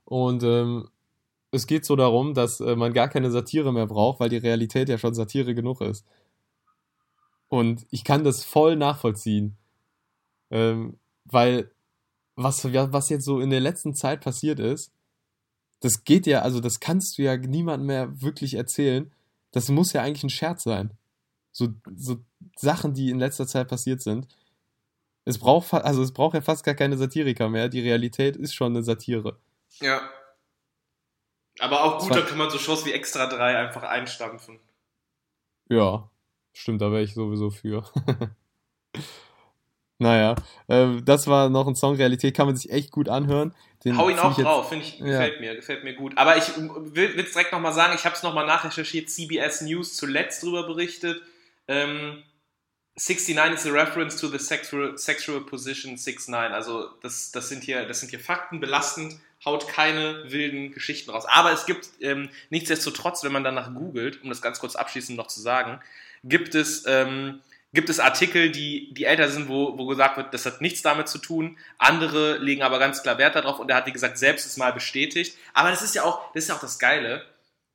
und 0.04 0.44
ähm, 0.44 0.90
es 1.52 1.66
geht 1.66 1.86
so 1.86 1.96
darum, 1.96 2.34
dass 2.34 2.60
äh, 2.60 2.76
man 2.76 2.92
gar 2.92 3.08
keine 3.08 3.32
Satire 3.32 3.72
mehr 3.72 3.88
braucht, 3.88 4.20
weil 4.20 4.28
die 4.28 4.36
Realität 4.36 4.90
ja 4.90 4.98
schon 4.98 5.14
Satire 5.14 5.56
genug 5.56 5.80
ist. 5.80 6.06
Und 7.48 7.88
ich 7.90 8.04
kann 8.04 8.26
das 8.26 8.44
voll 8.44 8.76
nachvollziehen. 8.76 9.56
Ähm, 10.52 11.00
weil 11.24 11.72
was, 12.36 12.66
was 12.66 13.10
jetzt 13.10 13.24
so 13.24 13.40
in 13.40 13.50
der 13.50 13.62
letzten 13.62 13.96
Zeit 13.96 14.20
passiert 14.20 14.60
ist, 14.60 14.92
das 15.80 16.04
geht 16.04 16.28
ja, 16.28 16.42
also 16.42 16.60
das 16.60 16.82
kannst 16.82 17.18
du 17.18 17.22
ja 17.22 17.38
niemandem 17.38 17.88
mehr 17.88 18.22
wirklich 18.22 18.56
erzählen. 18.56 19.10
Das 19.52 19.70
muss 19.70 19.94
ja 19.94 20.02
eigentlich 20.02 20.24
ein 20.24 20.30
Scherz 20.30 20.64
sein. 20.64 20.92
So, 21.56 21.70
so 21.96 22.18
Sachen, 22.58 22.94
die 22.94 23.10
in 23.10 23.18
letzter 23.18 23.48
Zeit 23.48 23.70
passiert 23.70 24.02
sind. 24.02 24.28
Es 25.24 25.38
braucht, 25.38 25.74
also 25.74 26.04
es 26.04 26.12
braucht 26.12 26.34
ja 26.34 26.42
fast 26.42 26.66
gar 26.66 26.76
keine 26.76 26.98
Satiriker 26.98 27.48
mehr. 27.48 27.70
Die 27.70 27.80
Realität 27.80 28.36
ist 28.36 28.54
schon 28.54 28.74
eine 28.74 28.84
Satire. 28.84 29.40
Ja. 29.80 30.02
Aber 31.60 31.86
auch 31.86 32.00
gut, 32.00 32.14
da 32.14 32.20
kann 32.24 32.38
man 32.38 32.50
so 32.50 32.58
Shows 32.58 32.86
wie 32.86 32.92
Extra 32.92 33.28
3 33.28 33.58
einfach 33.58 33.84
einstampfen. 33.84 34.60
Ja, 35.70 36.10
stimmt, 36.52 36.82
da 36.82 36.92
wäre 36.92 37.04
ich 37.04 37.14
sowieso 37.14 37.50
für. 37.52 37.90
naja, 39.98 40.36
äh, 40.68 41.02
das 41.04 41.26
war 41.28 41.48
noch 41.48 41.68
ein 41.68 41.76
Song, 41.76 41.96
Realität 41.96 42.36
kann 42.36 42.48
man 42.48 42.58
sich 42.58 42.70
echt 42.70 42.92
gut 42.92 43.08
anhören. 43.08 43.56
Den 43.86 43.96
Hau 43.96 44.10
ihn 44.10 44.20
auch 44.20 44.36
drauf, 44.36 44.68
finde 44.68 44.84
ich, 44.84 44.98
gefällt 44.98 45.36
ja. 45.36 45.40
mir, 45.40 45.56
gefällt 45.56 45.86
mir 45.86 45.94
gut. 45.94 46.18
Aber 46.18 46.36
ich 46.36 46.50
will 46.58 47.18
es 47.18 47.32
direkt 47.32 47.54
nochmal 47.54 47.72
sagen, 47.72 47.94
ich 47.96 48.04
habe 48.04 48.14
es 48.14 48.24
nochmal 48.24 48.46
nachrecherchiert, 48.46 49.10
CBS 49.10 49.62
News 49.62 49.96
zuletzt 49.96 50.44
darüber 50.44 50.68
berichtet. 50.68 51.22
Ähm, 51.68 52.24
69 52.98 53.56
is 53.56 53.66
a 53.66 53.74
reference 53.74 54.16
to 54.16 54.28
the 54.28 54.40
sexual, 54.40 54.98
sexual 54.98 55.42
position 55.42 55.98
69. 55.98 56.54
Also 56.54 56.90
das, 57.02 57.32
das, 57.32 57.50
sind 57.50 57.64
hier, 57.64 57.86
das 57.86 58.00
sind 58.00 58.10
hier 58.10 58.22
Fakten, 58.22 58.62
belastend, 58.62 59.20
haut 59.44 59.68
keine 59.68 60.32
wilden 60.32 60.72
Geschichten 60.72 61.12
raus. 61.12 61.26
Aber 61.28 61.52
es 61.52 61.66
gibt 61.66 61.90
ähm, 62.00 62.30
nichtsdestotrotz, 62.50 63.24
wenn 63.24 63.34
man 63.34 63.44
danach 63.44 63.74
googelt, 63.74 64.24
um 64.24 64.30
das 64.30 64.42
ganz 64.42 64.60
kurz 64.60 64.76
abschließend 64.76 65.18
noch 65.18 65.28
zu 65.28 65.42
sagen, 65.42 65.82
gibt 66.24 66.56
es, 66.56 66.86
ähm, 66.88 67.42
gibt 67.74 67.90
es 67.90 68.00
Artikel, 68.00 68.50
die, 68.50 68.94
die 68.94 69.04
älter 69.04 69.30
sind, 69.30 69.50
wo, 69.50 69.78
wo 69.78 69.86
gesagt 69.88 70.16
wird, 70.16 70.34
das 70.34 70.46
hat 70.46 70.62
nichts 70.62 70.82
damit 70.82 71.10
zu 71.10 71.18
tun. 71.18 71.58
Andere 71.78 72.38
legen 72.38 72.64
aber 72.64 72.80
ganz 72.80 73.04
klar 73.04 73.18
Wert 73.18 73.36
darauf 73.36 73.60
und 73.60 73.70
er 73.70 73.76
hat, 73.76 73.88
wie 73.88 73.92
gesagt, 73.92 74.18
selbst 74.18 74.46
es 74.46 74.56
mal 74.56 74.72
bestätigt. 74.72 75.38
Aber 75.54 75.70
das 75.70 75.82
ist 75.82 75.96
ja 75.96 76.04
auch, 76.04 76.32
das 76.34 76.44
ist 76.46 76.50
ja 76.50 76.56
auch 76.56 76.62
das 76.62 76.80
Geile. 76.80 77.26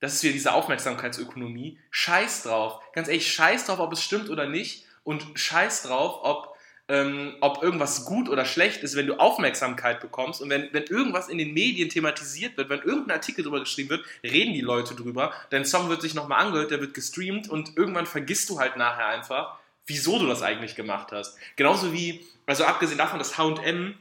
Das 0.01 0.15
ist 0.15 0.23
wieder 0.23 0.33
diese 0.33 0.53
Aufmerksamkeitsökonomie. 0.55 1.79
Scheiß 1.91 2.45
drauf. 2.45 2.81
Ganz 2.93 3.09
ehrlich, 3.09 3.33
scheiß 3.33 3.67
drauf, 3.67 3.79
ob 3.79 3.93
es 3.93 4.03
stimmt 4.03 4.31
oder 4.31 4.47
nicht. 4.47 4.85
Und 5.05 5.25
scheiß 5.35 5.83
drauf, 5.85 6.21
ob 6.23 6.51
ähm, 6.91 7.37
ob 7.41 7.63
irgendwas 7.63 8.05
gut 8.05 8.29
oder 8.29 8.45
schlecht 8.45 8.83
ist, 8.83 8.97
wenn 8.97 9.07
du 9.07 9.15
Aufmerksamkeit 9.15 10.01
bekommst 10.01 10.43
und 10.43 10.51
wenn, 10.51 10.69
wenn 10.73 10.83
irgendwas 10.85 11.29
in 11.29 11.39
den 11.39 11.55
Medien 11.55 11.89
thematisiert 11.89 12.57
wird, 12.57 12.69
wenn 12.69 12.81
irgendein 12.81 13.19
Artikel 13.19 13.45
drüber 13.45 13.61
geschrieben 13.61 13.91
wird, 13.91 14.05
reden 14.25 14.55
die 14.55 14.61
Leute 14.61 14.97
drüber, 14.97 15.33
dein 15.51 15.65
Song 15.65 15.89
wird 15.89 16.03
sich 16.03 16.15
nochmal 16.15 16.45
angehört, 16.45 16.73
der 16.73 16.81
wird 16.81 16.93
gestreamt 16.93 17.49
und 17.49 17.77
irgendwann 17.77 18.07
vergisst 18.07 18.51
du 18.51 18.59
halt 18.59 18.77
nachher 18.77 19.07
einfach, 19.07 19.57
wieso 19.87 20.19
du 20.19 20.27
das 20.27 20.43
eigentlich 20.43 20.75
gemacht 20.75 21.13
hast. 21.13 21.39
Genauso 21.55 21.93
wie, 21.93 22.27
also 22.47 22.65
abgesehen 22.65 22.99
davon, 22.99 23.21
dass 23.21 23.39
H&M 23.39 23.95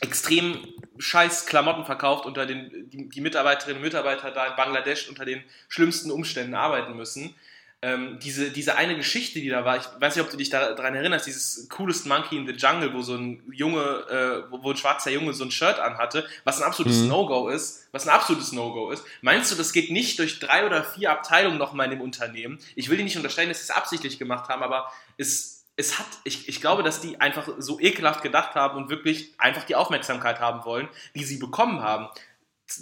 extrem 0.00 0.66
scheiß 0.98 1.46
Klamotten 1.46 1.84
verkauft, 1.84 2.26
unter 2.26 2.46
den 2.46 2.90
die, 2.90 3.08
die 3.08 3.20
Mitarbeiterinnen 3.20 3.78
und 3.78 3.84
Mitarbeiter 3.84 4.30
da 4.30 4.46
in 4.46 4.56
Bangladesch 4.56 5.08
unter 5.08 5.24
den 5.24 5.42
schlimmsten 5.68 6.10
Umständen 6.10 6.54
arbeiten 6.54 6.96
müssen 6.96 7.34
ähm, 7.80 8.18
diese, 8.20 8.50
diese 8.50 8.76
eine 8.76 8.96
Geschichte, 8.96 9.40
die 9.40 9.48
da 9.48 9.64
war, 9.64 9.76
ich 9.76 9.84
weiß 10.00 10.16
nicht, 10.16 10.24
ob 10.24 10.30
du 10.30 10.36
dich 10.36 10.50
daran 10.50 10.96
erinnerst, 10.96 11.28
dieses 11.28 11.68
Coolest 11.68 12.06
Monkey 12.06 12.36
in 12.36 12.44
the 12.44 12.52
Jungle, 12.52 12.92
wo 12.92 13.02
so 13.02 13.14
ein 13.14 13.40
Junge, 13.52 13.80
äh, 13.80 14.50
wo, 14.50 14.72
ein 14.72 14.76
schwarzer 14.76 15.12
Junge 15.12 15.32
so 15.32 15.44
ein 15.44 15.52
Shirt 15.52 15.78
anhatte, 15.78 16.26
was 16.42 16.60
ein 16.60 16.64
absolutes 16.64 17.02
mhm. 17.02 17.08
No-Go 17.08 17.48
ist, 17.48 17.86
was 17.92 18.08
ein 18.08 18.12
absolutes 18.12 18.50
No-Go 18.50 18.90
ist. 18.90 19.04
Meinst 19.22 19.52
du, 19.52 19.54
das 19.54 19.72
geht 19.72 19.92
nicht 19.92 20.18
durch 20.18 20.40
drei 20.40 20.66
oder 20.66 20.82
vier 20.82 21.12
Abteilungen 21.12 21.58
nochmal 21.58 21.84
in 21.84 21.92
dem 21.92 22.00
Unternehmen? 22.00 22.58
Ich 22.74 22.90
will 22.90 22.96
dir 22.96 23.04
nicht 23.04 23.16
unterstellen, 23.16 23.48
dass 23.48 23.58
sie 23.58 23.70
es 23.70 23.70
absichtlich 23.70 24.18
gemacht 24.18 24.48
haben, 24.48 24.64
aber 24.64 24.90
es, 25.16 25.57
es 25.78 25.98
hat, 25.98 26.06
ich, 26.24 26.48
ich 26.48 26.60
glaube, 26.60 26.82
dass 26.82 27.00
die 27.00 27.20
einfach 27.20 27.48
so 27.58 27.80
ekelhaft 27.80 28.22
gedacht 28.22 28.54
haben 28.54 28.76
und 28.76 28.90
wirklich 28.90 29.32
einfach 29.38 29.64
die 29.64 29.76
Aufmerksamkeit 29.76 30.40
haben 30.40 30.64
wollen, 30.64 30.88
die 31.14 31.24
sie 31.24 31.38
bekommen 31.38 31.82
haben 31.82 32.08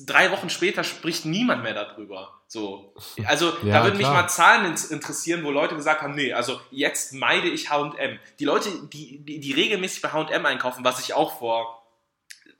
drei 0.05 0.31
Wochen 0.33 0.51
später 0.51 0.85
spricht 0.85 1.25
niemand 1.25 1.63
mehr 1.63 1.75
darüber. 1.75 2.33
So. 2.49 2.93
Also 3.25 3.53
ja, 3.63 3.79
da 3.79 3.85
würden 3.85 3.99
mich 3.99 4.07
mal 4.07 4.29
Zahlen 4.29 4.75
interessieren, 4.91 5.45
wo 5.45 5.51
Leute 5.51 5.75
gesagt 5.75 6.03
haben, 6.03 6.15
nee, 6.15 6.33
also 6.33 6.61
jetzt 6.71 7.13
meide 7.13 7.49
ich 7.49 7.71
H&M. 7.71 8.19
Die 8.39 8.45
Leute, 8.45 8.71
die, 8.93 9.19
die, 9.19 9.41
die 9.41 9.53
regelmäßig 9.53 10.03
bei 10.03 10.13
H&M 10.13 10.47
einkaufen, 10.47 10.85
was 10.85 11.01
ich 11.01 11.15
auch 11.15 11.39
vor 11.39 11.76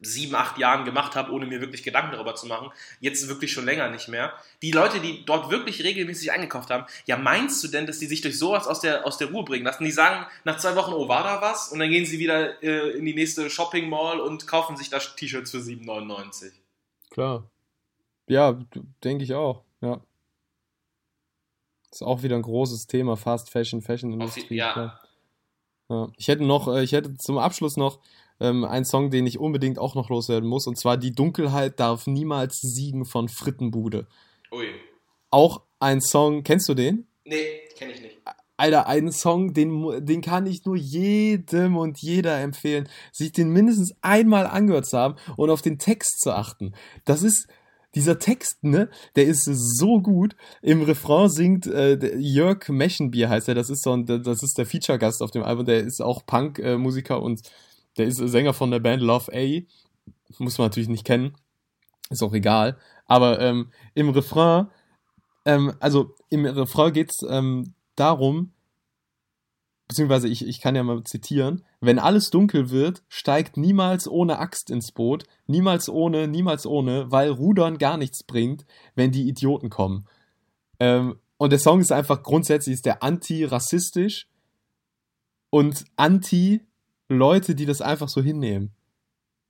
sieben, 0.01 0.35
acht 0.35 0.59
Jahren 0.59 0.85
gemacht 0.85 1.17
habe, 1.17 1.33
ohne 1.33 1.47
mir 1.47 1.61
wirklich 1.61 1.83
Gedanken 1.83 2.13
darüber 2.13 2.35
zu 2.35 2.47
machen, 2.47 2.71
jetzt 3.01 3.29
wirklich 3.29 3.53
schon 3.53 3.65
länger 3.65 3.91
nicht 3.91 4.09
mehr. 4.09 4.33
Die 4.63 4.71
Leute, 4.71 5.01
die 5.01 5.25
dort 5.25 5.51
wirklich 5.51 5.83
regelmäßig 5.83 6.33
eingekauft 6.33 6.71
haben, 6.71 6.85
ja 7.07 7.17
meinst 7.17 7.63
du 7.65 7.69
denn, 7.69 7.87
dass 7.87 7.99
die 7.99 8.07
sich 8.07 8.21
durch 8.21 8.39
sowas 8.39 8.67
aus 8.67 8.81
der, 8.81 9.07
aus 9.07 9.19
der 9.19 9.31
Ruhe 9.31 9.45
bringen 9.45 9.65
lassen? 9.65 9.85
Die 9.85 9.91
sagen 9.91 10.27
nach 10.45 10.59
zwei 10.59 10.77
Wochen, 10.77 10.93
oh, 10.93 11.09
war 11.09 11.25
da 11.25 11.41
was? 11.41 11.73
Und 11.73 11.79
dann 11.79 11.91
gehen 11.91 12.07
sie 12.07 12.19
wieder 12.19 12.63
äh, 12.63 12.91
in 12.91 13.05
die 13.05 13.15
nächste 13.15 13.49
Shopping 13.49 13.89
Mall 13.89 14.21
und 14.21 14.47
kaufen 14.47 14.77
sich 14.77 14.91
da 14.91 14.99
T-Shirts 14.99 15.51
für 15.51 15.59
7,99. 15.59 16.53
Klar. 17.11 17.51
Ja, 18.29 18.59
denke 19.05 19.25
ich 19.25 19.35
auch, 19.35 19.63
ja. 19.81 20.01
Ist 21.91 22.03
auch 22.03 22.23
wieder 22.23 22.37
ein 22.37 22.43
großes 22.43 22.89
Thema, 22.89 23.17
Fast 23.17 23.51
Fashion, 23.51 23.81
Fashion 23.81 24.13
Industrie. 24.13 24.57
Ja. 24.57 25.01
ja. 25.89 26.09
Ich 26.17 26.29
hätte 26.29 26.45
noch, 26.45 26.69
äh, 26.69 26.83
ich 26.83 26.93
hätte 26.93 27.17
zum 27.17 27.39
Abschluss 27.39 27.77
noch 27.77 28.01
ähm, 28.41 28.65
einen 28.65 28.85
Song, 28.85 29.11
den 29.11 29.27
ich 29.27 29.39
unbedingt 29.39 29.79
auch 29.79 29.95
noch 29.95 30.09
loswerden 30.09 30.49
muss, 30.49 30.67
und 30.67 30.79
zwar 30.79 30.97
Die 30.97 31.13
Dunkelheit 31.13 31.81
darf 31.81 32.07
niemals 32.07 32.59
siegen 32.61 33.05
von 33.05 33.29
Frittenbude. 33.29 34.07
Ui. 34.53 34.67
Auch 35.31 35.63
ein 35.81 36.01
Song, 36.01 36.43
kennst 36.43 36.69
du 36.69 36.75
den? 36.75 37.07
Nee, 37.25 37.61
kenne 37.77 37.93
ich 37.93 38.01
nicht. 38.01 38.19
Alter, 38.59 38.87
einen 38.87 39.13
Song, 39.13 39.53
den, 39.53 40.05
den 40.05 40.23
kann 40.23 40.47
ich 40.47 40.65
nur 40.65 40.77
jedem 40.77 41.77
und 41.77 42.01
jeder 42.01 42.41
empfehlen, 42.41 42.89
sich 43.13 43.33
den 43.33 43.51
mindestens 43.51 43.95
einmal 44.01 44.47
angehört 44.47 44.87
zu 44.87 44.97
haben 44.97 45.17
und 45.37 45.51
auf 45.51 45.61
den 45.61 45.79
Text 45.79 46.21
zu 46.21 46.33
achten. 46.33 46.75
Das 47.05 47.23
ist, 47.23 47.49
dieser 47.95 48.19
Text, 48.19 48.63
ne, 48.63 48.89
der 49.17 49.25
ist 49.25 49.45
so 49.45 50.01
gut. 50.01 50.37
Im 50.63 50.83
Refrain 50.83 51.29
singt 51.29 51.67
äh, 51.67 52.17
Jörg 52.17 52.69
Meschenbier 52.69 53.29
heißt 53.29 53.49
er, 53.49 53.55
das 53.55 53.71
ist 53.71 53.83
so 53.83 53.93
ein, 53.93 54.07
das 54.07 54.43
ist 54.43 54.57
der 54.57 54.67
Feature-Gast 54.67 55.23
auf 55.23 55.31
dem 55.31 55.43
Album, 55.43 55.67
der 55.67 55.81
ist 55.81 56.03
auch 56.03 56.25
Punk-Musiker 56.25 57.23
und 57.23 57.41
der 57.99 58.07
ist 58.07 58.17
Sänger 58.17 58.55
von 58.55 58.71
der 58.71 58.81
Band 58.81 59.03
Love 59.03 59.33
A. 59.33 59.63
Muss 60.39 60.59
man 60.59 60.67
natürlich 60.67 60.89
nicht 60.89 61.05
kennen. 61.05 61.35
Ist 62.11 62.23
auch 62.23 62.35
egal. 62.35 62.79
Aber 63.07 63.41
ähm, 63.41 63.71
im 63.95 64.11
Refrain, 64.11 64.69
ähm, 65.45 65.75
also 65.81 66.15
im 66.29 66.45
Refrain 66.45 66.93
geht's 66.93 67.23
ähm, 67.29 67.75
darum, 67.95 68.53
beziehungsweise 69.89 70.29
ich, 70.29 70.47
ich 70.47 70.61
kann 70.61 70.75
ja 70.75 70.83
mal 70.83 71.03
zitieren, 71.05 71.65
wenn 71.81 71.99
alles 71.99 72.31
dunkel 72.31 72.71
wird, 72.71 73.03
steigt 73.09 73.57
niemals 73.57 74.09
ohne 74.09 74.39
Axt 74.39 74.71
ins 74.71 74.93
Boot, 74.93 75.25
niemals 75.47 75.89
ohne, 75.89 76.27
niemals 76.27 76.67
ohne, 76.67 77.11
weil 77.11 77.31
Rudern 77.31 77.79
gar 77.79 77.97
nichts 77.97 78.25
bringt, 78.25 78.67
wenn 78.95 79.13
die 79.13 79.29
Idioten 79.29 79.71
kommen. 79.71 80.07
Ähm, 80.81 81.19
und 81.39 81.51
der 81.51 81.59
Song 81.59 81.81
ist 81.81 81.93
einfach 81.93 82.23
grundsätzlich 82.23 82.75
ist 82.75 82.87
der 82.87 83.03
anti-rassistisch 83.03 84.27
und 85.51 85.85
anti-Leute, 87.09 87.55
die 87.55 87.67
das 87.67 87.81
einfach 87.81 88.09
so 88.09 88.23
hinnehmen. 88.23 88.73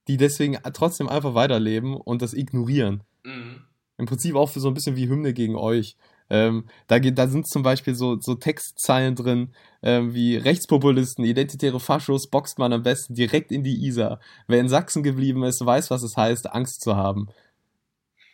Die 0.08 0.16
deswegen 0.16 0.58
trotzdem 0.72 1.08
einfach 1.08 1.34
weiterleben 1.34 1.94
und 1.94 2.22
das 2.22 2.32
ignorieren. 2.32 3.02
Mhm. 3.24 3.62
Im 3.98 4.06
Prinzip 4.06 4.36
auch 4.36 4.50
für 4.50 4.60
so 4.60 4.68
ein 4.68 4.74
bisschen 4.74 4.96
wie 4.96 5.08
Hymne 5.08 5.32
gegen 5.32 5.56
euch. 5.56 5.96
Ähm, 6.28 6.64
da, 6.86 6.98
da 6.98 7.28
sind 7.28 7.48
zum 7.48 7.62
Beispiel 7.62 7.94
so, 7.94 8.20
so 8.20 8.34
Textzeilen 8.34 9.14
drin, 9.14 9.54
ähm, 9.82 10.12
wie 10.12 10.36
Rechtspopulisten, 10.36 11.24
identitäre 11.24 11.80
Faschos 11.80 12.28
boxt 12.28 12.58
man 12.58 12.72
am 12.72 12.82
besten 12.82 13.14
direkt 13.14 13.52
in 13.52 13.62
die 13.62 13.86
Isar. 13.86 14.20
Wer 14.48 14.60
in 14.60 14.68
Sachsen 14.68 15.02
geblieben 15.02 15.44
ist, 15.44 15.64
weiß, 15.64 15.90
was 15.90 16.02
es 16.02 16.16
heißt, 16.16 16.52
Angst 16.52 16.82
zu 16.82 16.96
haben. 16.96 17.28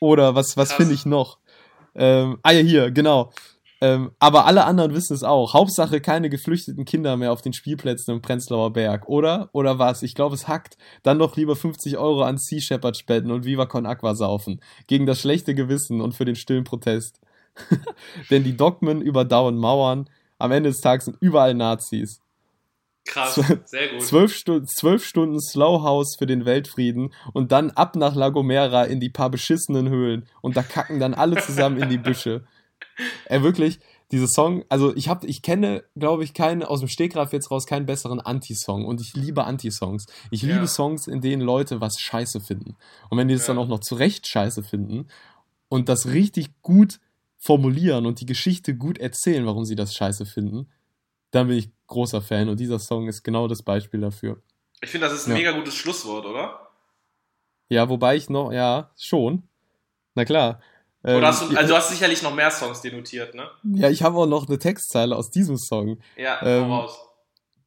Oder 0.01 0.35
was, 0.35 0.57
was 0.57 0.73
finde 0.73 0.95
ich 0.95 1.07
noch? 1.07 1.39
Ähm, 1.95 2.39
ah 2.43 2.53
ja, 2.53 2.61
hier, 2.61 2.91
genau. 2.91 3.31
Ähm, 3.83 4.12
aber 4.20 4.47
alle 4.47 4.64
anderen 4.64 4.95
wissen 4.95 5.12
es 5.12 5.24
auch. 5.24 5.55
Hauptsache 5.55 6.01
keine 6.01 6.30
geflüchteten 6.30 6.85
Kinder 6.85 7.16
mehr 7.16 7.33
auf 7.33 7.43
den 7.43 7.53
Spielplätzen 7.53 8.14
im 8.14 8.22
Prenzlauer 8.22 8.72
Berg, 8.72 9.09
oder? 9.09 9.51
Oder 9.53 9.80
was? 9.80 10.05
Ich 10.05 10.14
glaube, 10.14 10.37
es 10.37 10.47
hackt. 10.47 10.78
Dann 11.03 11.18
doch 11.18 11.37
lieber 11.37 11.57
50 11.57 11.99
Euro 11.99 12.22
an 12.22 12.39
Sea 12.39 12.61
Shepherd 12.61 12.97
spenden 12.97 13.33
und 13.33 13.45
Viva 13.45 13.66
Con 13.66 13.85
Aqua 13.85 14.14
saufen. 14.14 14.61
Gegen 14.87 15.05
das 15.05 15.20
schlechte 15.20 15.57
Gewissen 15.57 16.01
und 16.01 16.14
für 16.14 16.24
den 16.24 16.37
stillen 16.37 16.62
Protest. 16.62 17.18
Denn 18.30 18.45
die 18.45 18.57
Dogmen 18.57 19.03
überdauern 19.03 19.57
Mauern. 19.57 20.09
Am 20.39 20.53
Ende 20.53 20.70
des 20.70 20.80
Tages 20.80 21.07
sind 21.07 21.16
überall 21.20 21.55
Nazis. 21.55 22.20
Krass, 23.05 23.35
sehr 23.64 23.89
gut. 23.89 24.03
Zwölf, 24.03 24.33
Stu 24.33 24.61
zwölf 24.61 25.05
Stunden 25.05 25.41
Slow 25.41 25.83
House 25.83 26.14
für 26.16 26.26
den 26.26 26.45
Weltfrieden 26.45 27.12
und 27.33 27.51
dann 27.51 27.72
ab 27.72 27.97
nach 27.97 28.14
La 28.14 28.28
Gomera 28.28 28.85
in 28.85 29.01
die 29.01 29.11
paar 29.11 29.28
beschissenen 29.28 29.89
Höhlen 29.89 30.28
und 30.41 30.57
da 30.57 30.62
kacken 30.62 31.01
dann 31.01 31.14
alle 31.14 31.43
zusammen 31.43 31.83
in 31.83 31.89
die 31.89 31.99
Büsche. 31.99 32.45
Er 33.26 33.43
wirklich, 33.43 33.80
diese 34.11 34.28
Song, 34.28 34.64
also 34.68 34.95
ich 34.95 35.09
habe, 35.09 35.26
ich 35.26 35.43
kenne, 35.43 35.85
glaube 35.97 36.22
ich, 36.22 36.35
keinen 36.35 36.62
aus 36.62 36.80
dem 36.80 36.89
Stegreif 36.89 37.33
jetzt 37.33 37.51
raus 37.51 37.66
keinen 37.66 37.87
besseren 37.87 38.20
Anti-Song 38.20 38.85
und 38.85 39.01
ich 39.01 39.14
liebe 39.14 39.45
Anti-Songs. 39.45 40.07
Ich 40.30 40.43
liebe 40.43 40.55
ja. 40.57 40.66
Songs, 40.66 41.07
in 41.07 41.22
denen 41.22 41.43
Leute 41.43 41.80
was 41.80 41.99
Scheiße 41.99 42.41
finden 42.41 42.76
und 43.09 43.18
wenn 43.18 43.28
die 43.28 43.35
das 43.35 43.47
ja. 43.47 43.55
dann 43.55 43.62
auch 43.62 43.68
noch 43.68 43.80
zurecht 43.80 44.26
Scheiße 44.26 44.62
finden 44.62 45.09
und 45.68 45.89
das 45.89 46.07
richtig 46.09 46.51
gut 46.61 47.01
formulieren 47.39 48.05
und 48.07 48.20
die 48.20 48.26
Geschichte 48.26 48.76
gut 48.76 48.99
erzählen, 48.99 49.47
warum 49.47 49.64
sie 49.64 49.74
das 49.74 49.95
Scheiße 49.95 50.26
finden, 50.26 50.68
dann 51.30 51.49
bin 51.49 51.57
ich 51.57 51.70
großer 51.87 52.20
Fan 52.20 52.49
und 52.51 52.61
dieser 52.61 52.78
Song 52.78 53.09
ist 53.09 53.22
genau 53.22 53.49
das 53.49 53.62
Beispiel 53.62 54.01
dafür. 54.01 54.43
Ich 54.83 54.91
finde, 54.91 55.07
das 55.07 55.14
ist 55.14 55.26
ein 55.26 55.33
ja. 55.33 55.39
mega 55.39 55.53
gutes 55.53 55.74
Schlusswort, 55.74 56.26
oder? 56.26 56.68
Ja, 57.68 57.89
wobei 57.89 58.16
ich 58.16 58.28
noch, 58.28 58.53
ja, 58.53 58.91
schon. 58.99 59.45
Na 60.14 60.26
klar. 60.26 60.61
Oder 61.03 61.17
ähm, 61.17 61.25
hast 61.25 61.43
du, 61.43 61.57
also 61.57 61.69
du 61.69 61.77
hast 61.77 61.91
sicherlich 61.91 62.23
noch 62.23 62.35
mehr 62.35 62.51
Songs 62.51 62.81
denotiert, 62.81 63.35
ne? 63.35 63.51
Ja, 63.65 63.91
ich 63.91 64.03
habe 64.03 64.17
auch 64.19 64.27
noch 64.27 64.47
eine 64.49 64.59
Textzeile 64.59 65.17
aus 65.17 65.31
diesem 65.31 65.57
Song. 65.57 65.99
Ja, 66.17 66.41
ähm, 66.43 66.71
raus. 66.71 66.99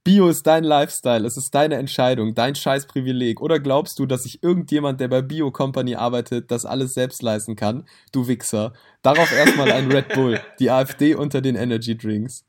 Bio 0.05 0.29
ist 0.29 0.45
dein 0.45 0.63
Lifestyle, 0.63 1.25
es 1.25 1.35
ist 1.35 1.49
deine 1.55 1.77
Entscheidung, 1.77 2.35
dein 2.35 2.53
Scheißprivileg. 2.53 3.41
Oder 3.41 3.59
glaubst 3.59 3.97
du, 3.97 4.05
dass 4.05 4.21
sich 4.21 4.43
irgendjemand, 4.43 5.01
der 5.01 5.07
bei 5.07 5.23
Bio 5.23 5.51
Company 5.51 5.95
arbeitet, 5.95 6.51
das 6.51 6.63
alles 6.63 6.93
selbst 6.93 7.23
leisten 7.23 7.55
kann? 7.55 7.87
Du 8.11 8.27
Wichser. 8.27 8.73
Darauf 9.01 9.31
erstmal 9.31 9.71
ein 9.71 9.91
Red 9.91 10.09
Bull, 10.09 10.39
die 10.59 10.69
AfD 10.69 11.15
unter 11.15 11.41
den 11.41 11.55
Energy 11.55 11.97
Drinks. 11.97 12.45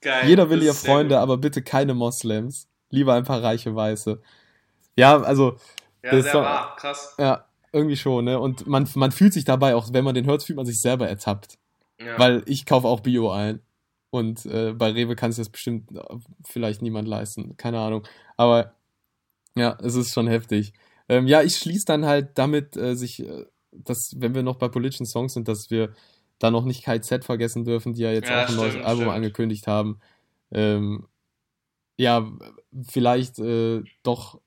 Geil. 0.00 0.28
Jeder 0.28 0.50
will 0.50 0.60
ihr 0.60 0.74
Freunde, 0.74 1.20
aber 1.20 1.38
bitte 1.38 1.62
keine 1.62 1.94
Moslems. 1.94 2.66
Lieber 2.90 3.14
ein 3.14 3.24
paar 3.24 3.42
reiche 3.44 3.74
Weiße. 3.74 4.20
Ja, 4.96 5.22
also. 5.22 5.56
Ja, 6.02 6.20
sehr 6.20 6.34
wahr, 6.34 6.76
krass. 6.76 7.14
Ja, 7.18 7.46
irgendwie 7.76 7.96
schon, 7.96 8.24
ne? 8.24 8.40
Und 8.40 8.66
man, 8.66 8.88
man 8.94 9.12
fühlt 9.12 9.32
sich 9.32 9.44
dabei 9.44 9.74
auch, 9.74 9.92
wenn 9.92 10.04
man 10.04 10.14
den 10.14 10.26
hört, 10.26 10.42
fühlt 10.42 10.56
man 10.56 10.66
sich 10.66 10.80
selber 10.80 11.08
ertappt. 11.08 11.58
Ja. 12.00 12.18
Weil 12.18 12.42
ich 12.46 12.66
kaufe 12.66 12.88
auch 12.88 13.00
Bio 13.00 13.30
ein. 13.30 13.60
Und 14.10 14.46
äh, 14.46 14.72
bei 14.72 14.90
Rewe 14.90 15.16
kann 15.16 15.32
sich 15.32 15.44
das 15.44 15.50
bestimmt 15.50 15.92
äh, 15.92 16.02
vielleicht 16.44 16.82
niemand 16.82 17.06
leisten. 17.08 17.56
Keine 17.56 17.80
Ahnung. 17.80 18.06
Aber 18.36 18.74
ja, 19.54 19.76
es 19.82 19.94
ist 19.94 20.12
schon 20.12 20.28
heftig. 20.28 20.72
Ähm, 21.08 21.26
ja, 21.26 21.42
ich 21.42 21.56
schließe 21.56 21.86
dann 21.86 22.06
halt 22.06 22.30
damit, 22.34 22.76
äh, 22.76 22.94
sich, 22.94 23.20
äh, 23.20 23.46
dass, 23.72 24.14
wenn 24.16 24.34
wir 24.34 24.42
noch 24.42 24.56
bei 24.56 24.68
politischen 24.68 25.06
Songs 25.06 25.34
sind, 25.34 25.48
dass 25.48 25.70
wir 25.70 25.92
da 26.38 26.50
noch 26.50 26.64
nicht 26.64 26.84
KZ 26.84 27.24
vergessen 27.24 27.64
dürfen, 27.64 27.94
die 27.94 28.02
ja 28.02 28.12
jetzt 28.12 28.28
ja, 28.28 28.36
auch 28.36 28.48
ein 28.48 28.54
stimmt, 28.54 28.60
neues 28.60 28.76
Album 28.76 29.04
stimmt. 29.04 29.16
angekündigt 29.16 29.66
haben. 29.66 30.00
Ähm, 30.50 31.06
ja, 31.98 32.30
vielleicht 32.86 33.38
äh, 33.38 33.82
doch 34.02 34.40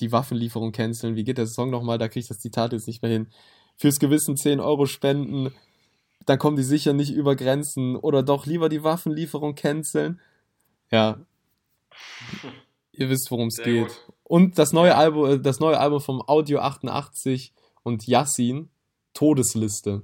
die 0.00 0.12
Waffenlieferung 0.12 0.72
canceln. 0.72 1.16
Wie 1.16 1.24
geht 1.24 1.38
der 1.38 1.46
Song 1.46 1.70
nochmal? 1.70 1.98
Da 1.98 2.08
kriege 2.08 2.20
ich 2.20 2.28
das 2.28 2.38
Zitat 2.38 2.72
jetzt 2.72 2.86
nicht 2.86 3.02
mehr 3.02 3.10
hin. 3.10 3.28
Fürs 3.76 3.98
Gewissen 3.98 4.36
10 4.36 4.60
Euro 4.60 4.86
spenden, 4.86 5.52
dann 6.24 6.38
kommen 6.38 6.56
die 6.56 6.62
sicher 6.62 6.92
nicht 6.92 7.12
über 7.12 7.36
Grenzen. 7.36 7.96
Oder 7.96 8.22
doch 8.22 8.46
lieber 8.46 8.68
die 8.68 8.82
Waffenlieferung 8.82 9.54
canceln. 9.54 10.20
Ja. 10.90 11.20
Ihr 12.92 13.08
wisst, 13.08 13.30
worum 13.30 13.48
es 13.48 13.62
geht. 13.62 13.88
Gut. 13.88 14.12
Und 14.24 14.58
das 14.58 14.72
neue 14.72 14.96
Album, 14.96 15.30
äh, 15.30 15.40
das 15.40 15.60
neue 15.60 15.78
Album 15.78 16.00
vom 16.00 16.22
Audio 16.26 16.58
88 16.60 17.52
und 17.82 18.06
Yassin, 18.06 18.70
Todesliste 19.14 20.02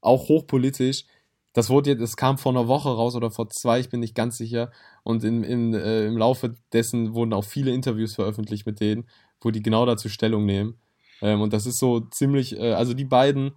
auch 0.00 0.28
hochpolitisch. 0.28 1.04
Das 1.52 1.68
wurde 1.68 1.90
jetzt, 1.90 2.00
es 2.00 2.16
kam 2.16 2.38
vor 2.38 2.52
einer 2.52 2.68
Woche 2.68 2.88
raus 2.88 3.16
oder 3.16 3.30
vor 3.30 3.48
zwei, 3.50 3.80
ich 3.80 3.88
bin 3.88 4.00
nicht 4.00 4.14
ganz 4.14 4.36
sicher. 4.36 4.70
Und 5.02 5.24
in, 5.24 5.42
in, 5.42 5.74
äh, 5.74 6.06
im 6.06 6.16
Laufe 6.16 6.54
dessen 6.72 7.14
wurden 7.14 7.32
auch 7.32 7.44
viele 7.44 7.72
Interviews 7.72 8.14
veröffentlicht 8.14 8.66
mit 8.66 8.80
denen, 8.80 9.08
wo 9.40 9.50
die 9.50 9.62
genau 9.62 9.86
dazu 9.86 10.08
Stellung 10.08 10.46
nehmen. 10.46 10.78
Ähm, 11.22 11.40
und 11.40 11.52
das 11.52 11.66
ist 11.66 11.78
so 11.78 12.00
ziemlich, 12.00 12.56
äh, 12.56 12.72
also 12.72 12.94
die 12.94 13.04
beiden, 13.04 13.52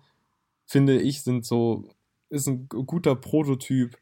finde 0.66 1.00
ich, 1.00 1.22
sind 1.22 1.46
so, 1.46 1.88
ist 2.30 2.48
ein 2.48 2.68
guter 2.68 3.16
Prototyp, 3.16 3.98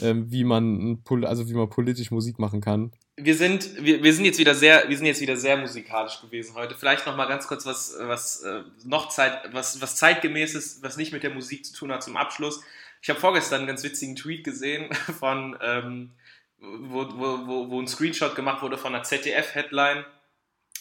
ähm, 0.00 0.30
wie 0.32 0.44
man, 0.44 0.98
also 1.24 1.48
wie 1.48 1.54
man 1.54 1.70
politisch 1.70 2.10
Musik 2.10 2.38
machen 2.38 2.60
kann 2.60 2.92
wir 3.24 3.34
sind, 3.34 3.84
wir, 3.84 4.02
wir 4.02 4.12
sind 4.12 4.24
jetzt 4.24 4.38
wieder 4.38 4.54
sehr, 4.54 4.88
wir 4.88 4.96
sind 4.96 5.06
jetzt 5.06 5.20
wieder 5.20 5.36
sehr 5.36 5.56
musikalisch 5.56 6.20
gewesen 6.20 6.54
heute. 6.54 6.74
Vielleicht 6.74 7.06
noch 7.06 7.16
mal 7.16 7.26
ganz 7.26 7.46
kurz 7.46 7.66
was, 7.66 7.94
was 8.00 8.42
äh, 8.42 8.62
noch 8.84 9.08
Zeit, 9.08 9.52
was, 9.52 9.80
was 9.80 9.96
zeitgemäß 9.96 10.54
ist, 10.54 10.82
was 10.82 10.96
nicht 10.96 11.12
mit 11.12 11.22
der 11.22 11.30
Musik 11.30 11.64
zu 11.66 11.74
tun 11.74 11.92
hat 11.92 12.02
zum 12.02 12.16
Abschluss. 12.16 12.62
Ich 13.02 13.08
habe 13.10 13.20
vorgestern 13.20 13.58
einen 13.58 13.66
ganz 13.66 13.82
witzigen 13.82 14.16
Tweet 14.16 14.44
gesehen 14.44 14.92
von, 15.18 15.58
ähm, 15.62 16.12
wo, 16.58 17.06
wo, 17.12 17.46
wo, 17.46 17.70
wo 17.70 17.80
ein 17.80 17.88
Screenshot 17.88 18.34
gemacht 18.34 18.62
wurde 18.62 18.78
von 18.78 18.94
einer 18.94 19.04
ZDF-Headline. 19.04 20.04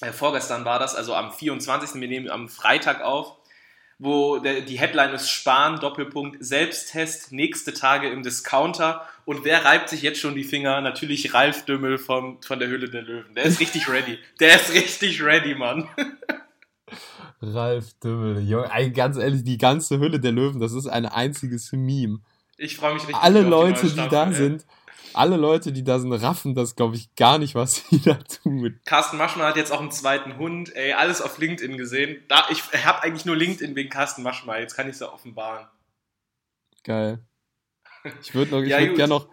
Äh, 0.02 0.12
vorgestern 0.12 0.66
war 0.66 0.80
das, 0.80 0.96
also 0.96 1.16
am 1.16 1.32
24. 1.32 2.00
Wir 2.00 2.08
nehmen 2.08 2.30
am 2.30 2.50
Freitag 2.50 3.02
auf 3.02 3.40
wo 4.00 4.40
der, 4.40 4.62
die 4.62 4.80
Headline 4.80 5.14
ist 5.14 5.30
Spahn, 5.30 5.80
Doppelpunkt, 5.80 6.38
Selbsttest, 6.40 7.34
nächste 7.34 7.74
Tage 7.74 8.10
im 8.10 8.24
Discounter. 8.24 9.06
Und 9.26 9.44
wer 9.44 9.66
reibt 9.66 9.90
sich 9.90 10.02
jetzt 10.02 10.22
schon 10.22 10.36
die 10.36 10.46
Finger? 10.46 10.80
Natürlich 10.80 11.34
Ralf 11.34 11.66
Dümmel 11.66 11.98
vom, 11.98 12.42
von 12.42 12.60
der 12.60 12.70
Hülle 12.70 12.90
der 12.90 13.02
Löwen. 13.02 13.36
Der 13.36 13.44
ist 13.44 13.60
richtig 13.60 13.90
ready. 13.90 14.18
Der 14.40 14.56
ist 14.56 14.74
richtig 14.74 15.22
ready, 15.22 15.54
Mann. 15.54 15.90
Ralf 17.42 17.94
Dümmel, 18.04 18.42
Junge, 18.42 18.92
ganz 18.92 19.18
ehrlich, 19.18 19.44
die 19.44 19.58
ganze 19.58 20.00
Hülle 20.00 20.20
der 20.20 20.32
Löwen, 20.32 20.60
das 20.60 20.74
ist 20.74 20.88
ein 20.88 21.06
einziges 21.06 21.72
Meme. 21.72 22.20
Ich 22.58 22.76
freue 22.76 22.94
mich 22.94 23.04
richtig. 23.04 23.18
Alle 23.18 23.42
Leute, 23.42 23.88
die, 23.88 23.96
die 23.96 24.10
da 24.10 24.28
ey. 24.28 24.34
sind, 24.34 24.66
alle 25.14 25.38
Leute, 25.38 25.72
die 25.72 25.84
da 25.84 26.00
sind, 26.00 26.12
raffen 26.14 26.56
das, 26.56 26.76
glaube 26.76 26.96
ich, 26.96 27.16
gar 27.16 27.38
nicht, 27.38 27.56
was 27.56 27.84
sie 27.90 28.02
da 28.02 28.16
tun. 28.16 28.80
Carsten 28.86 29.18
Maschmann 29.18 29.48
hat 29.48 29.56
jetzt 29.56 29.72
auch 29.72 29.80
einen 29.80 29.92
zweiten 29.92 30.38
Hund, 30.38 30.76
ey, 30.76 30.94
alles 30.94 31.22
auf 31.22 31.38
LinkedIn 31.38 31.78
gesehen. 31.78 32.22
Da, 32.28 32.46
ich 32.50 32.64
habe 32.86 33.04
eigentlich 33.04 33.26
nur 33.26 33.36
LinkedIn 33.36 33.76
wegen 33.76 33.90
Carsten 33.90 34.24
Maschmann, 34.24 34.60
jetzt 34.60 34.76
kann 34.76 34.88
ich 34.88 34.94
es 34.94 35.00
ja 35.00 35.12
offenbaren. 35.12 35.68
Geil. 36.84 37.20
Ich 38.22 38.36
würde 38.36 38.52
noch, 38.52 38.62
ich 38.64 38.70
ja, 38.70 38.80
würd 38.80 38.96
gerne 38.96 39.14
noch, 39.14 39.28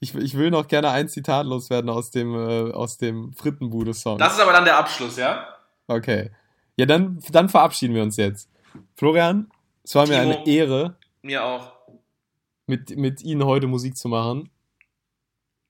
ich, 0.00 0.14
ich 0.14 0.36
will 0.36 0.50
noch 0.50 0.66
gerne 0.66 0.90
ein 0.90 1.08
Zitat 1.08 1.46
loswerden 1.46 1.88
aus 1.88 2.10
dem, 2.10 2.34
äh, 2.34 2.72
aus 2.72 2.98
dem 2.98 3.32
Frittenbude-Song. 3.32 4.18
Das 4.18 4.34
ist 4.34 4.40
aber 4.40 4.52
dann 4.52 4.64
der 4.64 4.76
Abschluss, 4.76 5.16
ja? 5.16 5.46
Okay. 5.86 6.30
Ja, 6.76 6.86
dann, 6.86 7.20
dann 7.30 7.48
verabschieden 7.48 7.94
wir 7.94 8.02
uns 8.02 8.16
jetzt. 8.16 8.48
Florian, 8.94 9.50
es 9.84 9.94
war 9.94 10.06
Timo, 10.06 10.16
mir 10.16 10.22
eine 10.22 10.46
Ehre. 10.46 10.96
Mir 11.22 11.44
auch. 11.44 11.72
Mit, 12.66 12.96
mit 12.96 13.22
Ihnen 13.22 13.44
heute 13.44 13.66
Musik 13.66 13.96
zu 13.96 14.08
machen. 14.08 14.50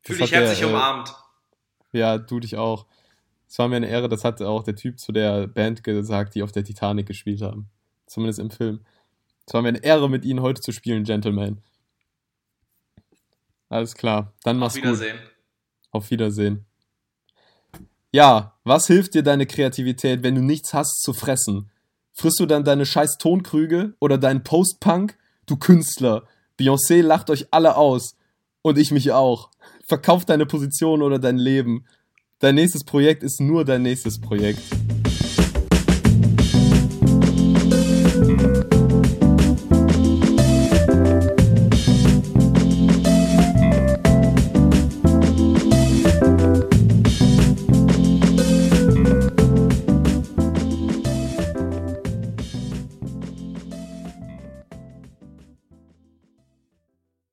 Fühl 0.02 0.18
dich 0.18 0.32
herzlich 0.32 0.60
der, 0.60 0.68
äh, 0.68 0.70
umarmt. 0.70 1.14
Ja, 1.92 2.18
du 2.18 2.40
dich 2.40 2.56
auch. 2.56 2.86
Es 3.48 3.58
war 3.58 3.68
mir 3.68 3.76
eine 3.76 3.88
Ehre, 3.88 4.08
das 4.08 4.24
hat 4.24 4.40
auch 4.40 4.62
der 4.62 4.76
Typ 4.76 4.98
zu 4.98 5.12
der 5.12 5.46
Band 5.46 5.84
gesagt, 5.84 6.34
die 6.34 6.42
auf 6.42 6.52
der 6.52 6.64
Titanic 6.64 7.06
gespielt 7.06 7.42
haben. 7.42 7.68
Zumindest 8.06 8.38
im 8.38 8.50
Film. 8.50 8.84
Es 9.46 9.54
war 9.54 9.62
mir 9.62 9.68
eine 9.68 9.84
Ehre, 9.84 10.08
mit 10.08 10.24
Ihnen 10.24 10.40
heute 10.40 10.60
zu 10.60 10.72
spielen, 10.72 11.04
Gentlemen. 11.04 11.62
Alles 13.68 13.94
klar. 13.94 14.32
Dann 14.44 14.58
mach's 14.58 14.74
gut. 14.74 14.84
Auf 14.84 14.88
Wiedersehen. 14.90 15.18
Gut. 15.18 15.32
Auf 15.90 16.10
Wiedersehen. 16.10 16.66
Ja, 18.14 18.58
was 18.62 18.88
hilft 18.88 19.14
dir 19.14 19.22
deine 19.22 19.46
Kreativität, 19.46 20.22
wenn 20.22 20.34
du 20.34 20.42
nichts 20.42 20.74
hast 20.74 21.00
zu 21.00 21.14
fressen? 21.14 21.70
Frisst 22.12 22.40
du 22.40 22.44
dann 22.44 22.62
deine 22.62 22.84
scheiß 22.84 23.16
Tonkrüge 23.16 23.94
oder 24.00 24.18
deinen 24.18 24.44
Post-Punk? 24.44 25.16
Du 25.46 25.56
Künstler. 25.56 26.24
Beyoncé 26.60 27.00
lacht 27.00 27.30
euch 27.30 27.46
alle 27.52 27.74
aus. 27.74 28.18
Und 28.60 28.76
ich 28.76 28.90
mich 28.90 29.12
auch. 29.12 29.48
Verkauf 29.88 30.26
deine 30.26 30.44
Position 30.44 31.00
oder 31.00 31.18
dein 31.18 31.38
Leben. 31.38 31.86
Dein 32.38 32.56
nächstes 32.56 32.84
Projekt 32.84 33.22
ist 33.22 33.40
nur 33.40 33.64
dein 33.64 33.80
nächstes 33.80 34.20
Projekt. 34.20 34.60